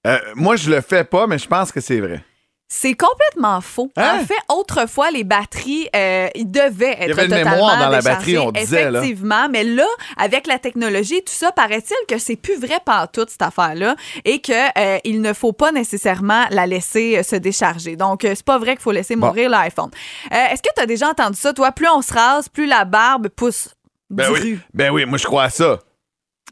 Euh, 0.06 0.18
moi, 0.36 0.56
je 0.56 0.70
le 0.70 0.82
fais 0.82 1.04
pas, 1.04 1.28
mais 1.28 1.38
je 1.38 1.48
pense 1.48 1.72
que 1.72 1.82
c'est 1.82 2.00
vrai. 2.00 2.24
C'est 2.70 2.96
complètement 2.96 3.62
faux. 3.62 3.92
Hein? 3.96 4.20
En 4.22 4.26
fait, 4.26 4.34
autrefois, 4.50 5.10
les 5.10 5.24
batteries, 5.24 5.88
euh, 5.96 6.28
ils 6.36 6.52
devaient 6.52 6.98
être 7.00 7.18
avait 7.18 7.24
une 7.26 7.30
totalement 7.30 7.52
mémoire 7.52 7.78
dans 7.80 7.90
la 7.90 8.00
déchargées, 8.00 8.34
batterie, 8.34 8.38
on 8.40 8.52
disait, 8.52 8.92
là. 8.92 9.00
Effectivement, 9.00 9.48
mais 9.50 9.64
là, 9.64 9.86
avec 10.18 10.48
la 10.48 10.60
technologie, 10.60 11.24
tout 11.24 11.32
ça, 11.34 11.54
paraît-il 11.54 11.96
que 12.10 12.18
c'est 12.18 12.36
plus 12.36 12.60
vrai 12.60 12.80
tout 13.08 13.26
cette 13.30 13.42
affaire-là, 13.42 13.96
et 14.26 14.42
que 14.42 14.52
euh, 14.78 15.00
il 15.06 15.22
ne 15.22 15.32
faut 15.32 15.54
pas 15.54 15.72
nécessairement 15.72 16.44
la 16.50 16.68
laisser 16.68 17.18
euh, 17.18 17.24
se 17.24 17.38
décharger. 17.38 17.96
Donc, 17.96 18.26
euh, 18.26 18.34
c'est 18.36 18.46
pas 18.46 18.58
vrai 18.58 18.72
qu'il 18.72 18.82
faut 18.82 18.92
laisser 18.92 19.16
Bon. 19.16 19.28
mourir 19.28 19.50
l'iPhone. 19.50 19.90
Euh, 20.34 20.36
Est-ce 20.52 20.62
que 20.62 20.70
tu 20.76 20.82
as 20.82 20.86
déjà 20.86 21.08
entendu 21.08 21.38
ça, 21.38 21.54
toi? 21.54 21.72
Plus 21.72 21.88
on 21.88 22.02
se 22.02 22.14
rase, 22.14 22.50
plus 22.50 22.66
la 22.66 22.84
barbe 22.84 23.30
pousse. 23.30 23.76
Ben 24.10 24.26
du 24.28 24.34
oui. 24.34 24.40
rue. 24.40 24.60
Ben 24.74 24.92
oui, 24.92 25.06
moi, 25.06 25.18
je 25.18 25.26
crois 25.26 25.44
à 25.44 25.50
ça. 25.50 25.80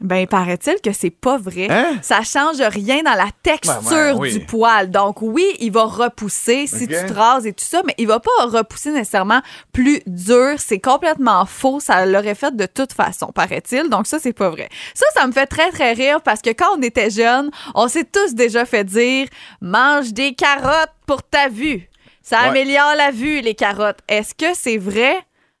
Ben, 0.02 0.26
paraît-il 0.26 0.74
que 0.82 0.92
c'est 0.92 1.08
pas 1.10 1.38
vrai. 1.38 1.68
Hein? 1.70 1.96
Ça 2.02 2.22
change 2.22 2.60
rien 2.60 3.02
dans 3.02 3.14
la 3.14 3.28
texture 3.42 3.80
Ben, 3.90 4.12
ben, 4.12 4.18
oui. 4.18 4.32
du 4.34 4.40
poil. 4.44 4.90
Donc, 4.90 5.22
oui, 5.22 5.46
il 5.58 5.72
va 5.72 5.84
repousser 5.84 6.66
si 6.66 6.86
tu 6.86 6.94
te 6.94 7.12
rases 7.14 7.46
et 7.46 7.54
tout 7.54 7.64
ça, 7.64 7.80
mais 7.86 7.94
il 7.96 8.06
va 8.06 8.20
pas 8.20 8.30
repousser 8.44 8.90
nécessairement 8.90 9.40
plus 9.72 10.02
dur. 10.06 10.56
C'est 10.58 10.80
complètement 10.80 11.46
faux. 11.46 11.80
Ça 11.80 12.04
l'aurait 12.04 12.34
fait 12.34 12.54
de 12.54 12.66
toute 12.66 12.92
façon, 12.92 13.28
paraît-il. 13.34 13.88
Donc, 13.88 14.06
ça, 14.06 14.18
c'est 14.18 14.34
pas 14.34 14.50
vrai. 14.50 14.68
Ça, 14.92 15.06
ça 15.14 15.26
me 15.26 15.32
fait 15.32 15.46
très, 15.46 15.70
très 15.70 15.94
rire 15.94 16.20
parce 16.20 16.42
que 16.42 16.50
quand 16.50 16.76
on 16.76 16.82
était 16.82 17.08
jeunes, 17.08 17.50
on 17.74 17.88
s'est 17.88 18.04
tous 18.04 18.34
déjà 18.34 18.66
fait 18.66 18.84
dire 18.84 19.28
mange 19.62 20.12
des 20.12 20.34
carottes 20.34 20.92
pour 21.06 21.22
ta 21.22 21.48
vue. 21.48 21.88
Ça 22.22 22.42
Ouais. 22.42 22.48
améliore 22.48 22.94
la 22.98 23.12
vue, 23.12 23.40
les 23.40 23.54
carottes. 23.54 24.00
Est-ce 24.08 24.34
que 24.34 24.52
c'est 24.54 24.78
vrai? 24.78 25.16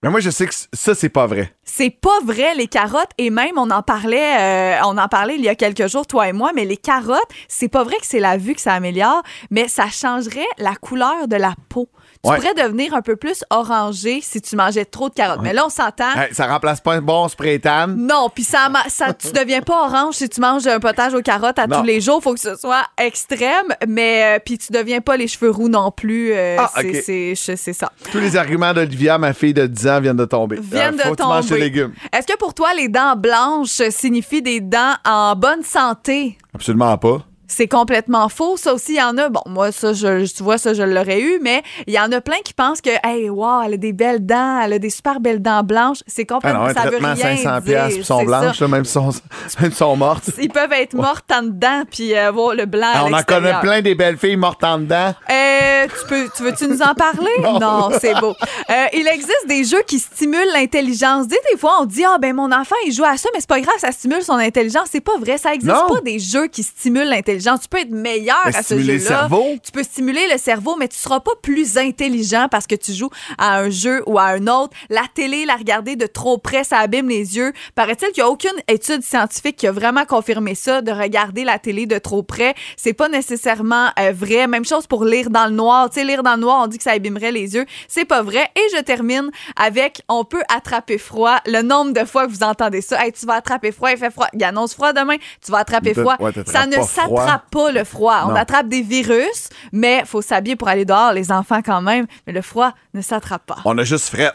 Mais 0.06 0.10
moi, 0.10 0.20
je 0.20 0.30
sais 0.30 0.46
que 0.46 0.54
ça, 0.72 0.94
c'est 0.94 1.08
pas 1.08 1.26
vrai. 1.26 1.52
C'est 1.64 1.90
pas 1.90 2.20
vrai 2.24 2.54
les 2.54 2.68
carottes 2.68 3.10
et 3.18 3.28
même 3.28 3.58
on 3.58 3.72
en 3.72 3.82
parlait 3.82 4.36
euh, 4.38 4.80
on 4.84 4.96
en 4.98 5.08
parlait 5.08 5.34
il 5.34 5.42
y 5.42 5.48
a 5.48 5.56
quelques 5.56 5.88
jours 5.88 6.06
toi 6.06 6.28
et 6.28 6.32
moi 6.32 6.52
mais 6.54 6.64
les 6.64 6.76
carottes 6.76 7.28
c'est 7.48 7.68
pas 7.68 7.82
vrai 7.82 7.96
que 7.96 8.06
c'est 8.06 8.20
la 8.20 8.36
vue 8.36 8.54
que 8.54 8.60
ça 8.60 8.72
améliore 8.72 9.22
mais 9.50 9.66
ça 9.66 9.90
changerait 9.90 10.46
la 10.58 10.76
couleur 10.76 11.26
de 11.26 11.34
la 11.34 11.54
peau. 11.68 11.88
Tu 12.26 12.32
Ouais. 12.32 12.36
pourrais 12.38 12.54
devenir 12.54 12.94
un 12.94 13.02
peu 13.02 13.16
plus 13.16 13.44
orangé 13.50 14.20
si 14.20 14.40
tu 14.40 14.56
mangeais 14.56 14.84
trop 14.84 15.08
de 15.08 15.14
carottes. 15.14 15.40
Mais 15.42 15.52
là 15.52 15.64
on 15.66 15.70
s'entend 15.70 16.12
Hey, 16.16 16.34
ça 16.34 16.46
remplace 16.46 16.80
pas 16.80 16.94
un 16.94 17.00
bon 17.00 17.28
spray 17.28 17.58
tan. 17.60 17.86
non, 17.88 18.28
puis 18.34 18.42
ça, 18.44 18.68
ça, 18.88 19.12
tu 19.18 19.32
deviens 19.32 19.60
pas 19.62 19.84
orange 19.86 20.14
si 20.16 20.28
tu 20.28 20.40
manges 20.40 20.66
un 20.66 20.80
potage 20.80 21.14
aux 21.14 21.22
carottes 21.22 21.58
à 21.58 21.66
Non. 21.66 21.78
tous 21.80 21.84
les 21.84 22.00
jours. 22.00 22.22
Faut 22.22 22.34
que 22.34 22.40
ce 22.40 22.54
soit 22.56 22.82
extrême, 22.98 23.66
mais 23.86 24.36
euh, 24.36 24.38
puis 24.44 24.58
tu 24.58 24.72
deviens 24.72 25.00
pas 25.00 25.16
les 25.16 25.28
cheveux 25.28 25.50
roux 25.50 25.68
non 25.68 25.90
plus. 25.90 26.32
euh, 26.32 26.56
Ah, 26.58 26.70
c'est 26.74 27.34
ça. 27.72 27.92
Tous 28.10 28.18
les 28.18 28.36
arguments 28.36 28.72
d'Olivia, 28.72 29.18
ma 29.18 29.32
fille 29.32 29.54
de 29.54 29.66
10 29.66 29.86
ans, 29.88 30.00
viennent 30.00 30.16
de 30.16 30.24
tomber. 30.24 30.58
viennent 30.60 30.94
Euh, 31.00 31.04
faut 31.04 31.10
de 31.10 31.16
que 31.16 31.22
tu 31.22 31.28
manges 31.28 31.42
tes 31.44 31.48
tomber. 31.50 31.60
légumes. 31.60 31.92
Est-ce 32.12 32.26
que 32.26 32.36
pour 32.38 32.54
toi, 32.54 32.74
les 32.74 32.88
dents 32.88 33.14
blanches 33.16 33.82
signifient 33.90 34.42
des 34.42 34.60
dents 34.60 34.94
en 35.04 35.34
bonne 35.36 35.62
santé? 35.62 36.38
Absolument 36.54 36.96
pas. 36.98 37.18
C'est 37.48 37.68
complètement 37.68 38.28
faux. 38.28 38.56
Ça 38.56 38.74
aussi, 38.74 38.94
il 38.94 38.98
y 38.98 39.02
en 39.02 39.16
a. 39.18 39.28
Bon, 39.28 39.42
moi, 39.46 39.72
ça, 39.72 39.92
je, 39.92 40.26
tu 40.32 40.42
vois, 40.42 40.58
ça, 40.58 40.74
je 40.74 40.82
l'aurais 40.82 41.20
eu, 41.20 41.38
mais 41.42 41.62
il 41.86 41.94
y 41.94 41.98
en 42.00 42.10
a 42.12 42.20
plein 42.20 42.36
qui 42.44 42.52
pensent 42.52 42.80
que, 42.80 42.90
hey, 43.04 43.28
wow, 43.30 43.62
elle 43.64 43.74
a 43.74 43.76
des 43.76 43.92
belles 43.92 44.24
dents, 44.24 44.60
elle 44.60 44.72
a 44.74 44.78
des 44.78 44.90
super 44.90 45.20
belles 45.20 45.40
dents 45.42 45.62
blanches. 45.62 45.98
C'est 46.06 46.26
Ah 46.28 46.34
complètement, 46.34 46.60
non, 46.62 46.66
un 46.66 46.74
ça 46.74 46.82
veut 46.82 46.90
traitement 46.90 47.14
rien 47.14 47.36
500 47.36 47.60
dire. 47.60 47.84
puis 47.88 48.04
sont 48.04 48.24
blanches, 48.24 48.60
là, 48.60 48.68
même 48.68 48.84
si 48.84 48.92
sont, 48.92 49.10
même 49.60 49.72
sont 49.72 49.96
mortes. 49.96 50.30
Ils 50.40 50.48
peuvent 50.48 50.72
être 50.72 50.94
mortes 50.94 51.30
en 51.32 51.42
dedans, 51.42 51.82
puis 51.90 52.16
euh, 52.16 52.30
voir 52.30 52.54
le 52.54 52.66
blanc 52.66 52.86
à 52.88 52.92
Ah, 52.96 53.04
on 53.06 53.12
en 53.12 53.22
connaît 53.22 53.54
plein 53.60 53.80
des 53.82 53.94
belles 53.94 54.18
filles 54.18 54.36
mortes 54.36 54.64
en 54.64 54.78
dedans. 54.78 55.14
Euh, 55.30 55.86
tu, 55.86 56.06
peux, 56.08 56.28
tu 56.36 56.42
veux-tu 56.42 56.66
nous 56.68 56.82
en 56.82 56.94
parler? 56.94 57.30
Non. 57.60 57.90
c'est 58.00 58.14
beau. 58.20 58.34
Euh, 58.70 58.84
il 58.92 59.06
existe 59.08 59.46
des 59.48 59.64
jeux 59.64 59.82
qui 59.86 59.98
stimulent 59.98 60.50
l'intelligence. 60.52 61.26
Des, 61.28 61.38
des 61.50 61.56
fois, 61.58 61.76
on 61.80 61.84
dit, 61.84 62.04
ah, 62.04 62.18
ben, 62.20 62.34
mon 62.34 62.50
enfant, 62.52 62.74
il 62.86 62.92
joue 62.92 63.04
à 63.04 63.16
ça, 63.16 63.28
mais 63.32 63.40
c'est 63.40 63.48
pas 63.48 63.60
grave, 63.60 63.74
ça 63.78 63.92
stimule 63.92 64.22
son 64.22 64.34
intelligence. 64.34 64.88
C'est 64.90 65.00
pas 65.00 65.16
vrai. 65.18 65.38
Ça 65.38 65.54
existe 65.54 65.72
Non. 65.72 65.94
pas 65.94 66.00
des 66.00 66.18
jeux 66.18 66.48
qui 66.48 66.62
stimulent 66.62 67.08
l'intelligence. 67.08 67.35
Tu 67.38 67.68
peux 67.68 67.78
être 67.78 67.90
meilleur 67.90 68.40
à 68.44 68.52
ce 68.52 68.62
stimuler 68.62 68.98
jeu-là. 68.98 69.14
le 69.14 69.18
cerveau. 69.28 69.44
Tu 69.62 69.72
peux 69.72 69.82
stimuler 69.82 70.26
le 70.30 70.38
cerveau, 70.38 70.76
mais 70.76 70.88
tu 70.88 70.96
seras 70.96 71.20
pas 71.20 71.32
plus 71.42 71.78
intelligent 71.78 72.48
parce 72.50 72.66
que 72.66 72.74
tu 72.74 72.92
joues 72.92 73.10
à 73.38 73.58
un 73.58 73.70
jeu 73.70 74.02
ou 74.06 74.18
à 74.18 74.24
un 74.24 74.46
autre. 74.46 74.76
La 74.90 75.04
télé, 75.14 75.44
la 75.44 75.56
regarder 75.56 75.96
de 75.96 76.06
trop 76.06 76.38
près, 76.38 76.64
ça 76.64 76.78
abîme 76.78 77.08
les 77.08 77.36
yeux. 77.36 77.52
Paraît-il 77.74 78.08
qu'il 78.08 78.18
y 78.18 78.22
a 78.22 78.28
aucune 78.28 78.50
étude 78.68 79.02
scientifique 79.02 79.56
qui 79.56 79.66
a 79.66 79.72
vraiment 79.72 80.04
confirmé 80.04 80.54
ça, 80.54 80.82
de 80.82 80.92
regarder 80.92 81.44
la 81.44 81.58
télé 81.58 81.86
de 81.86 81.98
trop 81.98 82.22
près. 82.22 82.54
C'est 82.76 82.92
pas 82.92 83.08
nécessairement 83.08 83.88
euh, 83.98 84.12
vrai. 84.12 84.46
Même 84.46 84.64
chose 84.64 84.86
pour 84.86 85.04
lire 85.04 85.30
dans 85.30 85.46
le 85.46 85.52
noir. 85.52 85.90
Tu 85.90 86.00
sais, 86.00 86.06
lire 86.06 86.22
dans 86.22 86.34
le 86.34 86.40
noir, 86.40 86.62
on 86.64 86.66
dit 86.66 86.78
que 86.78 86.84
ça 86.84 86.92
abîmerait 86.92 87.32
les 87.32 87.54
yeux. 87.54 87.66
C'est 87.88 88.04
pas 88.04 88.22
vrai. 88.22 88.50
Et 88.56 88.76
je 88.76 88.82
termine 88.82 89.30
avec 89.56 90.02
on 90.08 90.24
peut 90.24 90.42
attraper 90.54 90.98
froid. 90.98 91.38
Le 91.46 91.62
nombre 91.62 91.92
de 91.92 92.04
fois 92.04 92.26
que 92.26 92.32
vous 92.32 92.42
entendez 92.42 92.80
ça. 92.80 93.04
Hey, 93.04 93.12
tu 93.12 93.26
vas 93.26 93.34
attraper 93.34 93.72
froid, 93.72 93.90
il 93.90 93.98
fait 93.98 94.10
froid. 94.10 94.28
Il 94.32 94.42
annonce 94.44 94.74
froid 94.74 94.92
demain. 94.92 95.16
Tu 95.44 95.50
vas 95.50 95.58
attraper 95.58 95.94
froid. 95.94 96.16
ouais, 96.20 96.32
ça 96.46 96.66
ne 96.66 96.76
pas 96.76 97.25
froid. 97.26 97.32
s'attrape 97.32 97.50
pas 97.50 97.72
le 97.72 97.84
froid. 97.84 98.22
On 98.24 98.28
Non. 98.30 98.36
attrape 98.36 98.68
des 98.68 98.82
virus, 98.82 99.48
mais 99.72 100.02
faut 100.06 100.22
s'habiller 100.22 100.56
pour 100.56 100.68
aller 100.68 100.84
dehors, 100.84 101.12
les 101.12 101.30
enfants 101.32 101.60
quand 101.64 101.80
même. 101.82 102.06
Mais 102.26 102.32
le 102.32 102.42
froid 102.42 102.72
ne 102.94 103.00
s'attrape 103.02 103.46
pas. 103.46 103.56
On 103.64 103.76
a 103.78 103.84
juste 103.84 104.08
fret. 104.08 104.32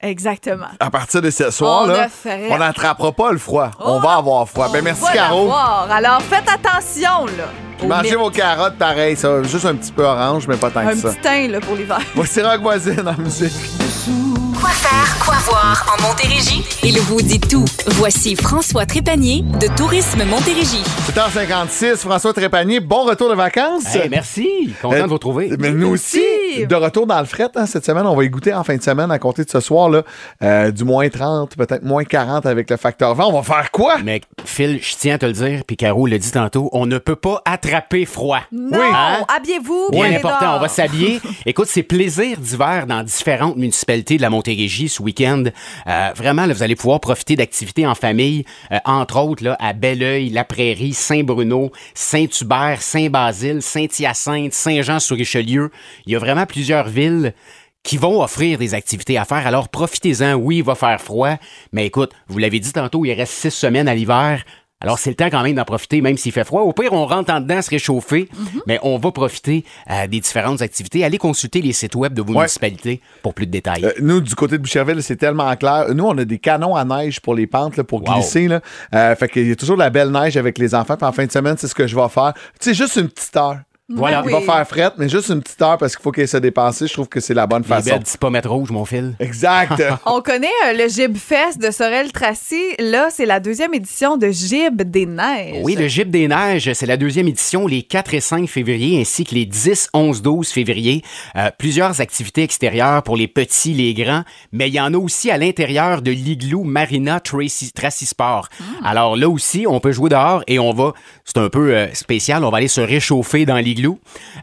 Exactement. 0.00 0.66
À 0.80 0.90
partir 0.90 1.22
de 1.22 1.30
ce 1.30 1.44
On 1.64 1.86
fret. 2.10 2.48
on 2.50 2.58
n'attrapera 2.58 3.12
pas 3.12 3.32
le 3.32 3.38
froid. 3.38 3.70
on 3.80 3.96
Oh, 3.96 4.00
va 4.00 4.16
avoir 4.16 4.46
froid. 4.48 4.68
Ben 4.70 4.84
merci, 4.84 5.02
On 5.02 5.06
va 5.06 5.12
Caro. 5.12 5.50
Alors 5.90 6.20
faites 6.22 6.44
attention 6.48 7.24
là. 7.26 7.86
Mangez 7.86 8.10
mythes. 8.10 8.18
vos 8.18 8.30
carottes 8.30 8.76
pareil, 8.76 9.16
ça. 9.16 9.42
Juste 9.42 9.64
un 9.64 9.74
petit 9.76 9.92
peu 9.92 10.04
orange, 10.04 10.46
mais 10.46 10.56
pas 10.56 10.70
tant 10.70 10.80
un 10.80 10.88
que 10.90 10.96
ça. 10.96 11.08
petit 11.10 11.20
teint 11.20 11.48
là, 11.48 11.60
pour 11.60 11.74
l'hiver. 11.74 12.00
Voici 12.14 12.42
Rock 12.42 12.60
Voisine 12.60 13.04
en 13.08 13.20
musique. 13.20 14.43
Quoi 14.64 14.72
faire, 14.72 15.18
quoi 15.22 15.34
voir 15.44 15.84
en 15.98 16.08
Montérégie? 16.08 16.64
Il 16.82 16.98
vous 17.00 17.20
dit 17.20 17.38
tout. 17.38 17.66
Voici 17.96 18.34
François 18.34 18.86
Trépanier 18.86 19.42
de 19.60 19.66
Tourisme 19.76 20.24
Montérégie. 20.24 20.82
7h56, 21.06 21.96
François 21.98 22.32
Trépanier, 22.32 22.80
bon 22.80 23.04
retour 23.04 23.28
de 23.28 23.34
vacances. 23.34 23.94
Hey, 23.94 24.08
merci. 24.08 24.72
Content 24.80 24.94
Euh, 24.96 25.02
de 25.02 25.06
vous 25.08 25.12
retrouver. 25.14 25.50
Mais 25.58 25.70
nous 25.70 25.88
aussi. 25.88 26.22
De 26.66 26.74
retour 26.76 27.06
dans 27.06 27.20
le 27.20 27.26
fret, 27.26 27.48
hein, 27.56 27.66
cette 27.66 27.84
semaine, 27.84 28.06
on 28.06 28.16
va 28.16 28.24
y 28.24 28.30
goûter 28.30 28.54
en 28.54 28.64
fin 28.64 28.74
de 28.76 28.82
semaine 28.82 29.10
à 29.10 29.18
compter 29.18 29.44
de 29.44 29.50
ce 29.50 29.60
soir, 29.60 29.90
là, 29.90 30.02
euh, 30.42 30.70
du 30.70 30.84
moins 30.84 31.10
30, 31.10 31.56
peut-être 31.56 31.82
moins 31.84 32.04
40 32.04 32.46
avec 32.46 32.70
le 32.70 32.78
facteur 32.78 33.14
vent. 33.14 33.28
On 33.34 33.38
va 33.38 33.42
faire 33.42 33.70
quoi? 33.70 33.96
Mais 34.02 34.22
Phil, 34.46 34.78
je 34.82 34.94
tiens 34.98 35.16
à 35.16 35.18
te 35.18 35.26
le 35.26 35.32
dire, 35.32 35.60
puis 35.66 35.76
Caro 35.76 36.06
l'a 36.06 36.16
dit 36.16 36.30
tantôt, 36.30 36.70
on 36.72 36.86
ne 36.86 36.96
peut 36.96 37.16
pas 37.16 37.42
attraper 37.44 38.06
froid. 38.06 38.40
Non, 38.50 38.78
Hein? 38.80 39.26
habillez-vous. 39.36 39.90
Bien 39.92 40.14
important, 40.16 40.56
on 40.56 40.60
va 40.60 40.68
s'habiller. 40.68 41.20
Écoute, 41.44 41.68
c'est 41.68 41.82
plaisir 41.82 42.38
d'hiver 42.38 42.86
dans 42.86 43.02
différentes 43.02 43.56
municipalités 43.56 44.16
de 44.16 44.22
la 44.22 44.30
Montérégie 44.30 44.53
ce 44.54 45.02
week-end. 45.02 45.44
Euh, 45.86 46.10
vraiment, 46.14 46.46
là, 46.46 46.54
vous 46.54 46.62
allez 46.62 46.76
pouvoir 46.76 47.00
profiter 47.00 47.36
d'activités 47.36 47.86
en 47.86 47.94
famille, 47.94 48.44
euh, 48.72 48.78
entre 48.84 49.18
autres 49.18 49.44
là, 49.44 49.56
à 49.60 49.72
Belleuil, 49.72 50.30
La 50.30 50.44
Prairie, 50.44 50.92
Saint-Bruno, 50.92 51.70
Saint-Hubert, 51.94 52.80
Saint-Basile, 52.80 53.62
Saint-Hyacinthe, 53.62 54.52
Saint-Jean-sur-Richelieu. 54.52 55.70
Il 56.06 56.12
y 56.12 56.16
a 56.16 56.18
vraiment 56.18 56.46
plusieurs 56.46 56.88
villes 56.88 57.34
qui 57.82 57.98
vont 57.98 58.22
offrir 58.22 58.58
des 58.58 58.74
activités 58.74 59.18
à 59.18 59.24
faire. 59.24 59.46
Alors 59.46 59.68
profitez-en. 59.68 60.34
Oui, 60.34 60.58
il 60.58 60.64
va 60.64 60.74
faire 60.74 61.00
froid, 61.00 61.36
mais 61.72 61.86
écoute, 61.86 62.12
vous 62.28 62.38
l'avez 62.38 62.58
dit 62.58 62.72
tantôt, 62.72 63.04
il 63.04 63.12
reste 63.12 63.32
six 63.32 63.50
semaines 63.50 63.88
à 63.88 63.94
l'hiver. 63.94 64.42
Alors, 64.84 64.98
c'est 64.98 65.10
le 65.10 65.16
temps 65.16 65.30
quand 65.30 65.42
même 65.42 65.54
d'en 65.56 65.64
profiter, 65.64 66.00
même 66.00 66.16
s'il 66.16 66.30
fait 66.30 66.44
froid. 66.44 66.60
Au 66.62 66.72
pire, 66.72 66.92
on 66.92 67.06
rentre 67.06 67.32
en 67.32 67.40
dedans, 67.40 67.60
se 67.62 67.70
réchauffer, 67.70 68.28
mais 68.66 68.78
on 68.82 68.98
va 68.98 69.10
profiter 69.12 69.64
euh, 69.90 70.06
des 70.06 70.20
différentes 70.20 70.60
activités. 70.62 71.04
Allez 71.04 71.18
consulter 71.18 71.62
les 71.62 71.72
sites 71.72 71.94
web 71.94 72.12
de 72.14 72.20
vos 72.22 72.32
Ouais. 72.34 72.40
municipalités 72.40 73.00
pour 73.22 73.32
plus 73.34 73.46
de 73.46 73.50
détails. 73.50 73.84
Euh, 73.84 73.92
nous, 74.02 74.20
du 74.20 74.34
côté 74.34 74.58
de 74.58 74.62
Boucherville, 74.62 75.02
c'est 75.02 75.16
tellement 75.16 75.54
clair. 75.56 75.86
Nous, 75.94 76.04
on 76.04 76.16
a 76.18 76.24
des 76.24 76.38
canons 76.38 76.76
à 76.76 76.84
neige 76.84 77.20
pour 77.20 77.34
les 77.34 77.46
pentes, 77.46 77.76
là, 77.76 77.84
pour 77.84 78.06
Wow. 78.06 78.14
glisser. 78.16 78.46
Là. 78.48 78.60
Euh, 78.94 79.16
fait 79.16 79.28
qu'il 79.28 79.48
y 79.48 79.52
a 79.52 79.56
toujours 79.56 79.76
de 79.76 79.82
la 79.82 79.90
belle 79.90 80.10
neige 80.10 80.36
avec 80.36 80.58
les 80.58 80.74
enfants. 80.74 80.96
Puis 80.96 81.06
en 81.06 81.12
fin 81.12 81.24
de 81.26 81.32
semaine, 81.32 81.56
c'est 81.58 81.68
ce 81.68 81.74
que 81.74 81.86
je 81.86 81.96
vais 81.96 82.08
faire. 82.10 82.34
Tu 82.60 82.68
sais, 82.70 82.74
juste 82.74 82.96
une 82.96 83.08
petite 83.08 83.34
heure. 83.36 83.58
Voilà. 83.88 84.22
Il 84.24 84.30
va 84.32 84.40
faire 84.40 84.66
fret, 84.66 84.90
mais 84.96 85.10
juste 85.10 85.28
une 85.28 85.42
petite 85.42 85.60
heure 85.60 85.76
parce 85.76 85.94
qu'il 85.94 86.02
faut 86.02 86.10
qu'il 86.10 86.26
se 86.26 86.38
dépenser. 86.38 86.86
Je 86.86 86.92
trouve 86.94 87.08
que 87.08 87.20
c'est 87.20 87.34
la 87.34 87.46
bonne 87.46 87.60
Les 87.62 87.68
façon. 87.68 87.90
belles 87.90 88.00
petits 88.00 88.16
pommettes 88.16 88.46
rouges, 88.46 88.70
mon 88.70 88.86
fil. 88.86 89.14
Exact. 89.20 89.82
On 90.06 90.22
connaît 90.22 90.46
euh, 90.66 90.72
le 90.72 90.88
Gib 90.88 91.18
Fest 91.18 91.58
de 91.60 91.70
Sorel-Tracy. 91.70 92.62
Là, 92.78 93.08
c'est 93.10 93.26
la 93.26 93.40
deuxième 93.40 93.74
édition 93.74 94.16
de 94.16 94.28
Gib 94.30 94.80
des 94.80 95.04
Neiges. 95.04 95.60
Oui, 95.64 95.74
le 95.76 95.86
Gib 95.86 96.08
des 96.10 96.28
Neiges, 96.28 96.72
c'est 96.72 96.86
la 96.86 96.96
deuxième 96.96 97.28
édition, 97.28 97.66
les 97.66 97.82
4 97.82 98.14
et 98.14 98.20
5 98.20 98.48
février, 98.48 98.98
ainsi 98.98 99.24
que 99.24 99.34
les 99.34 99.44
10, 99.44 99.90
11, 99.92 100.22
12 100.22 100.48
février. 100.48 101.02
Euh, 101.36 101.50
plusieurs 101.58 102.00
activités 102.00 102.42
extérieures 102.42 103.02
pour 103.02 103.18
les 103.18 103.28
petits, 103.28 103.74
les 103.74 103.92
grands, 103.92 104.24
mais 104.50 104.68
il 104.68 104.74
y 104.74 104.80
en 104.80 104.94
a 104.94 104.96
aussi 104.96 105.30
à 105.30 105.36
l'intérieur 105.36 106.00
de 106.00 106.10
l'igloo 106.10 106.64
Marina 106.64 107.20
Tracy, 107.20 107.70
Tracy 107.72 108.06
Sport. 108.06 108.48
Alors 108.82 109.14
là 109.14 109.28
aussi, 109.28 109.66
on 109.68 109.78
peut 109.78 109.92
jouer 109.92 110.08
dehors 110.08 110.42
et 110.46 110.58
on 110.58 110.72
va, 110.72 110.94
c'est 111.26 111.36
un 111.36 111.50
peu 111.50 111.74
euh, 111.74 111.92
spécial, 111.92 112.44
on 112.44 112.50
va 112.50 112.56
aller 112.56 112.68
se 112.68 112.80
réchauffer 112.80 113.44
dans 113.44 113.56
l'igloo. 113.56 113.73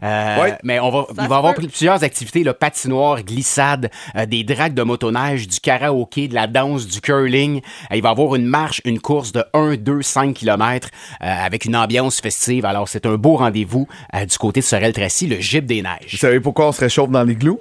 Euh, 0.02 0.42
Ouais. 0.42 0.58
Mais 0.64 0.80
on 0.80 0.90
va, 0.90 1.06
il 1.10 1.16
va 1.16 1.22
y 1.22 1.38
avoir 1.38 1.54
plusieurs 1.54 2.02
activités, 2.04 2.42
là, 2.44 2.54
patinoire, 2.54 3.22
glissade, 3.22 3.90
euh, 4.16 4.26
des 4.26 4.44
dragues 4.44 4.74
de 4.74 4.82
motoneige, 4.82 5.46
du 5.48 5.60
karaoké, 5.60 6.28
de 6.28 6.34
la 6.34 6.46
danse, 6.46 6.86
du 6.86 7.00
curling. 7.00 7.60
Euh, 7.90 7.96
il 7.96 8.02
va 8.02 8.08
y 8.08 8.12
avoir 8.12 8.34
une 8.34 8.46
marche, 8.46 8.80
une 8.84 9.00
course 9.00 9.32
de 9.32 9.44
1, 9.54 9.76
2, 9.76 10.02
5 10.02 10.34
km 10.34 10.88
avec 11.20 11.64
une 11.64 11.76
ambiance 11.76 12.20
festive. 12.20 12.64
Alors, 12.64 12.88
c'est 12.88 13.06
un 13.06 13.14
beau 13.16 13.36
rendez-vous 13.36 13.86
euh, 14.14 14.24
du 14.24 14.36
côté 14.38 14.60
de 14.60 14.64
Sorel-Tracy, 14.64 15.26
le 15.26 15.40
gîte 15.40 15.66
des 15.66 15.82
Vous 15.82 15.88
neiges. 15.88 16.18
savez 16.18 16.40
pourquoi 16.40 16.68
on 16.68 16.72
se 16.72 16.80
réchauffe 16.80 17.10
dans 17.10 17.22
l'igloo? 17.24 17.60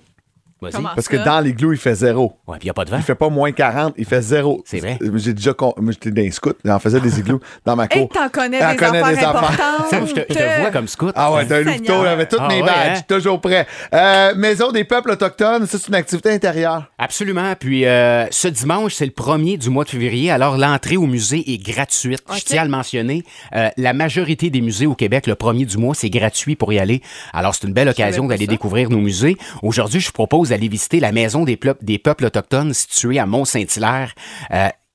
Parce 0.70 1.08
que 1.08 1.18
dans 1.18 1.40
l'igloo, 1.40 1.72
il 1.74 1.78
fait 1.80 1.96
zéro. 1.96 2.34
Ouais, 2.48 2.58
puis 2.58 2.66
il 2.66 2.68
n'y 2.68 2.70
a 2.70 2.74
pas 2.74 2.86
de 2.86 2.92
vent. 2.92 2.98
Il 2.98 3.04
fait 3.04 3.16
pas 3.16 3.30
moins 3.30 3.52
40, 3.52 3.96
il 3.98 4.06
fait 4.06 4.22
zéro. 4.22 4.62
C'est 4.66 4.80
vrai. 4.80 5.00
J'ai 5.16 5.34
déjà. 5.34 5.54
con- 5.54 5.74
j'étais 5.90 6.12
dans 6.12 6.22
les 6.22 6.30
scouts, 6.32 6.54
j'en 6.64 6.78
faisais 6.80 7.00
des 7.00 7.20
igloos 7.20 7.40
dans 7.66 7.76
ma 7.76 7.86
Et 7.90 7.90
cour. 7.90 8.10
t'en 8.10 8.30
connais 8.30 8.60
des 8.60 8.64
affaires 8.64 8.92
des 8.92 9.18
affaires. 9.18 9.78
je 9.92 10.14
te, 10.14 10.20
je 10.30 10.34
te 10.38 10.60
vois 10.62 10.70
comme 10.72 10.88
scout. 10.88 11.12
Ah 11.16 11.32
ouais, 11.34 11.46
t'as 11.48 11.58
un 11.58 11.62
louveteau, 11.62 11.94
il 12.04 12.08
avait 12.08 12.26
tous 12.28 12.38
Ah 12.40 12.48
mes 12.48 12.62
ouais, 12.62 12.68
badges, 12.68 12.98
hein? 13.00 13.02
toujours 13.08 13.42
prêt. 13.42 13.66
Euh, 13.94 14.36
Maison 14.36 14.72
des 14.72 14.84
peuples 14.84 15.12
autochtones, 15.12 15.66
c'est 15.68 15.88
une 15.88 15.96
activité 15.96 16.32
intérieure. 16.32 16.86
Absolument. 17.00 17.54
Puis 17.60 17.86
euh, 17.86 18.26
ce 18.30 18.48
dimanche, 18.48 18.94
c'est 18.94 19.06
le 19.06 19.12
premier 19.12 19.58
du 19.58 19.70
mois 19.70 19.84
de 19.84 19.90
février. 19.90 20.30
Alors 20.32 20.58
l'entrée 20.58 20.98
au 20.98 21.08
musée 21.08 21.52
est 21.54 21.58
gratuite. 21.58 22.22
Je 22.34 22.42
tiens 22.44 22.62
à 22.62 22.66
le 22.66 22.72
mentionner. 22.72 23.24
Euh, 23.56 23.70
la 23.78 23.94
majorité 23.94 24.50
des 24.50 24.62
musées 24.62 24.86
au 24.86 24.96
Québec, 24.96 25.26
le 25.28 25.36
premier 25.36 25.66
du 25.66 25.78
mois, 25.78 25.96
c'est 25.96 26.10
gratuit 26.10 26.56
pour 26.56 26.72
y 26.72 26.80
aller. 26.80 27.02
Alors 27.34 27.56
c'est 27.56 27.66
une 27.68 27.74
belle 27.74 27.90
occasion 27.90 28.26
d'aller 28.28 28.48
découvrir 28.48 28.90
nos 28.90 29.00
musées. 29.00 29.38
Aujourd'hui, 29.64 30.00
je 30.00 30.12
vous 30.52 30.58
d'aller 30.58 30.68
visiter 30.68 31.00
la 31.00 31.12
maison 31.12 31.44
des, 31.46 31.56
Pleu- 31.56 31.78
des 31.82 31.98
peuples 31.98 32.26
autochtones 32.26 32.74
située 32.74 33.20
à 33.20 33.26
Mont-Saint-Hilaire. 33.26 34.14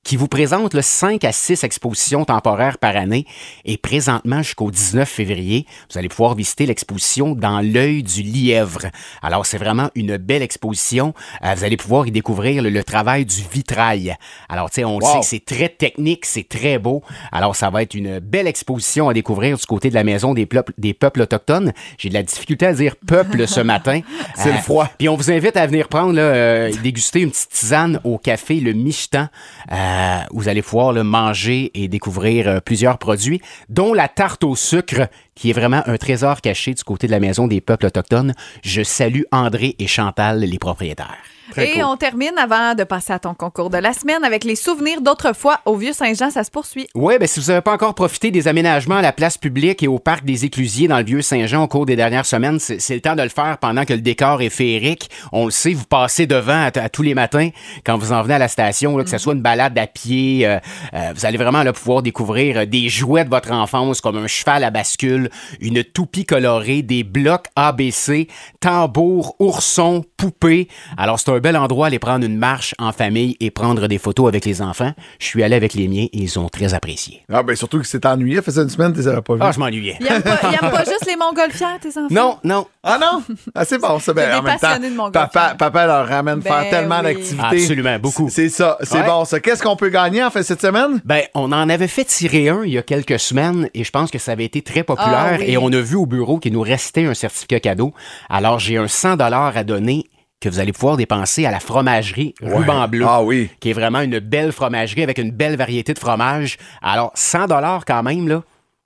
Euh, 0.07 0.09
qui 0.09 0.15
vous 0.15 0.27
présente 0.27 0.73
là, 0.73 0.81
5 0.81 1.23
à 1.25 1.31
6 1.31 1.63
expositions 1.63 2.23
temporaires 2.25 2.77
par 2.77 2.95
année. 2.95 3.25
Et 3.65 3.77
présentement, 3.77 4.41
jusqu'au 4.41 4.71
19 4.71 5.07
février, 5.07 5.65
vous 5.91 5.97
allez 5.97 6.07
pouvoir 6.09 6.33
visiter 6.35 6.65
l'exposition 6.65 7.35
Dans 7.35 7.59
l'œil 7.61 8.03
du 8.03 8.21
lièvre. 8.23 8.85
Alors, 9.21 9.45
c'est 9.45 9.57
vraiment 9.57 9.89
une 9.95 10.17
belle 10.17 10.41
exposition. 10.41 11.13
Euh, 11.43 11.53
vous 11.55 11.63
allez 11.63 11.77
pouvoir 11.77 12.07
y 12.07 12.11
découvrir 12.11 12.61
le, 12.63 12.69
le 12.69 12.83
travail 12.83 13.25
du 13.25 13.41
vitrail. 13.51 14.15
Alors, 14.49 14.69
tu 14.69 14.75
sais, 14.75 14.83
on 14.85 14.99
le 14.99 15.03
Wow. 15.05 15.11
sait 15.13 15.19
que 15.19 15.25
c'est 15.25 15.45
très 15.45 15.69
technique, 15.69 16.25
c'est 16.25 16.47
très 16.47 16.77
beau. 16.79 17.03
Alors, 17.31 17.55
ça 17.55 17.69
va 17.69 17.83
être 17.83 17.93
une 17.93 18.19
belle 18.19 18.47
exposition 18.47 19.09
à 19.09 19.13
découvrir 19.13 19.57
du 19.57 19.65
côté 19.65 19.89
de 19.89 19.93
la 19.95 20.03
Maison 20.03 20.33
des, 20.33 20.45
peuples- 20.45 20.73
des 20.77 20.93
peuples 20.93 21.21
autochtones. 21.21 21.71
J'ai 21.97 22.09
de 22.09 22.13
la 22.13 22.23
difficulté 22.23 22.65
à 22.65 22.73
dire 22.73 22.95
peuple 22.95 23.47
ce 23.47 23.59
matin. 23.73 24.01
C'est 24.35 24.51
le 24.53 24.59
froid. 24.59 24.89
Puis 24.97 25.09
on 25.09 25.15
vous 25.15 25.31
invite 25.31 25.57
à 25.57 25.67
venir 25.67 25.87
prendre, 25.87 26.13
là, 26.13 26.21
euh, 26.21 26.71
déguster 26.81 27.21
une 27.21 27.31
petite 27.31 27.49
tisane 27.49 27.99
au 28.03 28.17
café 28.17 28.59
Le 28.59 28.73
Michetan. 28.73 29.27
Euh, 29.71 29.96
vous 30.31 30.47
allez 30.47 30.61
pouvoir 30.61 30.93
là, 30.93 31.03
manger 31.03 31.71
et 31.73 31.87
découvrir 31.87 32.47
euh, 32.47 32.59
plusieurs 32.59 32.97
produits, 32.97 33.41
dont 33.69 33.93
la 33.93 34.07
tarte 34.07 34.43
au 34.43 34.55
sucre, 34.55 35.07
qui 35.35 35.49
est 35.49 35.53
vraiment 35.53 35.83
un 35.85 35.97
trésor 35.97 36.41
caché 36.41 36.73
du 36.73 36.83
côté 36.83 37.07
de 37.07 37.11
la 37.11 37.19
Maison 37.19 37.47
des 37.47 37.61
peuples 37.61 37.85
autochtones. 37.85 38.33
Je 38.63 38.83
salue 38.83 39.23
André 39.31 39.75
et 39.79 39.87
Chantal, 39.87 40.39
les 40.39 40.59
propriétaires. 40.59 41.17
Très 41.51 41.69
Et 41.69 41.73
cool. 41.73 41.83
on 41.83 41.97
termine 41.97 42.37
avant 42.37 42.75
de 42.75 42.83
passer 42.83 43.13
à 43.13 43.19
ton 43.19 43.33
concours 43.33 43.69
de 43.69 43.77
la 43.77 43.93
semaine 43.93 44.23
avec 44.23 44.43
les 44.43 44.55
souvenirs 44.55 45.01
d'autrefois 45.01 45.59
au 45.65 45.75
Vieux-Saint-Jean. 45.75 46.29
Ça 46.29 46.43
se 46.43 46.51
poursuit. 46.51 46.87
Oui, 46.95 47.15
ben 47.19 47.27
si 47.27 47.39
vous 47.39 47.47
n'avez 47.47 47.61
pas 47.61 47.73
encore 47.73 47.95
profité 47.95 48.31
des 48.31 48.47
aménagements 48.47 48.97
à 48.97 49.01
la 49.01 49.13
place 49.13 49.37
publique 49.37 49.81
et 49.83 49.87
au 49.87 49.99
parc 49.99 50.25
des 50.25 50.45
Éclusiers 50.45 50.87
dans 50.87 50.97
le 50.99 51.05
Vieux-Saint-Jean 51.05 51.63
au 51.63 51.67
cours 51.67 51.85
des 51.85 51.95
dernières 51.95 52.25
semaines, 52.25 52.59
c'est 52.59 52.93
le 52.95 53.01
temps 53.01 53.15
de 53.15 53.23
le 53.23 53.29
faire 53.29 53.57
pendant 53.59 53.85
que 53.85 53.93
le 53.93 54.01
décor 54.01 54.41
est 54.41 54.49
féerique. 54.49 55.09
On 55.31 55.45
le 55.45 55.51
sait, 55.51 55.73
vous 55.73 55.85
passez 55.85 56.27
devant 56.27 56.53
à, 56.53 56.71
à 56.79 56.89
tous 56.89 57.01
les 57.03 57.13
matins 57.15 57.49
quand 57.85 57.97
vous 57.97 58.11
en 58.11 58.21
venez 58.21 58.35
à 58.35 58.39
la 58.39 58.47
station, 58.47 58.97
là, 58.97 59.03
que 59.03 59.09
ce 59.09 59.17
soit 59.17 59.33
une 59.33 59.41
balade 59.41 59.77
à 59.77 59.87
pied. 59.87 60.45
euh, 60.45 60.59
euh, 60.93 61.11
vous 61.15 61.25
allez 61.25 61.37
vraiment 61.37 61.63
là, 61.63 61.73
pouvoir 61.73 62.01
découvrir 62.01 62.57
euh, 62.57 62.65
des 62.65 62.89
jouets 62.89 63.23
de 63.25 63.29
votre 63.29 63.51
enfance 63.51 64.01
comme 64.01 64.17
un 64.17 64.27
cheval 64.27 64.63
à 64.63 64.69
bascule, 64.69 65.29
une 65.61 65.83
toupie 65.83 66.25
colorée, 66.25 66.81
des 66.81 67.03
blocs 67.03 67.47
ABC, 67.55 68.27
tambours, 68.59 69.35
oursons, 69.39 70.03
poupées. 70.17 70.67
Alors 70.97 71.19
c'est 71.19 71.31
un 71.31 71.36
bel 71.39 71.57
endroit 71.57 71.85
à 71.85 71.87
aller 71.87 71.99
prendre 71.99 72.25
une 72.25 72.37
marche 72.37 72.73
en 72.79 72.91
famille 72.91 73.35
et 73.39 73.51
prendre 73.51 73.87
des 73.87 73.97
photos 73.97 74.27
avec 74.27 74.45
les 74.45 74.61
enfants. 74.61 74.93
Je 75.19 75.25
suis 75.25 75.43
allé 75.43 75.55
avec 75.55 75.73
les 75.73 75.87
miens 75.87 76.05
et 76.11 76.17
ils 76.17 76.39
ont 76.39 76.49
très 76.49 76.73
apprécié. 76.73 77.23
Ah, 77.31 77.43
ben 77.43 77.55
surtout 77.55 77.79
que 77.79 77.87
c'est 77.87 78.05
ennuyé. 78.05 78.41
Faisait 78.41 78.61
une 78.63 78.69
semaine, 78.69 78.91
tu 78.93 78.99
les 78.99 79.07
avais 79.07 79.21
pas 79.21 79.33
vus. 79.35 79.39
Ah, 79.43 79.51
je 79.51 79.59
m'ennuyais. 79.59 79.97
Il 79.99 80.07
aime 80.07 80.21
pas, 80.21 80.37
pas 80.37 80.83
juste 80.85 81.05
les 81.07 81.15
montgolfières, 81.15 81.79
tes 81.81 81.89
enfants? 81.89 82.07
Non, 82.09 82.37
non. 82.43 82.67
Ah 82.83 82.97
non? 82.99 83.23
Ah, 83.55 83.65
c'est 83.65 83.77
bon. 83.79 83.97
Ben, 84.15 84.29
y 84.29 84.31
a 84.31 84.39
en 84.39 84.43
même 84.43 84.57
temps, 84.57 85.07
de 85.07 85.11
papa, 85.11 85.55
papa 85.57 85.85
leur 85.85 86.07
ramène 86.07 86.39
Ben 86.39 86.51
faire 86.53 86.69
tellement 86.69 86.99
oui. 86.99 87.13
d'activités. 87.15 87.43
Absolument, 87.61 87.99
beaucoup. 87.99 88.29
C'est 88.29 88.49
ça, 88.49 88.77
c'est 88.81 88.99
Ouais. 88.99 89.05
bon 89.05 89.25
ça. 89.25 89.39
Qu'est-ce 89.39 89.61
qu'on 89.63 89.75
peut 89.75 89.89
gagner 89.89 90.23
en 90.23 90.29
fait 90.29 90.43
cette 90.43 90.61
semaine? 90.61 91.01
Ben, 91.05 91.21
on 91.33 91.51
en 91.51 91.69
avait 91.69 91.87
fait 91.87 92.05
tirer 92.05 92.49
un 92.49 92.63
il 92.63 92.71
y 92.73 92.77
a 92.77 92.81
quelques 92.83 93.19
semaines 93.19 93.69
et 93.73 93.83
je 93.83 93.91
pense 93.91 94.11
que 94.11 94.17
ça 94.19 94.31
avait 94.31 94.45
été 94.45 94.61
très 94.61 94.83
populaire 94.83 95.33
Ah 95.33 95.37
oui. 95.39 95.45
et 95.47 95.57
on 95.57 95.67
a 95.71 95.79
vu 95.79 95.95
au 95.95 96.05
bureau 96.05 96.39
qu'il 96.39 96.53
nous 96.53 96.61
restait 96.61 97.05
un 97.05 97.13
certificat 97.13 97.59
cadeau. 97.59 97.93
Alors, 98.29 98.59
j'ai 98.59 98.77
un 98.77 98.87
100 98.87 99.17
dollars 99.17 99.55
à 99.57 99.63
donner 99.63 100.05
que 100.39 100.49
vous 100.49 100.59
allez 100.59 100.71
pouvoir 100.73 100.97
dépenser 100.97 101.45
à 101.45 101.51
la 101.51 101.59
fromagerie 101.59 102.33
Ruban 102.41 102.87
Bleu. 102.87 103.05
Ah 103.07 103.23
oui. 103.23 103.49
Qui 103.59 103.71
est 103.71 103.73
vraiment 103.73 104.01
une 104.01 104.19
belle 104.19 104.51
fromagerie 104.51 105.03
avec 105.03 105.17
une 105.17 105.31
belle 105.31 105.57
variété 105.57 105.93
de 105.93 105.99
fromages. 105.99 106.57
Alors, 106.81 107.11
100 107.15 107.47
dollars 107.47 107.85
quand 107.85 108.03
même, 108.03 108.27
là, 108.27 108.43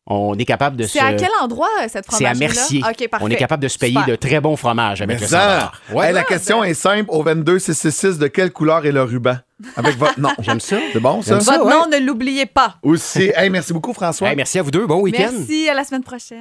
on 0.08 0.38
est 0.38 0.46
capable 0.46 0.78
de 0.78 0.84
se... 0.84 0.94
C'est 0.94 1.00
à 1.00 1.14
quel 1.14 1.30
endroit, 1.42 1.70
cette 1.88 2.06
C'est 2.10 2.26
à? 2.26 2.34
Mercier. 2.34 2.80
OK, 2.80 3.08
parfait. 3.08 3.26
on 3.26 3.30
est 3.30 3.36
capable 3.36 3.64
de 3.64 3.68
se 3.68 3.78
payer 3.78 4.00
Super. 4.00 4.08
de 4.08 4.16
très 4.16 4.42
bons 4.42 4.56
fromages 4.56 5.02
avec 5.02 5.18
Mais 5.18 5.22
le 5.22 5.28
100 5.28 5.38
ça, 5.38 5.48
dollars. 5.48 5.82
Ouais. 5.94 6.08
Hey, 6.08 6.14
la 6.14 6.24
question 6.24 6.64
est 6.64 6.74
simple. 6.74 7.06
Au 7.10 7.22
22 7.22 7.60
666, 7.60 8.18
de 8.18 8.28
quelle 8.28 8.52
couleur 8.52 8.86
est 8.86 8.92
le 8.92 9.04
ruban? 9.04 9.38
Avec 9.76 9.98
votre 9.98 10.20
nom. 10.20 10.32
J'aime 10.40 10.60
ça. 10.60 10.78
C'est 10.92 11.00
bon 11.00 11.22
ça? 11.22 11.40
Ça. 11.40 11.52
Votre 11.52 11.66
ouais. 11.66 11.74
nom, 11.74 11.86
ne 11.88 12.06
l'oubliez 12.06 12.48
pas. 12.48 12.78
Aussi. 12.82 13.32
Hey, 13.36 13.50
merci 13.50 13.74
beaucoup 13.74 13.94
François. 13.94 14.30
Hey, 14.30 14.36
merci 14.36 14.58
à 14.58 14.64
vous 14.64 14.72
deux. 14.72 14.88
Bon 14.88 15.02
week-end. 15.02 15.30
Merci, 15.32 15.70
à 15.70 15.76
la 15.76 15.84
semaine 15.84 16.04
prochaine. 16.04 16.40